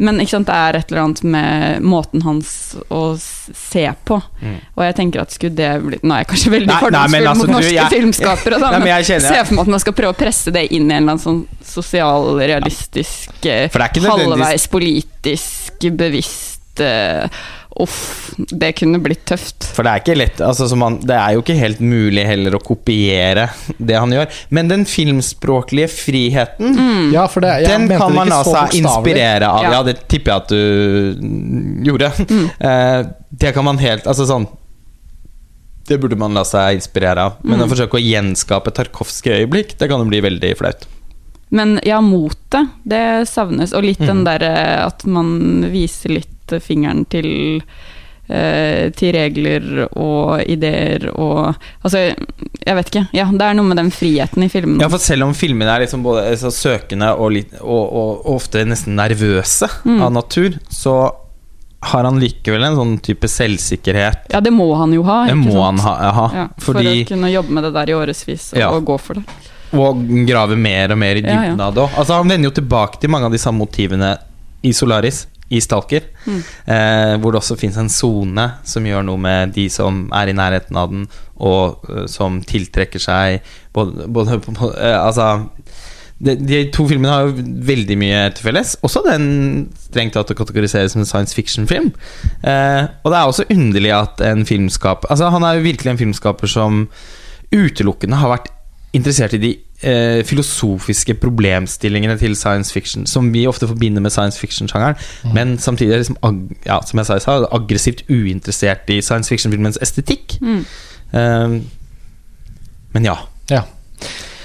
men 0.00 0.20
sant, 0.26 0.48
det 0.48 0.54
er 0.56 0.78
et 0.78 0.92
eller 0.92 1.02
annet 1.02 1.22
med 1.28 1.82
måten 1.84 2.22
hans 2.24 2.50
å 2.88 3.02
se 3.20 3.84
på. 4.08 4.16
Mm. 4.40 4.54
Og 4.74 4.84
jeg 4.86 4.96
tenker 5.00 5.20
at 5.20 5.34
skulle 5.36 5.56
det 5.58 5.70
blitt 5.84 6.06
Nå 6.06 6.16
er 6.16 6.22
jeg 6.24 6.30
kanskje 6.32 6.52
veldig 6.54 6.78
fordomsfull 6.80 7.28
altså, 7.28 7.36
mot 7.42 7.50
du, 7.50 7.54
norske 7.58 7.74
jeg- 7.76 7.92
filmskapere, 7.92 8.60
da, 8.62 8.70
Nei, 8.76 8.80
men 8.86 9.04
se 9.04 9.42
for 9.44 9.58
meg 9.58 9.66
at 9.66 9.72
man 9.76 9.84
skal 9.84 9.96
prøve 10.00 10.14
å 10.16 10.18
presse 10.18 10.54
det 10.54 10.64
inn 10.70 10.88
i 10.88 10.96
en 10.96 11.02
eller 11.02 11.16
annen 11.16 11.24
sånn 11.26 11.42
sosialrealistisk, 11.76 13.36
ja. 13.44 13.66
Nødvendigvis- 13.68 14.08
halvveis 14.10 14.66
politisk 14.72 15.88
bevisst 16.00 16.80
eh, 16.80 17.28
Uff, 17.78 18.30
det 18.38 18.70
kunne 18.78 18.96
blitt 19.04 19.26
tøft. 19.28 19.66
For 19.76 19.84
det 19.84 19.90
er 19.92 20.00
ikke 20.00 20.14
lett 20.16 20.38
altså, 20.40 20.64
som 20.70 20.80
han, 20.80 20.94
Det 21.04 21.12
er 21.12 21.34
jo 21.36 21.42
ikke 21.42 21.56
helt 21.58 21.80
mulig 21.84 22.22
heller 22.24 22.56
å 22.56 22.60
kopiere 22.64 23.50
det 23.76 23.98
han 24.00 24.14
gjør. 24.14 24.30
Men 24.56 24.70
den 24.72 24.86
filmspråklige 24.88 25.88
friheten, 25.92 26.72
Mm. 26.76 27.12
Ja, 27.12 27.26
for 27.28 27.44
det, 27.44 27.50
jeg 27.62 27.68
den 27.68 27.84
mente 27.88 27.98
kan 28.00 28.14
man 28.16 28.28
la 28.32 28.38
seg 28.46 28.78
inspirere 28.80 29.46
av. 29.50 29.62
Ja. 29.66 29.72
Ja. 29.76 29.82
det 29.82 29.96
tipper 30.08 30.32
jeg 30.32 30.42
at 30.42 30.48
du 30.48 31.84
gjorde. 31.90 32.12
Mm. 32.30 32.46
Eh, 32.66 33.02
det 33.30 33.52
kan 33.54 33.64
man 33.66 33.76
helt 33.78 34.06
Altså 34.08 34.24
sånn 34.26 34.46
Det 35.86 35.98
burde 36.00 36.16
man 36.18 36.34
la 36.34 36.42
seg 36.48 36.78
inspirere 36.80 37.22
av. 37.28 37.36
Men 37.44 37.60
Mm. 37.60 37.66
å 37.66 37.70
forsøke 37.70 37.98
å 37.98 38.02
gjenskape 38.02 38.72
Tarkovskij-øyeblikk, 38.74 39.76
det 39.78 39.88
kan 39.88 40.00
jo 40.02 40.08
bli 40.10 40.20
veldig 40.24 40.56
flaut. 40.58 40.86
Men 41.50 41.78
ja, 41.86 42.00
motet, 42.02 42.68
det 42.84 43.28
savnes. 43.30 43.72
Og 43.72 43.84
litt 43.86 43.98
den 44.02 44.22
Mhm. 44.22 44.24
derre 44.24 44.54
at 44.86 45.04
man 45.06 45.62
viser 45.70 46.10
litt 46.16 46.56
fingeren 46.62 47.04
til 47.08 47.62
eh, 48.28 48.90
til 48.90 49.12
regler 49.14 49.86
og 49.96 50.40
ideer 50.50 51.10
og 51.14 51.54
Altså, 51.84 52.00
jeg 52.66 52.74
vet 52.74 52.88
ikke. 52.90 53.08
Ja, 53.14 53.26
det 53.30 53.40
er 53.46 53.54
noe 53.54 53.68
med 53.68 53.76
den 53.78 53.90
friheten 53.94 54.42
i 54.42 54.48
filmen. 54.50 54.80
Ja, 54.82 54.88
for 54.90 54.98
selv 54.98 55.22
om 55.28 55.34
filmene 55.34 55.70
er 55.70 55.84
liksom 55.84 56.02
både 56.02 56.32
så 56.40 56.50
søkende 56.50 57.12
og, 57.16 57.30
litt, 57.36 57.52
og, 57.60 57.92
og, 57.92 58.26
og 58.26 58.34
ofte 58.40 58.64
nesten 58.66 58.96
nervøse 58.98 59.68
Mm. 59.86 60.02
av 60.02 60.12
natur, 60.12 60.58
så 60.68 61.12
har 61.86 62.02
han 62.08 62.18
likevel 62.18 62.64
en 62.66 62.74
sånn 62.74 62.94
type 63.04 63.28
selvsikkerhet. 63.30 64.26
Ja, 64.32 64.40
det 64.40 64.50
må 64.52 64.74
han 64.76 64.92
jo 64.92 65.04
ha. 65.06 65.26
Det 65.28 65.36
må 65.38 65.52
sant? 65.52 65.78
han 65.78 65.78
ha, 65.86 66.10
ha 66.16 66.26
Ja, 66.34 66.46
for 66.58 66.74
fordi 66.74 67.04
å 67.04 67.08
kunne 67.12 67.30
jobbe 67.30 67.50
med 67.54 67.62
det 67.68 67.72
der 67.76 67.90
i 67.92 67.94
årevis 67.94 68.52
og, 68.54 68.58
Ja. 68.58 68.70
og 68.74 68.84
gå 68.84 68.98
for 68.98 69.14
det. 69.14 69.24
Og 69.76 70.02
grave 70.28 70.56
mer 70.58 70.94
og 70.94 71.00
mer 71.00 71.20
i 71.20 71.24
Ja, 71.24 71.28
ja. 71.28 71.40
dybden 71.46 71.64
av 71.66 71.74
det 71.76 71.84
òg. 71.84 71.96
Altså, 71.96 72.18
han 72.20 72.28
vender 72.28 72.50
jo 72.50 72.58
tilbake 72.60 73.00
til 73.00 73.12
mange 73.12 73.28
av 73.28 73.34
de 73.34 73.42
samme 73.42 73.62
motivene 73.62 74.14
i 74.66 74.72
Solaris, 74.72 75.26
i 75.50 75.60
Stalker. 75.62 76.08
Mm. 76.26 76.40
Eh, 76.74 77.16
hvor 77.22 77.32
det 77.32 77.40
også 77.42 77.58
fins 77.60 77.76
en 77.78 77.90
sone 77.92 78.46
som 78.66 78.86
gjør 78.86 79.04
noe 79.06 79.20
med 79.20 79.54
de 79.54 79.68
som 79.70 80.06
er 80.16 80.32
i 80.32 80.36
nærheten 80.36 80.78
av 80.80 80.90
den, 80.90 81.06
og 81.36 81.84
uh, 81.90 82.06
som 82.08 82.40
tiltrekker 82.48 83.02
seg 83.02 83.44
både, 83.76 84.08
både 84.14 84.40
eh, 84.80 84.96
Altså 84.96 85.44
de, 86.16 86.32
de 86.40 86.62
to 86.72 86.86
filmene 86.88 87.12
har 87.12 87.26
jo 87.26 87.44
veldig 87.68 87.96
mye 88.00 88.20
til 88.32 88.48
felles. 88.48 88.72
Også 88.86 89.02
den 89.04 89.26
strengt 89.84 90.16
tatt 90.16 90.32
å 90.32 90.38
kategorisere 90.38 90.88
som 90.88 91.02
en 91.02 91.08
science 91.08 91.36
fiction-film. 91.36 91.90
Eh, 92.40 92.88
og 93.04 93.12
det 93.12 93.18
er 93.18 93.28
også 93.28 93.48
underlig 93.52 93.92
at 93.92 94.22
en 94.24 94.46
filmskaper 94.48 95.12
Altså 95.12 95.28
Han 95.34 95.44
er 95.44 95.58
jo 95.58 95.66
virkelig 95.66 95.92
en 95.92 96.00
filmskaper 96.00 96.50
som 96.50 96.86
utelukkende 97.52 98.18
har 98.18 98.32
vært 98.32 98.48
interessert 98.96 99.36
i 99.36 99.42
de 99.42 99.52
eh, 99.82 100.24
filosofiske 100.24 101.14
problemstillingene 101.20 102.18
til 102.18 102.36
science 102.36 102.72
fiction, 102.72 103.06
som 103.06 103.32
vi 103.34 103.46
ofte 103.46 103.68
forbinder 103.68 104.02
med 104.02 104.10
science 104.10 104.40
fiction-sjangeren, 104.40 104.96
men 105.34 105.58
samtidig 105.58 105.92
er 105.92 106.04
liksom, 106.04 106.18
ag 106.22 106.40
ja, 106.66 106.80
som 106.86 106.98
jeg 106.98 107.06
sa 107.06 107.18
jeg 107.18 107.26
sa, 107.26 107.38
aggressivt 107.52 108.04
uinteressert 108.10 108.90
i 108.90 109.00
science 109.00 109.32
fiction-filmens 109.32 109.78
estetikk. 109.82 110.38
Mm. 110.40 110.64
Eh, 111.12 111.60
men 112.96 113.04
ja. 113.04 113.16
Ja. 113.50 113.62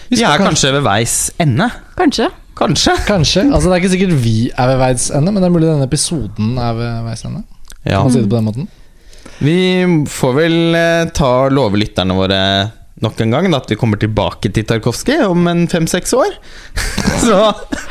Vi 0.09 0.19
vi 0.19 0.27
er 0.27 0.43
kanskje 0.43 0.73
ved 0.75 0.84
veis 0.84 1.32
ende. 1.39 1.69
Kanskje. 1.97 2.27
Kanskje. 2.57 2.93
Kanskje. 3.07 3.45
Altså, 3.47 3.69
det 3.69 3.77
er 3.77 3.82
ikke 3.82 3.93
sikkert 3.95 4.19
vi 4.23 4.51
er 4.51 4.67
ved 4.67 4.77
veis 4.82 5.09
ende, 5.15 5.32
men 5.32 5.41
det 5.41 5.47
er 5.47 5.55
mulig 5.55 5.69
denne 5.69 5.88
episoden 5.88 6.57
er 6.59 6.75
ved 6.77 7.07
veis 7.07 7.23
ende. 7.25 7.43
Ja. 7.86 8.01
Kan 8.01 8.09
man 8.09 8.13
si 8.13 8.21
det 8.21 8.29
på 8.29 8.36
den 8.36 8.49
måten? 8.49 8.67
Vi 9.41 9.57
får 10.11 10.34
vel 10.36 10.75
eh, 10.77 11.07
ta 11.15 11.32
love 11.49 11.79
lytterne 11.79 12.13
våre 12.17 12.41
nok 13.02 13.22
en 13.24 13.34
gang 13.34 13.47
da, 13.49 13.60
at 13.62 13.72
vi 13.72 13.78
kommer 13.80 13.99
tilbake 14.02 14.52
til 14.54 14.66
Tarkovskij 14.70 15.24
om 15.26 15.47
en 15.49 15.64
fem-seks 15.72 16.14
år. 16.18 16.36
Så 17.24 17.38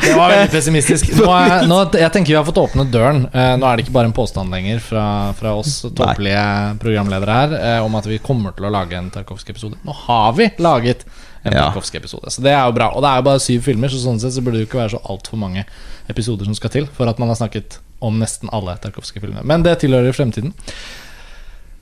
Det 0.03 0.13
var 0.17 0.33
veldig 0.33 0.51
pessimistisk. 0.53 1.11
Nå 1.19 1.31
er, 1.35 1.67
nå, 1.71 1.81
jeg 1.99 2.13
tenker 2.15 2.33
vi 2.33 2.39
har 2.39 2.47
fått 2.47 2.61
åpnet 2.63 2.93
døren. 2.95 3.25
Eh, 3.35 3.55
nå 3.61 3.67
er 3.67 3.77
det 3.79 3.87
ikke 3.87 3.97
bare 3.99 4.11
en 4.11 4.17
påstand 4.17 4.55
lenger 4.55 4.83
fra, 4.85 5.05
fra 5.39 5.57
oss 5.59 5.81
tåpelige 5.87 6.45
programledere 6.83 7.41
her 7.41 7.57
eh, 7.59 7.81
om 7.85 7.99
at 7.99 8.07
vi 8.11 8.21
kommer 8.23 8.55
til 8.57 8.69
å 8.69 8.73
lage 8.75 8.99
en 8.99 9.11
Tarkovskij-episode. 9.15 9.81
Nå 9.87 9.97
har 10.07 10.33
vi 10.39 10.51
laget 10.63 11.07
en 11.43 11.55
Ja. 11.55 11.71
Tarkovskij-episode, 11.71 12.31
så 12.31 12.43
det 12.45 12.53
er 12.53 12.67
jo 12.69 12.75
bra. 12.77 12.91
Og 12.95 13.03
det 13.05 13.11
er 13.11 13.23
jo 13.23 13.29
bare 13.31 13.43
syv 13.43 13.65
filmer, 13.67 13.91
så 13.93 14.03
sånn 14.03 14.21
sett 14.21 14.35
så 14.37 14.43
burde 14.45 14.59
det 14.61 14.67
jo 14.67 14.71
ikke 14.71 14.83
være 14.83 14.95
så 14.97 15.05
altfor 15.11 15.41
mange 15.41 15.65
episoder 16.13 16.45
som 16.47 16.55
skal 16.59 16.75
til 16.75 16.91
for 16.93 17.09
at 17.09 17.19
man 17.23 17.33
har 17.33 17.39
snakket 17.41 17.79
om 18.05 18.19
nesten 18.21 18.51
alle 18.53 18.75
Tarkovskij-filmer. 18.83 19.47
Men 19.47 19.65
det 19.65 19.79
tilhører 19.83 20.15
fremtiden. 20.17 20.53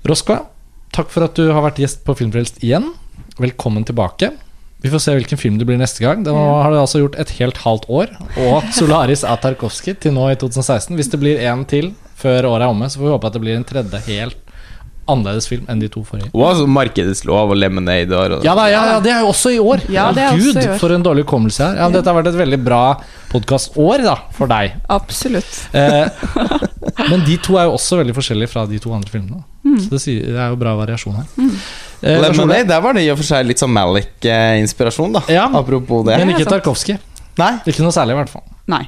Roskva, 0.08 0.44
takk 0.94 1.10
for 1.12 1.26
at 1.26 1.36
du 1.38 1.50
har 1.50 1.64
vært 1.64 1.80
gjest 1.82 2.04
på 2.06 2.14
Filmfrelst 2.18 2.62
igjen. 2.62 2.92
Velkommen 3.38 3.86
tilbake. 3.88 4.32
Vi 4.82 4.90
får 4.90 5.02
se 5.02 5.14
hvilken 5.18 5.38
film 5.40 5.56
det 5.58 5.66
blir 5.66 5.78
neste 5.80 6.04
gang. 6.04 6.22
Nå 6.22 6.34
har 6.34 6.70
du 6.70 6.78
altså 6.78 7.00
gjort 7.02 7.18
et 7.18 7.32
helt 7.40 7.58
halvt 7.64 7.88
år. 7.90 8.12
Og 8.46 8.68
Solaris 8.76 9.24
av 9.26 9.40
Tarkovskij 9.42 9.96
til 10.04 10.14
nå 10.14 10.28
i 10.30 10.36
2016. 10.38 10.94
Hvis 10.98 11.10
det 11.10 11.20
blir 11.22 11.42
en 11.50 11.64
til 11.66 11.92
før 12.18 12.46
året 12.52 12.66
er 12.66 12.74
omme, 12.74 12.86
så 12.90 13.00
får 13.00 13.08
vi 13.08 13.14
håpe 13.16 13.30
at 13.30 13.38
det 13.38 13.42
blir 13.42 13.58
en 13.58 13.66
tredje 13.66 14.02
helt 14.06 14.47
annerledes 15.10 15.48
film 15.50 15.66
enn 15.72 15.80
de 15.82 15.88
to 15.92 16.02
forrige. 16.06 16.28
Og 16.34 16.44
altså 16.50 16.66
markedets 16.70 17.24
lov 17.28 17.52
og 17.54 17.58
Lemonade 17.58 18.12
og 18.16 18.44
Ja, 18.46 18.54
da, 18.58 18.66
ja, 18.70 18.82
ja, 18.92 18.98
det 19.04 19.12
er 19.14 19.22
jo 19.24 19.30
også 19.32 19.52
i 19.54 19.58
år! 19.62 19.82
Ja, 19.92 20.08
det 20.14 20.22
er 20.26 20.36
Gud, 20.36 20.50
også 20.54 20.62
i 20.64 20.70
år. 20.74 20.78
for 20.82 20.94
en 20.94 21.06
dårlig 21.06 21.24
hukommelse 21.26 21.64
her. 21.64 21.80
Ja, 21.82 21.88
Dette 21.94 22.10
har 22.12 22.18
vært 22.20 22.30
et 22.32 22.38
veldig 22.40 22.60
bra 22.64 22.82
podkastår 23.32 24.04
for 24.36 24.50
deg. 24.50 24.78
Absolutt. 24.88 25.58
Eh, 25.76 26.08
men 27.10 27.24
de 27.26 27.36
to 27.44 27.58
er 27.60 27.68
jo 27.68 27.76
også 27.76 28.00
veldig 28.00 28.14
forskjellige 28.16 28.52
fra 28.52 28.64
de 28.70 28.78
to 28.82 28.92
andre 28.96 29.12
filmene. 29.12 29.42
Så 29.78 29.90
det, 29.92 30.00
sier, 30.00 30.24
det 30.32 30.38
er 30.40 30.52
jo 30.54 30.56
bra 30.60 30.72
variasjon 30.78 31.18
her. 31.18 31.28
Eh, 32.00 32.20
Lemonade, 32.22 32.64
der 32.70 32.80
var 32.84 32.96
det 32.96 33.02
i 33.04 33.10
og 33.12 33.18
for 33.20 33.26
seg 33.28 33.44
litt 33.48 33.60
sånn 33.60 33.74
Malik-inspirasjon, 33.74 35.18
da. 35.18 35.24
Ja. 35.32 35.48
Apropos 35.58 36.06
det. 36.06 36.16
men 36.22 36.32
ikke. 36.36 36.48
Tarkovskij. 36.48 36.96
Nei. 37.38 37.52
Ikke 37.68 37.84
noe 37.84 37.94
særlig, 37.94 38.16
i 38.16 38.20
hvert 38.22 38.32
fall. 38.32 38.46
Nei. 38.70 38.84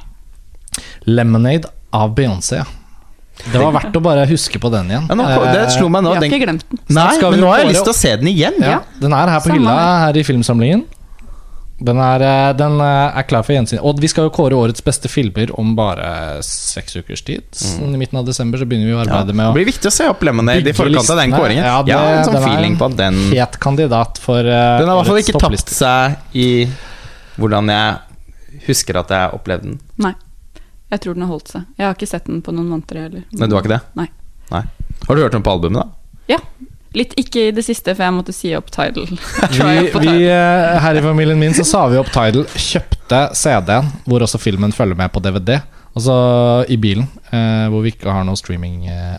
Lemonade 1.05 1.69
av 1.93 2.13
Beyoncé. 2.17 2.63
Det 3.41 3.57
var 3.57 3.73
verdt 3.73 3.97
å 3.97 4.01
bare 4.03 4.25
huske 4.29 4.59
på 4.61 4.69
den 4.73 4.91
igjen. 4.91 5.05
Ja, 5.09 5.17
nå, 5.17 5.27
det 5.49 5.67
slo 5.73 5.89
meg 5.89 6.03
nå. 6.05 6.13
Jeg 6.13 6.19
har 6.19 6.25
Den, 6.25 6.33
ikke 6.33 6.45
glemt 6.45 6.65
den. 6.69 6.81
nei, 6.93 7.11
men 7.17 7.39
nå 7.41 7.51
har 7.51 7.63
jeg 7.63 7.69
lyst 7.71 7.85
til 7.87 7.93
å 7.93 7.97
se 7.97 8.15
den 8.21 8.31
igjen. 8.31 8.57
Ja, 8.61 8.81
den 9.01 9.15
er 9.17 9.31
her 9.33 9.41
på 9.41 9.49
Samme 9.49 9.61
hylla 9.61 9.77
her. 10.05 10.19
i 10.19 10.25
filmsamlingen. 10.27 10.83
Den 11.81 11.97
er, 11.97 12.21
eh, 12.21 12.51
den 12.53 12.75
eh, 12.77 13.17
er 13.17 13.25
klar 13.25 13.41
for 13.41 13.55
gjensyn. 13.55 13.79
Og 13.81 13.97
vi 14.01 14.09
skal 14.11 14.27
jo 14.27 14.33
kåre 14.35 14.53
årets 14.53 14.83
beste 14.85 15.09
filmer 15.09 15.49
om 15.57 15.73
bare 15.77 16.37
seks 16.45 16.99
ukers 16.99 17.23
tid. 17.25 17.47
Mm. 17.81 17.95
I 17.95 18.01
midten 18.03 18.19
av 18.21 18.27
desember 18.27 18.61
så 18.61 18.67
begynner 18.69 18.91
vi 18.91 18.93
å 18.93 19.01
arbeide 19.01 19.33
ja. 19.33 19.37
med 19.39 19.49
å 19.49 19.55
blir 19.57 19.65
viktig 19.71 19.89
å 19.89 19.95
se 19.95 20.05
opp 20.11 20.21
lemmene 20.27 20.59
i 20.61 20.75
forkant 20.77 21.09
av 21.09 21.23
den 21.23 21.33
kåringen. 21.33 21.65
Ja, 21.65 21.81
Ja, 21.89 22.01
en 22.19 22.27
sånn 22.29 22.37
feeling 22.43 22.77
på 22.77 22.91
at 22.91 22.99
den 23.01 23.17
Fet 23.31 23.57
kandidat 23.63 24.21
for 24.21 24.45
eh, 24.45 24.77
Den 24.77 24.91
har 24.91 24.93
i 24.93 24.99
hvert 24.99 25.09
fall 25.09 25.23
ikke 25.23 25.41
tapt 25.41 25.73
seg 25.73 26.37
i 26.37 26.49
hvordan 27.41 27.73
jeg 27.73 28.61
husker 28.67 29.01
at 29.01 29.15
jeg 29.15 29.39
opplevde 29.39 29.71
den. 29.71 29.81
Nei. 30.05 30.13
Jeg 30.91 31.03
tror 31.03 31.15
den 31.15 31.23
har 31.23 31.31
holdt 31.31 31.53
seg. 31.53 31.67
Jeg 31.79 31.87
har 31.87 31.95
ikke 31.95 32.09
sett 32.09 32.27
den 32.27 32.41
på 32.43 32.53
noen 32.55 32.67
måneder 32.73 33.05
heller. 33.05 33.23
Nei, 33.31 33.47
du 33.47 33.55
har 33.55 33.63
ikke 33.63 33.73
det? 33.77 33.81
Nei. 33.97 34.07
Nei. 34.51 34.65
Har 35.07 35.17
du 35.17 35.23
hørt 35.23 35.35
den 35.37 35.45
på 35.45 35.53
albumet, 35.55 35.81
da? 35.81 36.33
Ja. 36.35 36.39
Litt 36.97 37.13
ikke 37.19 37.45
i 37.47 37.51
det 37.55 37.63
siste, 37.63 37.93
for 37.95 38.03
jeg 38.03 38.15
måtte 38.17 38.33
si 38.35 38.51
opp 38.57 38.67
Tidal. 38.73 39.07
Vi, 39.55 39.75
vi, 39.95 40.15
eh, 40.27 40.79
her 40.83 40.99
i 40.99 41.03
familien 41.05 41.39
min 41.39 41.55
så 41.55 41.63
sa 41.67 41.85
vi 41.87 41.99
opp 42.01 42.11
Tidal, 42.11 42.43
kjøpte 42.51 43.21
CD-en, 43.39 43.87
hvor 44.03 44.25
også 44.25 44.41
filmen 44.41 44.75
følger 44.75 44.99
med 44.99 45.13
på 45.15 45.23
DVD. 45.23 45.61
Altså 45.95 46.15
i 46.71 46.75
bilen, 46.79 47.07
eh, 47.31 47.65
hvor 47.71 47.85
vi 47.85 47.93
ikke 47.95 48.11
har 48.11 48.27
noe 48.27 48.39
streaming 48.39 48.89
eh, 48.91 49.15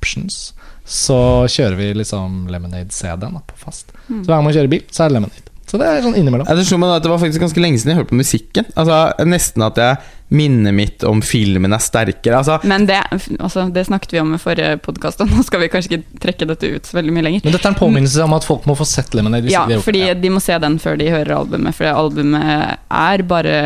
options. 0.00 0.54
Så 0.88 1.18
kjører 1.52 1.76
vi 1.76 1.92
liksom 2.00 2.46
Lemonade-CD-en 2.52 3.36
på 3.44 3.60
fast. 3.60 3.92
Mm. 4.08 4.22
Så 4.22 4.26
hver 4.26 4.36
gang 4.38 4.48
man 4.48 4.56
kjører 4.56 4.72
bil, 4.72 4.84
så 4.88 5.04
er 5.04 5.12
det 5.12 5.20
Lemonade. 5.20 5.41
Så 5.72 5.78
det 5.80 5.86
er 5.88 6.02
sånn 6.04 6.16
innimellom. 6.20 6.44
Ja, 6.44 6.52
Det 6.52 6.66
at 6.68 7.02
det 7.06 7.08
var 7.08 7.20
faktisk 7.22 7.40
ganske 7.40 7.60
lenge 7.64 7.78
siden 7.80 7.94
jeg 7.94 8.02
hørte 8.02 8.12
på 8.12 8.18
musikken. 8.20 8.66
Altså 8.76 8.96
Nesten 9.24 9.62
at 9.64 9.78
jeg 9.80 9.96
minnet 10.32 10.74
mitt 10.76 11.04
om 11.08 11.22
filmen 11.24 11.72
er 11.72 11.80
sterkere. 11.80 12.36
Altså 12.42 12.58
Men 12.68 12.84
det, 12.88 12.98
altså, 13.40 13.64
det 13.72 13.86
snakket 13.88 14.12
vi 14.12 14.20
om 14.20 14.34
i 14.36 14.40
forrige 14.40 14.76
podkast, 14.84 15.20
og 15.24 15.32
nå 15.32 15.40
skal 15.46 15.62
vi 15.64 15.70
kanskje 15.72 15.96
ikke 15.96 16.20
trekke 16.26 16.48
dette 16.52 16.70
ut 16.76 16.88
så 16.90 16.98
veldig 16.98 17.14
mye 17.16 17.24
lenger. 17.24 17.44
Men 17.46 17.56
dette 17.56 17.68
er 17.70 17.72
en 17.72 17.80
påminnelse 17.80 18.24
om 18.26 18.36
at 18.36 18.44
folk 18.44 18.68
må 18.68 18.76
få 18.76 18.84
sett 18.88 19.16
Lemonade. 19.16 19.48
Hvis 19.48 19.56
Ja, 19.56 19.64
de 19.70 19.80
fordi 19.80 20.04
ja. 20.10 20.14
de 20.14 20.32
må 20.36 20.44
se 20.44 20.58
den 20.60 20.76
før 20.82 21.00
de 21.00 21.08
hører 21.08 21.36
albumet, 21.38 21.74
for 21.78 21.88
albumet 21.88 22.76
er 22.92 23.24
bare 23.32 23.56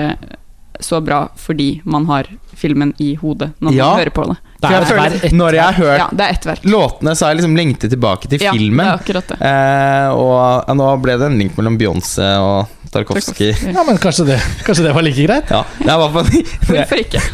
så 0.78 1.00
bra 1.02 1.24
fordi 1.40 1.80
man 1.88 2.06
har 2.06 2.30
filmen 2.54 2.94
i 3.02 3.16
hodet 3.18 3.50
når 3.58 3.70
man 3.72 3.74
Ja. 3.74 3.94
hører 3.98 4.14
på 4.14 4.28
det. 4.30 4.38
Det 4.60 4.68
er 4.70 4.76
jeg 4.80 4.86
føler, 4.88 5.34
Når 5.36 5.52
jeg 5.58 5.64
har 5.66 5.76
hørt 5.76 5.98
Ja, 6.00 6.06
det 6.16 6.24
er 6.26 6.30
ett 6.38 6.46
verk. 6.48 6.62
låtene, 6.64 7.12
så 7.16 7.26
har 7.26 7.34
jeg 7.34 7.40
liksom 7.42 7.56
lengtet 7.56 7.90
tilbake 7.92 8.28
til 8.30 8.40
Ja, 8.40 8.52
filmen. 8.56 8.78
det 8.78 8.86
er 8.86 8.98
akkurat 9.00 9.28
det. 9.28 9.38
Eh, 9.40 10.08
og 10.16 10.64
ja, 10.68 10.74
nå 10.80 10.86
ble 11.02 11.18
det 11.20 11.26
en 11.30 11.38
link 11.38 11.56
mellom 11.58 11.76
Beyoncé 11.78 12.30
og 12.40 12.85
Tarkovskij. 12.96 13.52
Ja, 13.74 13.84
men 13.86 13.98
kanskje 14.02 14.26
det, 14.32 14.38
kanskje 14.66 14.86
det 14.88 14.94
var 14.96 15.04
like 15.06 15.26
greit? 15.28 15.50
Ja, 15.52 15.62
er 15.86 16.02
Hvorfor 16.06 17.00
ikke? 17.00 17.20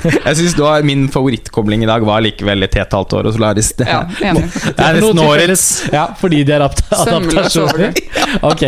Jeg 0.00 0.36
syns 0.38 0.54
min 0.86 1.08
favorittkobling 1.12 1.82
i 1.84 1.88
dag 1.88 2.04
var 2.08 2.22
likevel 2.24 2.64
et 2.64 2.76
helt 2.78 2.94
halvt 2.96 3.12
år 3.18 3.28
og 3.28 3.34
Solaris. 3.36 3.72
Det, 3.76 3.86
Ja, 3.88 4.00
enig. 4.30 4.46
det 4.64 4.84
er 4.86 4.96
nesten 4.96 5.20
årets. 5.24 5.64
Ja, 5.92 6.06
fordi 6.20 6.42
de 6.48 6.54
er 6.56 6.64
apt- 6.64 6.84
adaptasjoner. 6.96 7.92
Ok, 8.46 8.62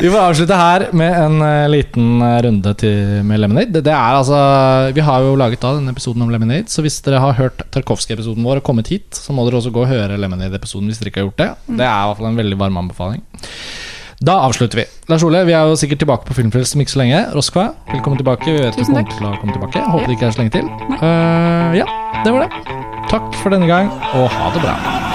Vi 0.00 0.08
får 0.12 0.18
avslutte 0.22 0.56
her 0.58 0.86
med 0.96 1.12
en 1.18 1.42
eh, 1.44 1.66
liten 1.72 2.22
eh, 2.24 2.38
runde 2.46 2.72
til, 2.80 3.18
med 3.28 3.42
Lemonade. 3.42 3.72
Det, 3.74 3.84
det 3.88 3.92
er 3.94 4.16
altså 4.20 4.38
Vi 4.96 5.04
har 5.04 5.24
jo 5.26 5.34
laget 5.40 5.60
da 5.64 5.74
denne 5.76 5.92
episoden 5.92 6.24
om 6.24 6.32
Lemonade, 6.32 6.70
så 6.72 6.84
hvis 6.84 7.00
dere 7.04 7.20
har 7.22 7.36
hørt 7.40 7.64
Tarkovskij-episoden 7.74 8.46
vår 8.46 8.62
og 8.62 8.66
kommet 8.70 8.88
hit, 8.92 9.08
så 9.18 9.34
må 9.36 9.44
dere 9.48 9.60
også 9.60 9.74
gå 9.74 9.84
og 9.84 9.90
høre 9.92 10.16
Lemonade-episoden 10.20 10.88
hvis 10.88 11.02
dere 11.02 11.12
ikke 11.12 11.24
har 11.24 11.28
gjort 11.30 11.42
det. 11.44 11.50
Det 11.82 11.84
er 11.84 11.92
i 11.92 12.08
hvert 12.10 12.22
fall 12.22 12.30
en 12.32 12.40
veldig 12.40 12.60
varm 12.64 12.80
anbefaling. 12.84 13.24
Da 14.20 14.34
avslutter 14.42 14.78
vi. 14.80 14.84
Lars 15.08 15.22
Ole, 15.22 15.44
vi 15.46 15.52
er 15.54 15.68
jo 15.70 15.76
sikkert 15.78 16.00
tilbake 16.02 16.26
på 16.26 16.34
Filmfrelst 16.34 16.74
om 16.74 16.80
ikke 16.82 16.90
så 16.90 16.98
lenge. 16.98 17.20
Roskva, 17.36 17.68
velkommen 17.92 18.18
tilbake. 18.18 18.50
Vi 18.50 18.58
vet 18.64 18.74
du 18.74 18.82
kommer 18.84 19.06
til 19.06 19.26
å 19.28 19.34
komme 19.38 19.54
tilbake. 19.54 19.84
Håper 19.92 20.00
Ja. 20.02 20.06
det 20.06 20.16
ikke 20.16 20.26
er 20.26 20.30
så 20.34 20.42
lenge 20.42 20.54
til. 20.58 20.66
Uh, 20.98 21.76
ja, 21.78 21.86
det 22.24 22.32
var 22.34 22.48
det. 22.48 22.50
Takk 23.08 23.34
for 23.34 23.54
denne 23.54 23.66
gang, 23.70 23.92
og 24.14 24.28
ha 24.28 24.50
det 24.54 24.62
bra. 24.62 25.07